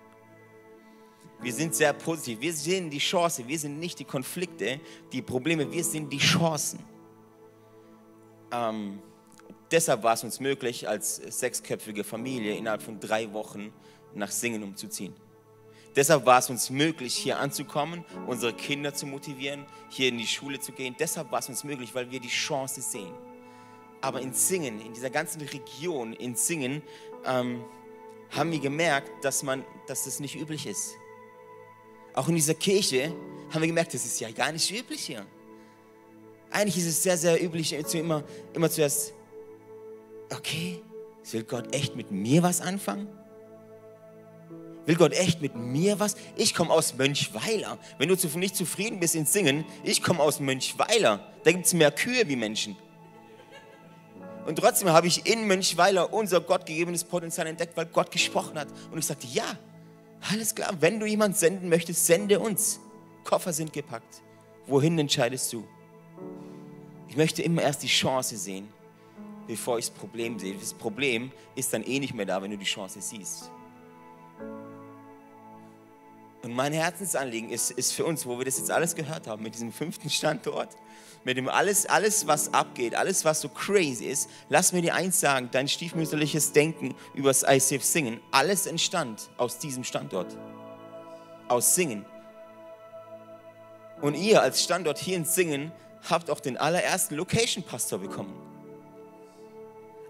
Wir 1.40 1.52
sind 1.52 1.74
sehr 1.74 1.92
positiv. 1.92 2.40
Wir 2.40 2.55
sehen 2.55 2.88
die 2.88 2.98
Chance. 2.98 3.46
Wir 3.46 3.59
sind 3.59 3.78
nicht 3.78 3.98
die 3.98 4.05
Konflikte, 4.05 4.80
die 5.12 5.20
Probleme. 5.20 5.70
Wir 5.70 5.84
sind 5.84 6.11
die 6.11 6.18
Chancen. 6.18 6.78
Ähm, 8.50 9.02
deshalb 9.74 10.04
war 10.04 10.14
es 10.14 10.22
uns 10.22 10.38
möglich, 10.40 10.88
als 10.88 11.16
sechsköpfige 11.16 12.04
Familie 12.04 12.56
innerhalb 12.56 12.80
von 12.80 13.00
drei 13.00 13.32
Wochen 13.32 13.72
nach 14.14 14.30
Singen 14.30 14.62
umzuziehen. 14.62 15.12
Deshalb 15.96 16.26
war 16.26 16.38
es 16.38 16.48
uns 16.48 16.70
möglich, 16.70 17.14
hier 17.14 17.38
anzukommen, 17.38 18.04
unsere 18.26 18.52
Kinder 18.52 18.94
zu 18.94 19.06
motivieren, 19.06 19.66
hier 19.90 20.08
in 20.08 20.18
die 20.18 20.26
Schule 20.26 20.60
zu 20.60 20.72
gehen. 20.72 20.94
Deshalb 20.98 21.30
war 21.30 21.40
es 21.40 21.48
uns 21.48 21.64
möglich, 21.64 21.94
weil 21.94 22.10
wir 22.10 22.20
die 22.20 22.28
Chance 22.28 22.80
sehen. 22.82 23.12
Aber 24.00 24.20
in 24.20 24.32
Singen, 24.32 24.80
in 24.80 24.92
dieser 24.92 25.10
ganzen 25.10 25.40
Region, 25.42 26.12
in 26.12 26.36
Singen, 26.36 26.82
ähm, 27.24 27.64
haben 28.30 28.50
wir 28.50 28.60
gemerkt, 28.60 29.24
dass, 29.24 29.42
man, 29.42 29.64
dass 29.86 30.04
das 30.04 30.20
nicht 30.20 30.36
üblich 30.36 30.66
ist. 30.66 30.94
Auch 32.14 32.28
in 32.28 32.34
dieser 32.36 32.54
Kirche 32.54 33.12
haben 33.50 33.60
wir 33.60 33.68
gemerkt, 33.68 33.94
das 33.94 34.04
ist 34.04 34.20
ja 34.20 34.30
gar 34.30 34.52
nicht 34.52 34.70
üblich 34.70 35.02
hier. 35.06 35.26
Eigentlich 36.50 36.76
ist 36.78 36.86
es 36.86 37.02
sehr, 37.02 37.16
sehr 37.16 37.42
üblich, 37.42 37.72
immer, 37.94 38.22
immer 38.52 38.70
zuerst, 38.70 39.14
okay, 40.37 40.82
will 41.30 41.45
Gott 41.45 41.74
echt 41.74 41.97
mit 41.97 42.11
mir 42.11 42.43
was 42.43 42.61
anfangen? 42.61 43.09
Will 44.87 44.97
Gott 44.97 45.12
echt 45.12 45.41
mit 45.41 45.57
mir 45.57 45.99
was? 45.99 46.14
Ich 46.37 46.55
komme 46.55 46.70
aus 46.70 46.95
Mönchweiler. 46.95 47.78
Wenn 47.99 48.09
du 48.09 48.39
nicht 48.39 48.55
zufrieden 48.55 49.01
bist 49.01 49.14
in 49.14 49.24
Singen, 49.24 49.64
ich 49.82 50.03
komme 50.03 50.20
aus 50.20 50.41
Mönchweiler. 50.41 51.20
Da 51.43 51.53
gibt 51.53 51.66
es 51.66 51.72
mehr 51.72 51.91
Kühe 51.91 52.28
wie 52.28 52.37
Menschen. 52.37 52.76
Und 54.47 54.57
trotzdem 54.57 54.91
habe 54.91 55.07
ich 55.07 55.26
in 55.26 55.47
Mönchweiler 55.47 56.12
unser 56.12 56.41
gottgegebenes 56.41 57.05
Potenzial 57.05 57.47
entdeckt, 57.47 57.76
weil 57.76 57.87
Gott 57.87 58.11
gesprochen 58.11 58.59
hat. 58.59 58.68
Und 58.91 58.99
ich 58.99 59.07
sagte, 59.07 59.26
ja, 59.26 59.59
alles 60.30 60.55
klar, 60.55 60.74
wenn 60.80 61.01
du 61.01 61.07
jemand 61.07 61.37
senden 61.37 61.70
möchtest, 61.70 62.05
sende 62.05 62.39
uns. 62.39 62.80
Koffer 63.24 63.55
sind 63.55 63.72
gepackt. 63.72 64.22
Wohin 64.66 64.99
entscheidest 64.99 65.51
du? 65.53 65.64
Ich 67.09 67.16
möchte 67.16 67.43
immer 67.43 67.62
erst 67.62 67.82
die 67.82 67.89
Chance 67.89 68.37
sehen, 68.37 68.68
bevor 69.47 69.78
ich 69.78 69.86
das 69.86 69.95
Problem 69.95 70.38
sehe. 70.38 70.55
Das 70.55 70.74
Problem 70.74 71.32
ist 71.55 71.72
dann 71.72 71.82
eh 71.84 71.99
nicht 71.99 72.14
mehr 72.14 72.26
da, 72.26 72.42
wenn 72.42 72.51
du 72.51 72.59
die 72.59 72.64
Chance 72.64 73.01
siehst. 73.01 73.51
Und 76.45 76.53
mein 76.53 76.74
Herzensanliegen 76.74 77.49
ist, 77.49 77.70
ist 77.70 77.92
für 77.92 78.05
uns, 78.05 78.26
wo 78.26 78.36
wir 78.36 78.45
das 78.45 78.59
jetzt 78.59 78.70
alles 78.70 78.95
gehört 78.95 79.26
haben, 79.26 79.42
mit 79.42 79.55
diesem 79.55 79.72
fünften 79.72 80.11
Standort, 80.11 80.76
mit 81.24 81.38
dem 81.38 81.49
alles, 81.49 81.86
alles, 81.86 82.26
was 82.26 82.53
abgeht, 82.53 82.95
alles, 82.95 83.24
was 83.24 83.40
so 83.40 83.49
crazy 83.49 84.05
ist, 84.05 84.28
lass 84.51 84.72
mir 84.72 84.82
dir 84.82 84.95
eins 84.95 85.20
sagen, 85.20 85.49
dein 85.51 85.68
stiefmütterliches 85.68 86.53
Denken 86.53 86.95
über 87.14 87.30
das 87.30 87.45
ICF 87.45 87.82
Singen, 87.82 88.20
alles 88.30 88.66
entstand 88.66 89.30
aus 89.38 89.59
diesem 89.59 89.84
Standort. 89.84 90.36
Aus 91.49 91.74
Singen. 91.74 92.05
Und 94.03 94.14
ihr 94.14 94.42
als 94.42 94.62
Standort 94.62 94.99
hier 94.99 95.16
in 95.16 95.24
Singen 95.24 95.72
habt 96.11 96.28
auch 96.28 96.40
den 96.40 96.59
allerersten 96.59 97.14
Location-Pastor 97.14 98.01
bekommen. 98.01 98.53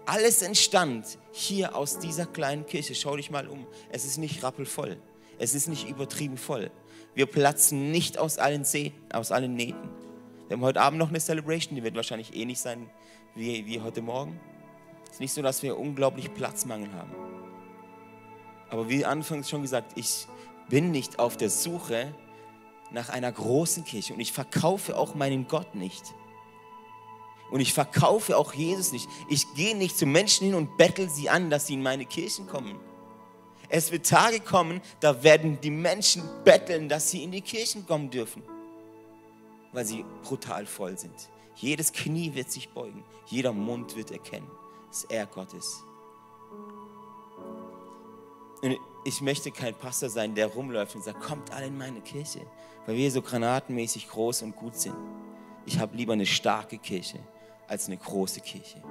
Alles 0.05 0.41
entstand 0.41 1.17
hier 1.31 1.75
aus 1.75 1.97
dieser 1.99 2.25
kleinen 2.25 2.65
Kirche. 2.65 2.93
Schau 2.93 3.15
dich 3.15 3.31
mal 3.31 3.47
um. 3.47 3.65
Es 3.89 4.05
ist 4.05 4.17
nicht 4.17 4.43
rappelvoll. 4.43 4.97
Es 5.39 5.55
ist 5.55 5.67
nicht 5.67 5.89
übertrieben 5.89 6.37
voll. 6.37 6.71
Wir 7.15 7.25
platzen 7.25 7.91
nicht 7.91 8.17
aus 8.17 8.37
allen, 8.37 8.63
See, 8.63 8.93
aus 9.11 9.31
allen 9.31 9.55
Nähten. 9.55 9.89
Wir 10.47 10.57
haben 10.57 10.63
heute 10.63 10.81
Abend 10.81 10.99
noch 10.99 11.09
eine 11.09 11.19
Celebration, 11.19 11.75
die 11.75 11.83
wird 11.83 11.95
wahrscheinlich 11.95 12.35
ähnlich 12.35 12.59
sein 12.59 12.89
wie, 13.33 13.65
wie 13.65 13.81
heute 13.81 14.01
Morgen. 14.01 14.39
Es 15.05 15.13
ist 15.13 15.19
nicht 15.21 15.33
so, 15.33 15.41
dass 15.41 15.63
wir 15.63 15.77
unglaublich 15.77 16.33
Platzmangel 16.33 16.91
haben. 16.93 17.11
Aber 18.69 18.89
wie 18.89 19.05
anfangs 19.05 19.49
schon 19.49 19.63
gesagt, 19.63 19.93
ich 19.95 20.27
bin 20.69 20.91
nicht 20.91 21.19
auf 21.19 21.35
der 21.35 21.49
Suche 21.49 22.13
nach 22.91 23.09
einer 23.09 23.31
großen 23.31 23.83
Kirche 23.85 24.13
und 24.13 24.19
ich 24.19 24.31
verkaufe 24.31 24.97
auch 24.97 25.15
meinen 25.15 25.47
Gott 25.47 25.73
nicht. 25.73 26.13
Und 27.55 27.61
ich 27.61 27.71
verkaufe 27.71 28.37
auch 28.37 28.51
Jesus 28.51 28.91
nicht. 28.91 29.07
Ich 29.29 29.53
gehe 29.53 29.77
nicht 29.77 29.97
zu 29.97 30.05
Menschen 30.05 30.47
hin 30.47 30.55
und 30.55 30.75
bettel 30.75 31.09
sie 31.09 31.29
an, 31.29 31.49
dass 31.49 31.67
sie 31.67 31.75
in 31.75 31.83
meine 31.83 32.03
Kirchen 32.03 32.47
kommen. 32.47 32.77
Es 33.69 33.93
wird 33.93 34.05
Tage 34.05 34.41
kommen, 34.41 34.81
da 34.99 35.23
werden 35.23 35.61
die 35.61 35.69
Menschen 35.69 36.21
betteln, 36.43 36.89
dass 36.89 37.11
sie 37.11 37.23
in 37.23 37.31
die 37.31 37.39
Kirchen 37.39 37.87
kommen 37.87 38.09
dürfen, 38.09 38.43
weil 39.71 39.85
sie 39.85 40.03
brutal 40.23 40.65
voll 40.65 40.97
sind. 40.97 41.15
Jedes 41.55 41.93
Knie 41.93 42.33
wird 42.33 42.51
sich 42.51 42.67
beugen, 42.67 43.05
jeder 43.27 43.53
Mund 43.53 43.95
wird 43.95 44.11
erkennen, 44.11 44.51
dass 44.89 45.05
er 45.05 45.25
Gott 45.25 45.53
ist. 45.53 45.81
Und 48.63 48.77
ich 49.05 49.21
möchte 49.21 49.49
kein 49.51 49.75
Pastor 49.75 50.09
sein, 50.09 50.35
der 50.35 50.47
rumläuft 50.47 50.93
und 50.93 51.05
sagt, 51.05 51.21
kommt 51.21 51.53
alle 51.53 51.67
in 51.67 51.77
meine 51.77 52.01
Kirche, 52.01 52.41
weil 52.85 52.97
wir 52.97 53.09
so 53.09 53.21
granatenmäßig 53.21 54.09
groß 54.09 54.41
und 54.41 54.57
gut 54.57 54.75
sind. 54.75 54.97
Ich 55.65 55.79
habe 55.79 55.95
lieber 55.95 56.11
eine 56.11 56.25
starke 56.25 56.77
Kirche 56.77 57.25
als 57.67 57.87
eine 57.87 57.97
große 57.97 58.41
Kirche. 58.41 58.81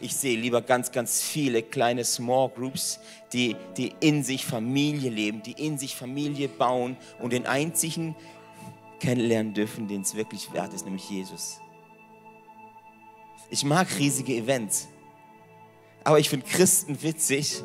Ich 0.00 0.14
sehe 0.14 0.38
lieber 0.38 0.62
ganz, 0.62 0.92
ganz 0.92 1.22
viele 1.22 1.62
kleine 1.62 2.04
Small 2.04 2.50
Groups, 2.50 3.00
die, 3.32 3.56
die 3.76 3.94
in 4.00 4.22
sich 4.22 4.46
Familie 4.46 5.10
leben, 5.10 5.42
die 5.42 5.52
in 5.52 5.76
sich 5.76 5.96
Familie 5.96 6.48
bauen 6.48 6.96
und 7.18 7.32
den 7.32 7.46
einzigen 7.46 8.14
kennenlernen 9.00 9.54
dürfen, 9.54 9.88
den 9.88 10.02
es 10.02 10.14
wirklich 10.14 10.52
wert 10.52 10.72
ist, 10.72 10.84
nämlich 10.84 11.08
Jesus. 11.10 11.60
Ich 13.50 13.64
mag 13.64 13.88
riesige 13.98 14.34
Events, 14.34 14.88
aber 16.04 16.18
ich 16.18 16.28
finde 16.28 16.46
Christen 16.46 17.02
witzig, 17.02 17.62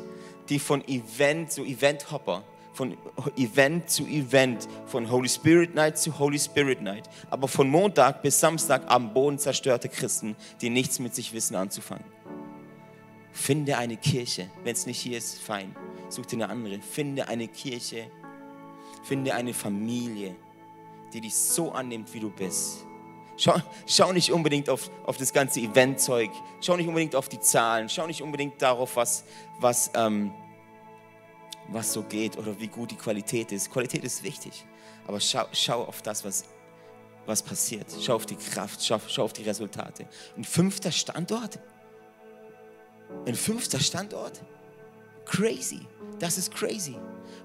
die 0.48 0.58
von 0.58 0.86
Event 0.88 1.52
zu 1.52 1.64
Event-Hopper, 1.64 2.44
von 2.74 2.96
Event 3.36 3.88
zu 3.88 4.04
Event, 4.06 4.68
von 4.86 5.10
Holy 5.10 5.28
Spirit 5.28 5.74
Night 5.74 5.96
zu 5.96 6.18
Holy 6.18 6.38
Spirit 6.38 6.82
Night, 6.82 7.08
aber 7.30 7.48
von 7.48 7.68
Montag 7.68 8.20
bis 8.20 8.38
Samstag 8.38 8.82
am 8.88 9.14
Boden 9.14 9.38
zerstörte 9.38 9.88
Christen, 9.88 10.36
die 10.60 10.70
nichts 10.70 10.98
mit 10.98 11.14
sich 11.14 11.32
wissen 11.32 11.54
anzufangen. 11.54 12.04
Finde 13.32 13.78
eine 13.78 13.96
Kirche, 13.96 14.50
wenn 14.62 14.72
es 14.72 14.86
nicht 14.86 15.00
hier 15.00 15.18
ist, 15.18 15.40
fein. 15.40 15.74
Such 16.08 16.26
dir 16.26 16.36
eine 16.36 16.48
andere. 16.48 16.80
Finde 16.80 17.26
eine 17.28 17.48
Kirche, 17.48 18.10
finde 19.02 19.34
eine 19.34 19.54
Familie, 19.54 20.36
die 21.12 21.20
dich 21.20 21.34
so 21.34 21.72
annimmt, 21.72 22.12
wie 22.12 22.20
du 22.20 22.30
bist. 22.30 22.84
Schau, 23.36 23.54
schau 23.86 24.12
nicht 24.12 24.30
unbedingt 24.30 24.68
auf, 24.68 24.90
auf 25.04 25.16
das 25.16 25.32
ganze 25.32 25.60
Eventzeug, 25.60 26.30
schau 26.60 26.76
nicht 26.76 26.86
unbedingt 26.86 27.16
auf 27.16 27.28
die 27.28 27.40
Zahlen, 27.40 27.88
schau 27.88 28.06
nicht 28.06 28.22
unbedingt 28.22 28.62
darauf, 28.62 28.94
was, 28.94 29.24
was, 29.58 29.90
ähm, 29.96 30.32
was 31.68 31.92
so 31.92 32.02
geht 32.02 32.36
oder 32.36 32.58
wie 32.58 32.68
gut 32.68 32.90
die 32.90 32.96
Qualität 32.96 33.52
ist. 33.52 33.70
Qualität 33.70 34.04
ist 34.04 34.22
wichtig, 34.22 34.64
aber 35.06 35.20
schau, 35.20 35.46
schau 35.52 35.84
auf 35.84 36.02
das, 36.02 36.24
was, 36.24 36.44
was 37.26 37.42
passiert. 37.42 37.86
Schau 38.00 38.16
auf 38.16 38.26
die 38.26 38.36
Kraft, 38.36 38.84
schau, 38.84 39.00
schau 39.06 39.24
auf 39.24 39.32
die 39.32 39.42
Resultate. 39.42 40.06
Ein 40.36 40.44
fünfter 40.44 40.92
Standort? 40.92 41.58
Ein 43.26 43.34
fünfter 43.34 43.80
Standort? 43.80 44.42
Crazy. 45.24 45.80
Das 46.18 46.38
ist 46.38 46.54
crazy. 46.54 46.96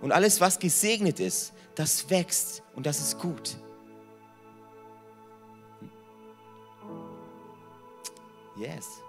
Und 0.01 0.11
alles, 0.11 0.39
was 0.39 0.59
gesegnet 0.59 1.19
ist, 1.19 1.53
das 1.75 2.09
wächst 2.09 2.61
und 2.75 2.85
das 2.85 2.99
ist 2.99 3.19
gut. 3.19 3.57
Yes. 8.57 9.01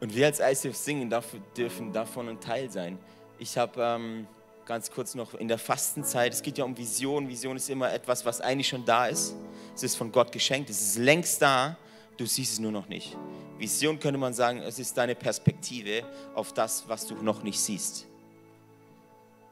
Und 0.00 0.14
wir 0.14 0.26
als 0.26 0.40
ICF 0.40 0.76
Singen 0.76 1.12
dürfen 1.56 1.92
davon 1.92 2.28
ein 2.28 2.40
Teil 2.40 2.70
sein. 2.70 2.98
Ich 3.38 3.58
habe 3.58 3.82
ähm, 3.82 4.26
ganz 4.64 4.90
kurz 4.90 5.14
noch 5.14 5.34
in 5.34 5.48
der 5.48 5.58
Fastenzeit, 5.58 6.32
es 6.32 6.42
geht 6.42 6.58
ja 6.58 6.64
um 6.64 6.76
Vision. 6.76 7.28
Vision 7.28 7.56
ist 7.56 7.68
immer 7.68 7.92
etwas, 7.92 8.24
was 8.24 8.40
eigentlich 8.40 8.68
schon 8.68 8.84
da 8.84 9.06
ist. 9.06 9.34
Es 9.74 9.82
ist 9.82 9.96
von 9.96 10.12
Gott 10.12 10.32
geschenkt, 10.32 10.70
es 10.70 10.80
ist 10.80 10.98
längst 10.98 11.42
da, 11.42 11.76
du 12.16 12.26
siehst 12.26 12.54
es 12.54 12.58
nur 12.58 12.72
noch 12.72 12.88
nicht. 12.88 13.16
Vision 13.58 13.98
könnte 13.98 14.18
man 14.18 14.34
sagen, 14.34 14.60
es 14.60 14.78
ist 14.78 14.96
deine 14.96 15.14
Perspektive 15.14 16.04
auf 16.34 16.52
das, 16.52 16.88
was 16.88 17.06
du 17.06 17.14
noch 17.16 17.42
nicht 17.42 17.58
siehst. 17.58 18.06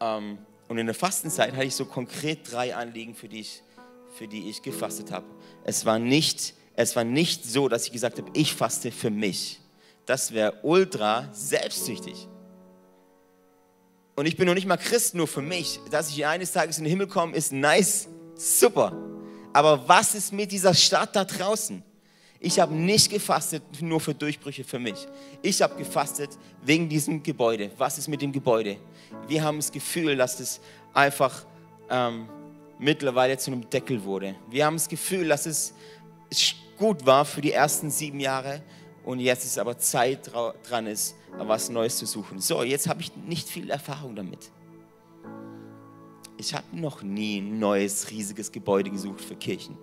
Ähm, 0.01 0.38
und 0.68 0.78
in 0.78 0.86
der 0.86 0.94
Fastenzeit 0.94 1.53
hatte 1.53 1.64
ich 1.64 1.74
so 1.74 1.86
konkret 1.86 2.53
drei 2.53 2.74
Anliegen, 2.74 3.14
für 3.14 3.28
die 3.28 3.40
ich, 3.40 3.62
für 4.16 4.28
die 4.28 4.49
ich 4.49 4.62
gefastet 4.62 5.11
habe. 5.11 5.26
Es 5.64 5.84
war 5.84 5.99
nicht 5.99 6.55
es 6.76 6.94
war 6.94 7.05
nicht 7.05 7.44
so, 7.44 7.68
dass 7.68 7.86
ich 7.86 7.92
gesagt 7.92 8.18
habe, 8.18 8.30
ich 8.34 8.55
faste 8.55 8.92
für 8.92 9.11
mich. 9.11 9.61
Das 10.07 10.32
wäre 10.32 10.54
ultra 10.62 11.28
selbstsüchtig. 11.32 12.28
Und 14.14 14.26
ich 14.26 14.36
bin 14.36 14.46
noch 14.46 14.54
nicht 14.54 14.66
mal 14.66 14.78
Christ 14.78 15.14
nur 15.14 15.26
für 15.26 15.42
mich. 15.42 15.78
Dass 15.90 16.09
ich 16.09 16.24
eines 16.24 16.52
Tages 16.52 16.78
in 16.78 16.84
den 16.84 16.90
Himmel 16.90 17.09
komme, 17.09 17.36
ist 17.36 17.52
nice, 17.52 18.09
super. 18.34 18.92
Aber 19.52 19.88
was 19.88 20.14
ist 20.14 20.32
mit 20.32 20.52
dieser 20.52 20.72
Stadt 20.74 21.14
da 21.14 21.24
draußen? 21.24 21.82
Ich 22.38 22.61
habe 22.61 22.74
nicht 22.74 23.11
gefastet 23.11 23.62
nur 23.80 24.00
für 24.00 24.14
Durchbrüche 24.14 24.62
für 24.62 24.78
mich. 24.78 25.07
Ich 25.42 25.61
habe 25.61 25.74
gefastet 25.76 26.30
wegen 26.62 26.88
diesem 26.88 27.22
Gebäude. 27.22 27.70
Was 27.76 27.98
ist 27.98 28.09
mit 28.09 28.22
dem 28.22 28.32
Gebäude? 28.32 28.76
Wir 29.26 29.42
haben 29.42 29.57
das 29.59 29.72
Gefühl, 29.72 30.16
dass 30.16 30.38
es 30.38 30.61
einfach 30.94 31.44
ähm, 31.90 32.28
mittlerweile 32.78 33.36
zu 33.38 33.50
einem 33.50 33.68
Deckel 33.68 34.02
wurde. 34.04 34.36
Wir 34.48 34.66
haben 34.66 34.76
das 34.76 34.88
Gefühl, 34.88 35.28
dass 35.28 35.46
es 35.46 35.74
gut 36.76 37.04
war 37.04 37.24
für 37.24 37.40
die 37.40 37.52
ersten 37.52 37.90
sieben 37.90 38.20
Jahre 38.20 38.62
und 39.07 39.20
jetzt 39.20 39.44
ist 39.44 39.57
aber 39.59 39.78
Zeit 39.78 40.32
dran 40.68 40.86
ist, 40.88 41.14
was 41.38 41.70
Neues 41.70 41.96
zu 41.96 42.07
suchen. 42.07 42.40
So, 42.40 42.64
jetzt 42.64 42.88
habe 42.88 43.00
ich 43.00 43.16
nicht 43.16 43.48
viel 43.48 43.70
Erfahrung 43.70 44.16
damit. 44.16 44.50
Ich 46.38 46.52
habe 46.52 46.64
noch 46.72 47.02
nie 47.02 47.40
ein 47.40 47.61
neues, 47.61 48.11
riesiges 48.11 48.50
Gebäude 48.50 48.90
gesucht 48.90 49.20
für 49.20 49.36
Kirchen. 49.36 49.78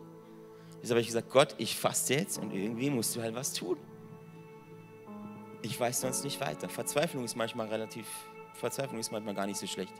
Jetzt 0.81 0.89
habe 0.89 0.99
ich 0.99 1.07
gesagt, 1.07 1.29
Gott, 1.31 1.55
ich 1.57 1.77
faste 1.77 2.15
jetzt 2.15 2.37
und 2.37 2.53
irgendwie 2.53 2.89
musst 2.89 3.15
du 3.15 3.21
halt 3.21 3.33
was 3.33 3.53
tun. 3.53 3.77
Ich 5.61 5.79
weiß 5.79 6.01
sonst 6.01 6.25
nicht 6.25 6.41
weiter. 6.41 6.67
Verzweiflung 6.67 7.23
ist 7.23 7.37
manchmal 7.37 7.69
relativ, 7.69 8.05
Verzweiflung 8.55 8.99
ist 8.99 9.13
manchmal 9.13 9.33
gar 9.33 9.47
nicht 9.47 9.57
so 9.57 9.65
schlecht. 9.65 9.93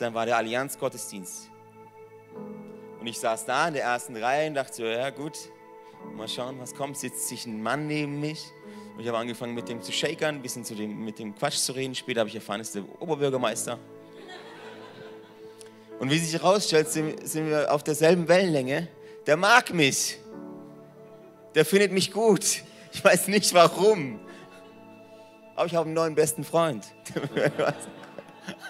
Dann 0.00 0.14
war 0.14 0.26
der 0.26 0.36
Allianz 0.36 0.76
Gottesdienst. 0.76 1.48
Und 2.98 3.06
ich 3.06 3.20
saß 3.20 3.46
da 3.46 3.68
in 3.68 3.74
der 3.74 3.84
ersten 3.84 4.16
Reihe 4.16 4.48
und 4.48 4.54
dachte 4.54 4.74
so, 4.74 4.84
ja 4.84 5.10
gut, 5.10 5.38
Mal 6.16 6.28
schauen, 6.28 6.58
was 6.60 6.74
kommt. 6.74 6.96
Sitzt 6.96 7.28
sich 7.28 7.46
ein 7.46 7.62
Mann 7.62 7.86
neben 7.86 8.20
mich. 8.20 8.46
Und 8.94 9.00
ich 9.00 9.08
habe 9.08 9.18
angefangen 9.18 9.54
mit 9.54 9.68
dem 9.68 9.80
zu 9.82 9.92
shakern, 9.92 10.36
ein 10.36 10.42
bisschen 10.42 10.64
zu 10.64 10.74
dem, 10.74 11.04
mit 11.04 11.18
dem 11.18 11.34
Quatsch 11.34 11.56
zu 11.56 11.72
reden. 11.72 11.94
Später 11.94 12.20
habe 12.20 12.28
ich 12.28 12.34
erfahren, 12.34 12.60
es 12.60 12.68
ist 12.68 12.76
der 12.76 12.84
Oberbürgermeister. 13.00 13.78
Und 15.98 16.10
wie 16.10 16.18
sich 16.18 16.32
herausstellt, 16.32 16.88
sind, 16.88 17.26
sind 17.28 17.48
wir 17.48 17.72
auf 17.72 17.82
derselben 17.82 18.26
Wellenlänge. 18.26 18.88
Der 19.26 19.36
mag 19.36 19.72
mich. 19.72 20.18
Der 21.54 21.64
findet 21.64 21.92
mich 21.92 22.12
gut. 22.12 22.62
Ich 22.92 23.04
weiß 23.04 23.28
nicht 23.28 23.52
warum. 23.54 24.20
Aber 25.54 25.66
ich 25.66 25.74
habe 25.74 25.86
einen 25.86 25.94
neuen 25.94 26.14
besten 26.14 26.42
Freund. 26.42 26.86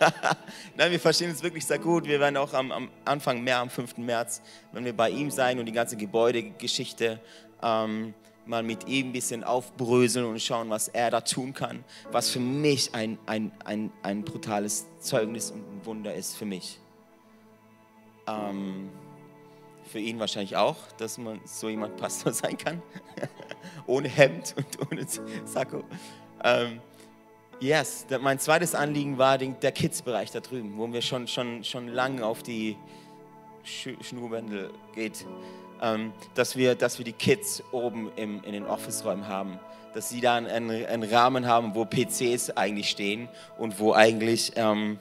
Nein, 0.77 0.91
wir 0.91 1.01
verstehen 1.01 1.31
uns 1.31 1.43
wirklich 1.43 1.67
sehr 1.67 1.79
gut. 1.79 2.07
Wir 2.07 2.21
werden 2.21 2.37
auch 2.37 2.53
am, 2.55 2.73
am, 2.73 2.91
Anfang 3.05 3.43
mehr, 3.43 3.59
am 3.59 3.71
5. 3.71 3.99
März, 3.99 4.43
wenn 4.73 4.85
wir 4.85 4.97
bei 4.97 5.11
ihm 5.11 5.31
sein 5.31 5.59
und 5.59 5.67
die 5.67 5.73
ganze 5.73 5.97
Gebäudegeschichte 5.97 7.21
ähm, 7.63 8.15
mal 8.47 8.63
mit 8.63 8.89
ihm 8.89 9.09
ein 9.09 9.13
bisschen 9.13 9.45
aufbröseln 9.45 10.27
und 10.27 10.41
schauen, 10.41 10.71
was 10.71 10.89
er 10.89 11.11
da 11.11 11.21
tun 11.21 11.55
kann. 11.55 11.85
Was 12.11 12.31
für 12.31 12.41
mich 12.41 12.95
ein, 12.95 13.19
ein, 13.27 13.53
ein, 13.65 13.93
ein 14.03 14.25
brutales 14.25 14.87
Zeugnis 14.99 15.51
und 15.51 15.61
ein 15.61 15.87
Wunder 15.87 16.15
ist 16.15 16.37
für 16.37 16.47
mich. 16.47 16.81
Ähm, 18.27 18.91
für 19.85 19.99
ihn 19.99 20.19
wahrscheinlich 20.19 20.57
auch, 20.57 20.77
dass 20.99 21.19
man 21.19 21.41
so 21.45 21.69
jemand 21.69 21.97
Pastor 21.97 22.33
sein 22.33 22.57
kann. 22.57 22.83
ohne 23.87 24.09
Hemd 24.09 24.55
und 24.57 24.91
ohne 24.91 25.07
Sakko. 25.45 25.85
Ähm, 26.43 26.81
Yes, 27.61 28.07
mein 28.23 28.39
zweites 28.39 28.75
Anliegen 28.75 29.19
war 29.19 29.37
der 29.37 29.73
Kids-Bereich 29.73 30.31
da 30.31 30.41
drüben, 30.41 30.79
wo 30.79 30.91
wir 30.91 31.03
schon, 31.03 31.29
schon, 31.29 31.63
schon 31.63 31.89
lange 31.89 32.25
auf 32.25 32.43
die 32.43 32.79
Sch 33.63 33.91
Schnurrbändel 34.01 34.71
geht. 34.95 35.27
Ähm, 35.83 36.15
dass, 36.35 36.57
wir, 36.57 36.75
dass 36.75 36.97
wir 36.97 37.05
die 37.05 37.13
Kids 37.13 37.63
oben 37.71 38.11
im, 38.17 38.43
in 38.45 38.53
den 38.53 38.65
Office-Räumen 38.65 39.29
haben. 39.29 39.61
Dass 39.93 40.09
sie 40.09 40.23
da 40.23 40.37
einen, 40.37 40.71
einen 40.71 41.03
Rahmen 41.03 41.47
haben, 41.47 41.75
wo 41.75 41.85
PCs 41.85 42.49
eigentlich 42.57 42.89
stehen 42.89 43.29
und 43.59 43.79
wo 43.79 43.93
eigentlich 43.93 44.53
ähm, 44.57 44.99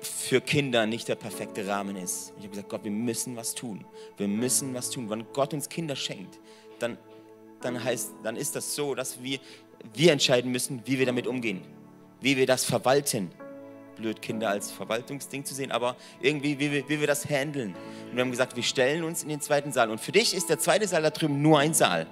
für 0.00 0.40
Kinder 0.40 0.86
nicht 0.86 1.08
der 1.08 1.16
perfekte 1.16 1.66
Rahmen 1.66 1.96
ist. 1.96 2.32
Ich 2.38 2.44
habe 2.44 2.48
gesagt, 2.48 2.70
Gott, 2.70 2.84
wir 2.84 2.90
müssen 2.90 3.36
was 3.36 3.54
tun. 3.54 3.84
Wir 4.16 4.28
müssen 4.28 4.72
was 4.72 4.88
tun. 4.88 5.10
Wenn 5.10 5.26
Gott 5.34 5.52
uns 5.52 5.68
Kinder 5.68 5.94
schenkt, 5.94 6.38
dann, 6.78 6.96
dann, 7.60 7.84
heißt, 7.84 8.12
dann 8.22 8.36
ist 8.36 8.56
das 8.56 8.74
so, 8.74 8.94
dass 8.94 9.22
wir, 9.22 9.38
wir 9.94 10.12
entscheiden 10.12 10.50
müssen, 10.50 10.82
wie 10.84 10.98
wir 10.98 11.06
damit 11.06 11.26
umgehen, 11.26 11.62
wie 12.20 12.36
wir 12.36 12.46
das 12.46 12.64
verwalten. 12.64 13.30
Blöd, 13.96 14.22
Kinder 14.22 14.48
als 14.48 14.70
Verwaltungsding 14.70 15.44
zu 15.44 15.54
sehen, 15.54 15.70
aber 15.70 15.96
irgendwie, 16.20 16.58
wie 16.58 16.72
wir, 16.72 16.88
wie 16.88 16.98
wir 17.00 17.06
das 17.06 17.28
handeln. 17.28 17.74
Und 18.08 18.16
wir 18.16 18.22
haben 18.22 18.30
gesagt, 18.30 18.56
wir 18.56 18.62
stellen 18.62 19.04
uns 19.04 19.22
in 19.22 19.28
den 19.28 19.40
zweiten 19.40 19.70
Saal. 19.70 19.90
Und 19.90 20.00
für 20.00 20.12
dich 20.12 20.34
ist 20.34 20.48
der 20.48 20.58
zweite 20.58 20.88
Saal 20.88 21.02
da 21.02 21.10
drüben 21.10 21.42
nur 21.42 21.58
ein 21.58 21.74
Saal. 21.74 22.06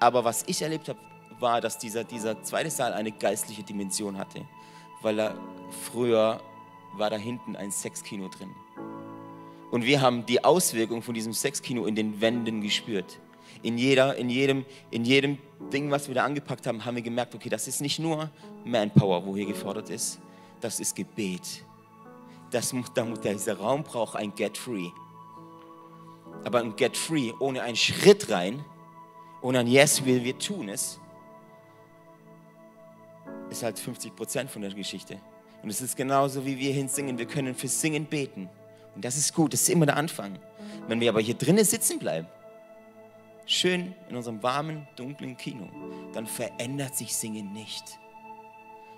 Aber 0.00 0.24
was 0.24 0.44
ich 0.46 0.62
erlebt 0.62 0.88
habe, 0.88 0.98
war, 1.38 1.60
dass 1.60 1.78
dieser, 1.78 2.04
dieser 2.04 2.42
zweite 2.42 2.70
Saal 2.70 2.94
eine 2.94 3.12
geistliche 3.12 3.62
Dimension 3.62 4.16
hatte. 4.16 4.46
Weil 5.02 5.20
er 5.20 5.34
früher 5.84 6.40
war 6.94 7.10
da 7.10 7.16
hinten 7.16 7.54
ein 7.54 7.70
Sexkino 7.70 8.28
drin. 8.28 8.50
Und 9.70 9.84
wir 9.84 10.00
haben 10.00 10.26
die 10.26 10.44
Auswirkung 10.44 11.02
von 11.02 11.14
diesem 11.14 11.32
Sexkino 11.32 11.86
in 11.86 11.94
den 11.94 12.20
Wänden 12.20 12.60
gespürt. 12.60 13.18
In, 13.62 13.78
jeder, 13.78 14.16
in, 14.16 14.28
jedem, 14.28 14.64
in 14.90 15.04
jedem 15.04 15.38
Ding, 15.72 15.90
was 15.90 16.08
wir 16.08 16.14
da 16.14 16.24
angepackt 16.24 16.66
haben, 16.66 16.84
haben 16.84 16.96
wir 16.96 17.02
gemerkt, 17.02 17.34
okay, 17.34 17.48
das 17.48 17.68
ist 17.68 17.80
nicht 17.80 17.98
nur 17.98 18.30
Manpower, 18.64 19.24
wo 19.24 19.36
hier 19.36 19.46
gefordert 19.46 19.90
ist, 19.90 20.18
das 20.60 20.80
ist 20.80 20.96
Gebet. 20.96 21.64
Das, 22.50 22.74
dieser 23.24 23.56
Raum 23.56 23.82
braucht 23.82 24.16
ein 24.16 24.34
Get 24.34 24.58
Free. 24.58 24.88
Aber 26.44 26.60
ein 26.60 26.76
Get 26.76 26.96
Free 26.96 27.32
ohne 27.38 27.62
einen 27.62 27.76
Schritt 27.76 28.30
rein, 28.30 28.64
ohne 29.40 29.60
ein 29.60 29.66
Yes, 29.66 30.04
wir, 30.04 30.22
wir 30.22 30.38
tun 30.38 30.68
es, 30.68 31.00
ist 33.50 33.62
halt 33.62 33.78
50 33.78 34.16
Prozent 34.16 34.50
von 34.50 34.62
der 34.62 34.72
Geschichte. 34.72 35.20
Und 35.62 35.70
es 35.70 35.80
ist 35.80 35.96
genauso, 35.96 36.44
wie 36.44 36.58
wir 36.58 36.72
hinsingen. 36.72 37.18
Wir 37.18 37.26
können 37.26 37.54
für 37.54 37.68
Singen 37.68 38.06
beten. 38.06 38.48
Und 38.94 39.04
das 39.04 39.16
ist 39.16 39.32
gut, 39.32 39.52
das 39.52 39.62
ist 39.62 39.68
immer 39.68 39.86
der 39.86 39.96
Anfang. 39.96 40.38
Wenn 40.88 41.00
wir 41.00 41.10
aber 41.10 41.20
hier 41.20 41.34
drinnen 41.34 41.64
sitzen 41.64 41.98
bleiben, 41.98 42.26
schön 43.46 43.94
in 44.08 44.16
unserem 44.16 44.42
warmen, 44.42 44.86
dunklen 44.96 45.36
Kino, 45.36 45.68
dann 46.12 46.26
verändert 46.26 46.96
sich 46.96 47.14
Singen 47.16 47.52
nicht. 47.52 47.98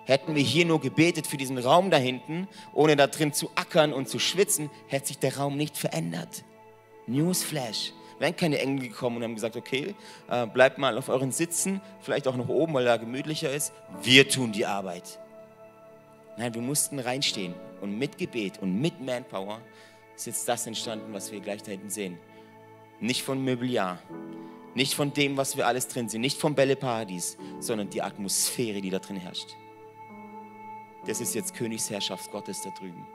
Hätten 0.06 0.34
wir 0.34 0.42
hier 0.42 0.66
nur 0.66 0.80
gebetet 0.80 1.26
für 1.26 1.38
diesen 1.38 1.56
Raum 1.56 1.90
da 1.90 1.96
hinten, 1.96 2.46
ohne 2.74 2.94
da 2.94 3.06
drin 3.06 3.32
zu 3.32 3.50
ackern 3.54 3.92
und 3.92 4.08
zu 4.08 4.18
schwitzen, 4.18 4.70
hätte 4.88 5.08
sich 5.08 5.18
der 5.18 5.38
Raum 5.38 5.56
nicht 5.56 5.78
verändert. 5.78 6.44
Newsflash. 7.06 7.92
Wären 8.18 8.36
keine 8.36 8.58
Engel 8.60 8.88
gekommen 8.88 9.16
und 9.16 9.24
haben 9.24 9.34
gesagt, 9.34 9.56
okay, 9.56 9.94
äh, 10.30 10.46
bleibt 10.46 10.78
mal 10.78 10.96
auf 10.98 11.08
euren 11.08 11.32
Sitzen, 11.32 11.80
vielleicht 12.00 12.28
auch 12.28 12.36
noch 12.36 12.48
oben, 12.48 12.74
weil 12.74 12.84
da 12.84 12.96
gemütlicher 12.96 13.50
ist. 13.50 13.72
Wir 14.02 14.28
tun 14.28 14.52
die 14.52 14.66
Arbeit. 14.66 15.18
Nein, 16.36 16.54
wir 16.54 16.62
mussten 16.62 16.98
reinstehen 16.98 17.54
und 17.80 17.98
mit 17.98 18.18
Gebet 18.18 18.58
und 18.60 18.80
mit 18.80 19.00
Manpower 19.00 19.60
ist 20.14 20.26
jetzt 20.26 20.48
das 20.48 20.66
entstanden, 20.66 21.12
was 21.12 21.32
wir 21.32 21.40
gleich 21.40 21.62
da 21.62 21.72
hinten 21.72 21.90
sehen. 21.90 22.18
Nicht 23.00 23.22
von 23.22 23.42
Möbliar, 23.44 23.98
nicht 24.74 24.94
von 24.94 25.12
dem, 25.12 25.36
was 25.36 25.56
wir 25.56 25.66
alles 25.66 25.88
drin 25.88 26.08
sind, 26.08 26.20
nicht 26.20 26.40
vom 26.40 26.54
Bälleparadies, 26.54 27.36
sondern 27.60 27.90
die 27.90 28.02
Atmosphäre, 28.02 28.80
die 28.80 28.90
da 28.90 28.98
drin 28.98 29.16
herrscht. 29.16 29.56
Das 31.06 31.20
ist 31.20 31.34
jetzt 31.34 31.54
Königsherrschaft 31.54 32.30
Gottes 32.30 32.62
da 32.62 32.70
drüben. 32.70 33.06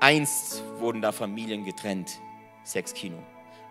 Einst 0.00 0.62
wurden 0.78 1.00
da 1.00 1.12
Familien 1.12 1.64
getrennt, 1.64 2.20
Sexkino. 2.64 3.18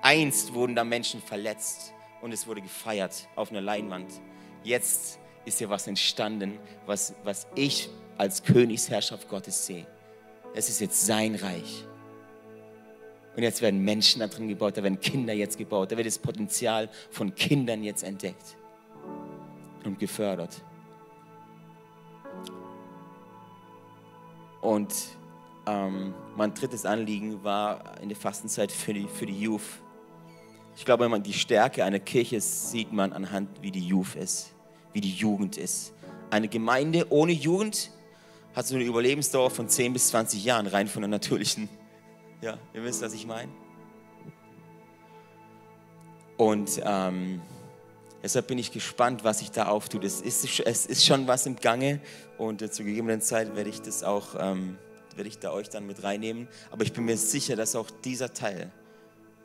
Einst 0.01 0.53
wurden 0.53 0.75
da 0.75 0.83
Menschen 0.83 1.21
verletzt 1.21 1.93
und 2.21 2.31
es 2.31 2.47
wurde 2.47 2.61
gefeiert 2.61 3.27
auf 3.35 3.51
einer 3.51 3.61
Leinwand. 3.61 4.11
Jetzt 4.63 5.19
ist 5.45 5.59
hier 5.59 5.69
was 5.69 5.87
entstanden, 5.87 6.57
was, 6.85 7.13
was 7.23 7.47
ich 7.55 7.89
als 8.17 8.41
Königsherrschaft 8.43 9.29
Gottes 9.29 9.65
sehe. 9.65 9.85
Es 10.55 10.69
ist 10.69 10.79
jetzt 10.79 11.05
sein 11.05 11.35
Reich. 11.35 11.85
Und 13.35 13.43
jetzt 13.43 13.61
werden 13.61 13.83
Menschen 13.83 14.19
da 14.19 14.27
drin 14.27 14.47
gebaut, 14.47 14.77
da 14.77 14.83
werden 14.83 14.99
Kinder 14.99 15.33
jetzt 15.33 15.57
gebaut, 15.57 15.91
da 15.91 15.97
wird 15.97 16.07
das 16.07 16.17
Potenzial 16.17 16.89
von 17.11 17.35
Kindern 17.35 17.83
jetzt 17.83 18.03
entdeckt 18.03 18.55
und 19.83 19.99
gefördert. 19.99 20.61
Und 24.61 24.93
ähm, 25.67 26.13
mein 26.35 26.53
drittes 26.53 26.85
Anliegen 26.85 27.43
war 27.43 28.01
in 28.01 28.09
der 28.09 28.17
Fastenzeit 28.17 28.71
für 28.71 28.93
die, 28.93 29.07
für 29.07 29.25
die 29.25 29.39
Youth. 29.39 29.61
Ich 30.77 30.85
glaube, 30.85 31.03
wenn 31.03 31.11
man 31.11 31.23
die 31.23 31.33
Stärke 31.33 31.83
einer 31.83 31.99
Kirche 31.99 32.41
sieht 32.41 32.91
man 32.91 33.13
anhand, 33.13 33.61
wie 33.61 33.71
die 33.71 33.85
Youth 33.85 34.15
ist, 34.15 34.53
wie 34.93 35.01
die 35.01 35.11
Jugend 35.11 35.57
ist. 35.57 35.93
Eine 36.31 36.47
Gemeinde 36.47 37.07
ohne 37.11 37.31
Jugend 37.31 37.91
hat 38.55 38.65
so 38.65 38.75
eine 38.75 38.85
Überlebensdauer 38.85 39.51
von 39.51 39.69
10 39.69 39.93
bis 39.93 40.07
20 40.07 40.43
Jahren, 40.43 40.67
rein 40.67 40.87
von 40.87 41.01
der 41.01 41.09
natürlichen. 41.09 41.69
Ja, 42.41 42.57
ihr 42.73 42.83
wisst, 42.83 43.01
was 43.01 43.13
ich 43.13 43.25
meine. 43.25 43.51
Und 46.37 46.81
ähm, 46.83 47.41
deshalb 48.21 48.47
bin 48.47 48.57
ich 48.57 48.71
gespannt, 48.71 49.23
was 49.23 49.39
sich 49.39 49.51
da 49.51 49.67
auftut. 49.67 50.03
Es 50.03 50.21
ist, 50.21 50.59
es 50.59 50.85
ist 50.85 51.05
schon 51.05 51.27
was 51.27 51.45
im 51.45 51.55
Gange 51.55 52.01
und 52.37 52.61
äh, 52.61 52.69
zu 52.69 52.83
gegebenen 52.83 53.21
Zeit 53.21 53.55
werde 53.55 53.69
ich 53.69 53.81
das 53.81 54.03
auch, 54.03 54.35
ähm, 54.37 54.77
werde 55.15 55.29
ich 55.29 55.39
da 55.39 55.51
euch 55.51 55.69
dann 55.69 55.87
mit 55.87 56.03
reinnehmen. 56.03 56.47
Aber 56.71 56.83
ich 56.83 56.91
bin 56.91 57.05
mir 57.05 57.17
sicher, 57.17 57.55
dass 57.55 57.75
auch 57.75 57.89
dieser 57.89 58.33
Teil 58.33 58.71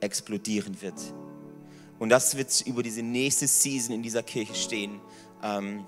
explodieren 0.01 0.81
wird. 0.83 0.95
Und 2.01 2.09
das 2.09 2.37
wird 2.37 2.63
über 2.67 2.83
diese 2.83 3.03
nächste 3.03 3.47
Season 3.47 3.95
in 3.95 4.03
dieser 4.03 4.23
Kirche 4.23 4.55
stehen. 4.55 5.01
Ähm, 5.43 5.85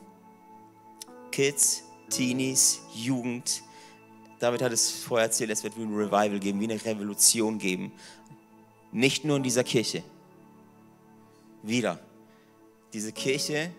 Kids, 1.32 1.82
Teenies, 2.10 2.80
Jugend. 2.94 3.62
David 4.42 4.60
hat 4.60 4.72
es 4.72 4.90
vorher 4.90 5.28
erzählt, 5.28 5.50
es 5.50 5.62
wird 5.62 5.76
wie 5.78 5.82
ein 5.82 5.94
Revival 5.94 6.40
geben, 6.40 6.58
wie 6.58 6.64
eine 6.64 6.84
Revolution 6.84 7.58
geben. 7.58 7.92
Nicht 8.90 9.24
nur 9.24 9.36
in 9.36 9.44
dieser 9.44 9.62
Kirche. 9.62 10.02
Wieder. 11.62 12.00
Diese 12.92 13.12
Kirche 13.12 13.70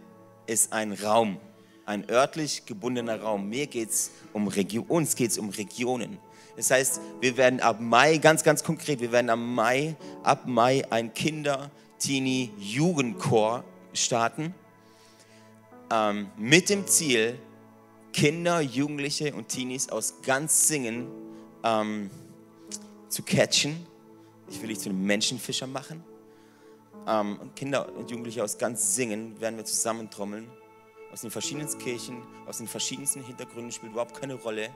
ist 0.47 0.72
ein 0.72 0.93
Raum, 0.93 1.38
ein 1.86 2.09
örtlich 2.09 2.66
gebundener 2.66 3.20
Raum. 3.20 3.49
Mir 3.49 3.68
geht's 3.68 4.11
um 4.32 4.47
Region, 4.47 4.86
uns 4.88 5.18
geht 5.18 5.32
es 5.32 5.38
um 5.38 5.49
Regionen. 5.49 6.18
Das 6.55 6.72
heißt, 6.72 7.01
wir 7.20 7.36
werden 7.36 7.59
ab 7.59 7.82
Mai, 7.82 8.16
ganz, 8.18 8.41
ganz 8.41 8.64
konkret, 8.64 9.01
wir 9.01 9.11
werden 9.11 9.30
am 9.32 9.53
Mai, 9.53 9.97
ab 10.24 10.47
Mai 10.47 10.89
ein 10.89 11.14
Kinder-, 11.14 11.72
Teenie-, 11.99 12.51
Jugendchor 12.57 13.66
starten. 13.91 14.55
Ähm, 15.91 16.28
mit 16.38 16.70
dem 16.70 16.88
Ziel, 16.88 17.38
Kinder, 18.14 18.61
Jugendliche 18.61 19.34
und 19.34 19.49
Teenies 19.49 19.89
aus 19.89 20.22
ganz 20.22 20.68
Singen 20.68 21.07
ähm, 21.64 22.09
zu 23.09 23.24
catchen. 23.24 23.86
Ich 24.49 24.61
will 24.61 24.70
dich 24.70 24.80
zu 24.80 24.89
einem 24.89 25.03
Menschenfischer 25.03 25.68
machen. 25.68 26.03
Ähm, 27.07 27.39
und 27.41 27.55
Kinder 27.55 27.91
und 27.95 28.09
Jugendliche 28.11 28.43
aus 28.43 28.57
ganz 28.57 28.95
Singen 28.95 29.39
werden 29.41 29.57
wir 29.57 29.66
zusammentrommeln. 29.66 30.47
Aus 31.11 31.22
den 31.22 31.32
verschiedensten 31.32 31.80
Kirchen, 31.80 32.22
aus 32.47 32.57
den 32.57 32.68
verschiedensten 32.68 33.24
Hintergründen 33.24 33.72
spielt 33.72 33.91
überhaupt 33.91 34.20
keine 34.20 34.36
Rolle. 34.36 34.70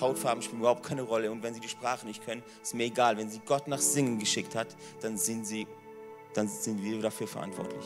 Hautfarben 0.00 0.42
spielen 0.42 0.60
überhaupt 0.60 0.84
keine 0.84 1.02
Rolle. 1.02 1.30
Und 1.30 1.42
wenn 1.42 1.54
sie 1.54 1.60
die 1.60 1.68
Sprache 1.68 2.06
nicht 2.06 2.24
können, 2.24 2.42
ist 2.62 2.74
mir 2.74 2.84
egal. 2.84 3.16
Wenn 3.16 3.28
sie 3.28 3.40
Gott 3.44 3.68
nach 3.68 3.78
Singen 3.78 4.18
geschickt 4.18 4.54
hat, 4.54 4.68
dann 5.00 5.18
sind, 5.18 5.46
sie, 5.46 5.66
dann 6.32 6.48
sind 6.48 6.82
wir 6.82 7.00
dafür 7.00 7.28
verantwortlich. 7.28 7.84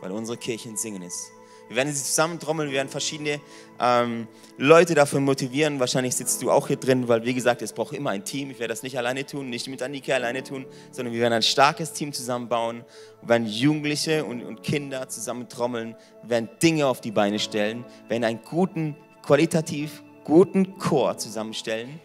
Weil 0.00 0.12
unsere 0.12 0.36
Kirche 0.36 0.68
ein 0.68 0.76
Singen 0.76 1.02
ist. 1.02 1.32
Wir 1.68 1.76
werden 1.76 1.92
sie 1.92 2.02
zusammentrommeln, 2.02 2.70
wir 2.70 2.76
werden 2.76 2.88
verschiedene 2.88 3.40
ähm, 3.78 4.26
Leute 4.56 4.94
dafür 4.94 5.20
motivieren. 5.20 5.78
Wahrscheinlich 5.80 6.14
sitzt 6.14 6.42
du 6.42 6.50
auch 6.50 6.68
hier 6.68 6.76
drin, 6.76 7.08
weil 7.08 7.24
wie 7.24 7.34
gesagt, 7.34 7.60
es 7.62 7.72
braucht 7.72 7.94
immer 7.94 8.10
ein 8.10 8.24
Team. 8.24 8.50
Ich 8.50 8.58
werde 8.58 8.72
das 8.72 8.82
nicht 8.82 8.96
alleine 8.96 9.26
tun, 9.26 9.50
nicht 9.50 9.68
mit 9.68 9.82
Annika 9.82 10.14
alleine 10.14 10.42
tun, 10.42 10.66
sondern 10.90 11.12
wir 11.12 11.20
werden 11.20 11.34
ein 11.34 11.42
starkes 11.42 11.92
Team 11.92 12.12
zusammenbauen, 12.12 12.84
wir 13.20 13.28
werden 13.28 13.46
Jugendliche 13.46 14.24
und, 14.24 14.42
und 14.42 14.62
Kinder 14.62 15.08
zusammentrommeln, 15.08 15.94
werden 16.22 16.48
Dinge 16.62 16.86
auf 16.86 17.00
die 17.00 17.10
Beine 17.10 17.38
stellen, 17.38 17.84
werden 18.08 18.24
einen 18.24 18.42
guten, 18.42 18.96
qualitativ 19.22 20.02
guten 20.24 20.78
Chor 20.78 21.16
zusammenstellen, 21.16 22.00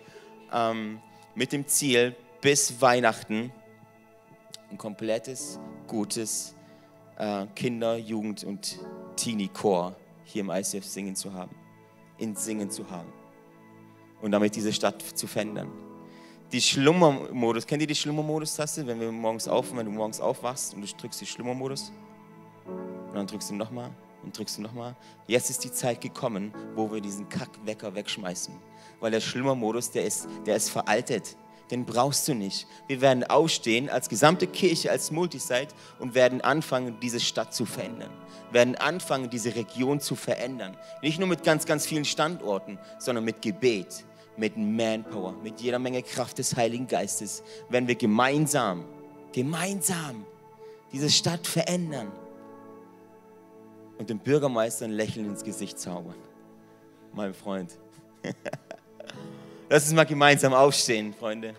ähm, 0.53 0.99
mit 1.35 1.51
dem 1.51 1.67
Ziel, 1.67 2.15
bis 2.41 2.81
Weihnachten 2.81 3.51
ein 4.69 4.77
komplettes, 4.77 5.59
gutes 5.87 6.55
äh, 7.17 7.45
Kinder-, 7.55 7.97
Jugend- 7.97 8.43
und 8.43 8.79
Teenie-Chor 9.15 9.95
hier 10.23 10.41
im 10.41 10.49
ICF 10.49 10.85
singen 10.85 11.15
zu 11.15 11.33
haben, 11.33 11.55
in 12.17 12.35
Singen 12.35 12.69
zu 12.69 12.89
haben 12.89 13.11
und 14.21 14.31
damit 14.31 14.55
diese 14.55 14.71
Stadt 14.71 15.01
zu 15.01 15.27
verändern. 15.27 15.69
Die 16.51 16.61
Schlummermodus, 16.61 17.65
kennt 17.65 17.81
ihr 17.81 17.87
die 17.87 17.95
Schlummermodus-Taste, 17.95 18.85
wenn 18.85 18.99
wir 18.99 19.11
morgens 19.11 19.47
auf, 19.47 19.75
wenn 19.75 19.85
du 19.85 19.91
morgens 19.91 20.19
aufwachst 20.19 20.73
und 20.75 20.81
du 20.81 20.97
drückst 20.97 21.21
die 21.21 21.25
Schlummermodus 21.25 21.91
und 22.65 23.15
dann 23.15 23.27
drückst 23.27 23.49
du 23.49 23.55
nochmal 23.55 23.91
Und 24.23 24.37
drückst 24.37 24.57
du 24.57 24.61
nochmal. 24.61 24.95
Jetzt 25.27 25.49
ist 25.49 25.63
die 25.63 25.71
Zeit 25.71 25.99
gekommen, 25.99 26.53
wo 26.75 26.91
wir 26.91 27.01
diesen 27.01 27.27
Kackwecker 27.27 27.93
wegschmeißen. 27.93 28.53
Weil 28.99 29.11
der 29.11 29.19
Schlummermodus, 29.19 29.91
der 29.91 30.05
ist, 30.05 30.27
der 30.45 30.55
ist 30.55 30.69
veraltet. 30.69 31.35
Den 31.73 31.85
brauchst 31.85 32.27
du 32.27 32.35
nicht. 32.35 32.67
Wir 32.85 33.01
werden 33.01 33.23
aufstehen 33.23 33.89
als 33.89 34.07
gesamte 34.07 34.45
Kirche, 34.45 34.91
als 34.91 35.09
Multisite 35.09 35.73
und 35.97 36.13
werden 36.13 36.39
anfangen, 36.41 36.99
diese 37.01 37.19
Stadt 37.19 37.51
zu 37.51 37.65
verändern. 37.65 38.11
Werden 38.51 38.75
anfangen, 38.75 39.31
diese 39.31 39.55
Region 39.55 39.99
zu 39.99 40.15
verändern. 40.15 40.77
Nicht 41.01 41.17
nur 41.17 41.27
mit 41.27 41.43
ganz, 41.43 41.65
ganz 41.65 41.87
vielen 41.87 42.05
Standorten, 42.05 42.77
sondern 42.99 43.25
mit 43.25 43.41
Gebet, 43.41 44.05
mit 44.37 44.55
Manpower, 44.55 45.31
mit 45.41 45.61
jeder 45.61 45.79
Menge 45.79 46.03
Kraft 46.03 46.37
des 46.37 46.55
Heiligen 46.55 46.85
Geistes. 46.85 47.41
Wenn 47.69 47.87
wir 47.87 47.95
gemeinsam, 47.95 48.85
gemeinsam 49.31 50.27
diese 50.91 51.09
Stadt 51.09 51.47
verändern 51.47 52.11
und 53.97 54.11
dem 54.11 54.19
Bürgermeister 54.19 54.85
ein 54.85 54.91
Lächeln 54.91 55.25
ins 55.25 55.43
Gesicht 55.43 55.79
zaubern. 55.79 56.17
Mein 57.13 57.33
Freund. 57.33 57.71
Lass 59.69 59.85
uns 59.85 59.93
mal 59.93 60.05
gemeinsam 60.05 60.53
aufstehen, 60.53 61.15
Freunde. 61.15 61.55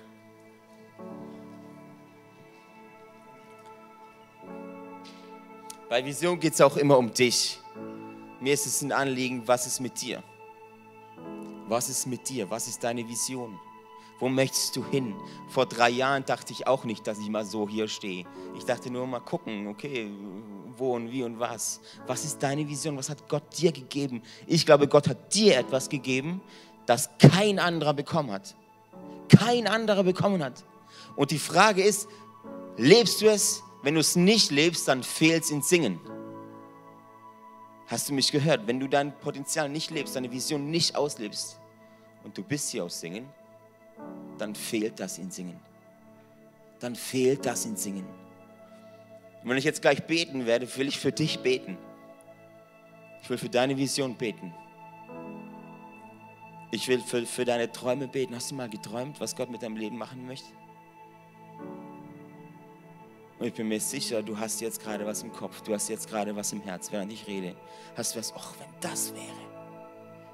Bei 5.94 6.04
Vision 6.04 6.40
geht 6.40 6.54
es 6.54 6.60
auch 6.60 6.76
immer 6.76 6.98
um 6.98 7.14
dich. 7.14 7.60
Mir 8.40 8.52
ist 8.52 8.66
es 8.66 8.82
ein 8.82 8.90
Anliegen, 8.90 9.46
was 9.46 9.64
ist 9.64 9.78
mit 9.78 10.02
dir? 10.02 10.24
Was 11.68 11.88
ist 11.88 12.08
mit 12.08 12.28
dir? 12.28 12.50
Was 12.50 12.66
ist 12.66 12.82
deine 12.82 13.08
Vision? 13.08 13.60
Wo 14.18 14.28
möchtest 14.28 14.74
du 14.74 14.84
hin? 14.84 15.14
Vor 15.46 15.66
drei 15.66 15.90
Jahren 15.90 16.24
dachte 16.24 16.52
ich 16.52 16.66
auch 16.66 16.82
nicht, 16.82 17.06
dass 17.06 17.20
ich 17.20 17.28
mal 17.28 17.44
so 17.44 17.68
hier 17.68 17.86
stehe. 17.86 18.24
Ich 18.58 18.64
dachte 18.64 18.90
nur 18.90 19.06
mal 19.06 19.20
gucken, 19.20 19.68
okay, 19.68 20.10
wo 20.76 20.96
und 20.96 21.12
wie 21.12 21.22
und 21.22 21.38
was. 21.38 21.80
Was 22.08 22.24
ist 22.24 22.42
deine 22.42 22.68
Vision? 22.68 22.96
Was 22.96 23.08
hat 23.08 23.28
Gott 23.28 23.44
dir 23.56 23.70
gegeben? 23.70 24.20
Ich 24.48 24.66
glaube, 24.66 24.88
Gott 24.88 25.06
hat 25.06 25.32
dir 25.32 25.58
etwas 25.58 25.88
gegeben, 25.88 26.40
das 26.86 27.08
kein 27.20 27.60
anderer 27.60 27.94
bekommen 27.94 28.32
hat. 28.32 28.56
Kein 29.28 29.68
anderer 29.68 30.02
bekommen 30.02 30.42
hat. 30.42 30.64
Und 31.14 31.30
die 31.30 31.38
Frage 31.38 31.84
ist, 31.84 32.08
lebst 32.76 33.20
du 33.20 33.28
es? 33.28 33.62
Wenn 33.84 33.94
du 33.94 34.00
es 34.00 34.16
nicht 34.16 34.50
lebst, 34.50 34.88
dann 34.88 35.02
fehlt 35.02 35.44
es 35.44 35.50
in 35.50 35.60
Singen. 35.60 36.00
Hast 37.86 38.08
du 38.08 38.14
mich 38.14 38.32
gehört? 38.32 38.66
Wenn 38.66 38.80
du 38.80 38.88
dein 38.88 39.12
Potenzial 39.20 39.68
nicht 39.68 39.90
lebst, 39.90 40.16
deine 40.16 40.32
Vision 40.32 40.70
nicht 40.70 40.96
auslebst 40.96 41.60
und 42.24 42.36
du 42.36 42.42
bist 42.42 42.70
hier 42.70 42.82
aus 42.82 42.98
Singen, 42.98 43.28
dann 44.38 44.54
fehlt 44.54 44.98
das 44.98 45.18
in 45.18 45.30
Singen. 45.30 45.60
Dann 46.80 46.96
fehlt 46.96 47.44
das 47.44 47.66
in 47.66 47.76
Singen. 47.76 48.06
Und 49.42 49.50
wenn 49.50 49.58
ich 49.58 49.64
jetzt 49.64 49.82
gleich 49.82 50.02
beten 50.06 50.46
werde, 50.46 50.66
will 50.78 50.88
ich 50.88 50.98
für 50.98 51.12
dich 51.12 51.40
beten. 51.40 51.76
Ich 53.22 53.28
will 53.28 53.36
für 53.36 53.50
deine 53.50 53.76
Vision 53.76 54.16
beten. 54.16 54.54
Ich 56.70 56.88
will 56.88 57.00
für, 57.00 57.26
für 57.26 57.44
deine 57.44 57.70
Träume 57.70 58.08
beten. 58.08 58.34
Hast 58.34 58.50
du 58.50 58.54
mal 58.54 58.70
geträumt, 58.70 59.20
was 59.20 59.36
Gott 59.36 59.50
mit 59.50 59.62
deinem 59.62 59.76
Leben 59.76 59.98
machen 59.98 60.26
möchte? 60.26 60.48
Und 63.38 63.46
ich 63.46 63.54
bin 63.54 63.68
mir 63.68 63.80
sicher, 63.80 64.22
du 64.22 64.38
hast 64.38 64.60
jetzt 64.60 64.80
gerade 64.80 65.04
was 65.04 65.22
im 65.22 65.32
Kopf, 65.32 65.60
du 65.62 65.74
hast 65.74 65.88
jetzt 65.88 66.08
gerade 66.08 66.34
was 66.36 66.52
im 66.52 66.60
Herz, 66.60 66.92
während 66.92 67.12
ich 67.12 67.26
rede. 67.26 67.56
Hast 67.96 68.14
du 68.14 68.18
was, 68.18 68.32
ach, 68.36 68.54
wenn 68.58 68.68
das 68.80 69.12
wäre, 69.12 69.24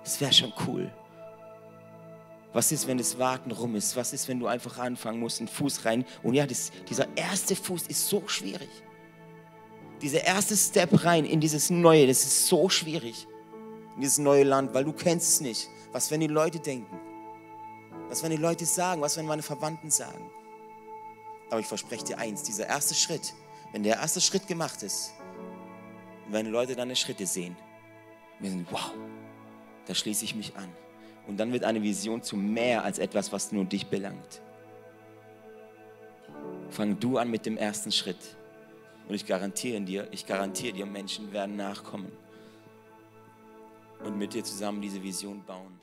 das 0.05 0.21
wäre 0.21 0.33
schon 0.33 0.53
cool. 0.67 0.93
Was 2.53 2.73
ist, 2.73 2.87
wenn 2.87 2.99
das 2.99 3.19
Warten 3.19 3.53
rum 3.53 3.77
ist? 3.77 3.95
Was 3.97 4.13
ist, 4.13 4.27
wenn 4.27 4.41
du 4.41 4.49
einfach 4.49 4.79
anfangen 4.79 5.21
musst, 5.21 5.39
einen 5.39 5.49
Fuß 5.49 5.85
rein? 5.85 6.05
Und 6.23 6.35
ja, 6.35 6.47
das, 6.47 6.73
dieser 6.89 7.07
erste 7.17 7.55
Fuß 7.55 7.87
ist 7.87 8.09
so 8.09 8.27
schwierig. 8.27 8.69
Dieser 10.03 10.25
erste 10.25 10.57
Step 10.57 11.05
rein 11.05 11.25
in 11.25 11.41
dieses 11.41 11.71
Neue, 11.71 12.07
das 12.07 12.25
ist 12.25 12.49
so 12.49 12.69
schwierig. 12.69 13.29
In 13.95 14.01
dieses 14.01 14.19
neue 14.19 14.45
Land, 14.45 14.75
weil 14.75 14.85
du 14.85 14.93
kennst 14.93 15.29
es 15.29 15.41
nicht. 15.41 15.69
Was, 15.93 16.11
wenn 16.11 16.21
die 16.21 16.27
Leute 16.27 16.59
denken? 16.59 16.99
Was, 18.09 18.23
wenn 18.23 18.31
die 18.31 18.37
Leute 18.37 18.65
sagen? 18.65 19.01
Was, 19.01 19.17
wenn 19.17 19.27
meine 19.27 19.43
Verwandten 19.43 19.91
sagen? 19.91 20.31
Aber 21.51 21.61
ich 21.61 21.67
verspreche 21.67 22.05
dir 22.05 22.19
eins, 22.19 22.43
dieser 22.43 22.67
erste 22.67 22.95
Schritt, 22.95 23.35
wenn 23.73 23.83
der 23.83 23.97
erste 23.97 24.21
Schritt 24.21 24.47
gemacht 24.47 24.83
ist, 24.83 25.13
wenn 26.29 26.47
Leute 26.47 26.77
deine 26.77 26.97
Schritte 26.97 27.27
sehen, 27.27 27.57
wir 28.39 28.51
sind, 28.51 28.71
wow, 28.71 28.93
da 29.87 29.95
schließe 29.95 30.25
ich 30.25 30.35
mich 30.35 30.57
an. 30.57 30.69
Und 31.27 31.39
dann 31.39 31.53
wird 31.53 31.65
eine 31.65 31.83
Vision 31.83 32.23
zu 32.23 32.37
mehr 32.37 32.85
als 32.85 32.99
etwas, 32.99 33.33
was 33.33 33.53
nur 33.53 33.65
dich 33.65 33.87
belangt. 33.89 34.41
Fang 36.71 36.99
du 36.99 37.19
an 37.19 37.31
mit 37.31 37.47
dem 37.47 37.57
ersten 37.57 37.93
Schritt. 37.93 38.37
Und 39.09 39.15
ich 39.15 39.27
garantiere 39.27 39.81
dir, 39.81 40.09
ich 40.13 40.27
garantiere 40.27 40.73
dir, 40.73 40.87
Menschen 40.87 41.33
werden 41.33 41.57
nachkommen 41.57 42.13
und 44.05 44.17
mit 44.17 44.35
dir 44.35 44.45
zusammen 44.45 44.81
diese 44.81 45.03
Vision 45.03 45.43
bauen. 45.45 45.79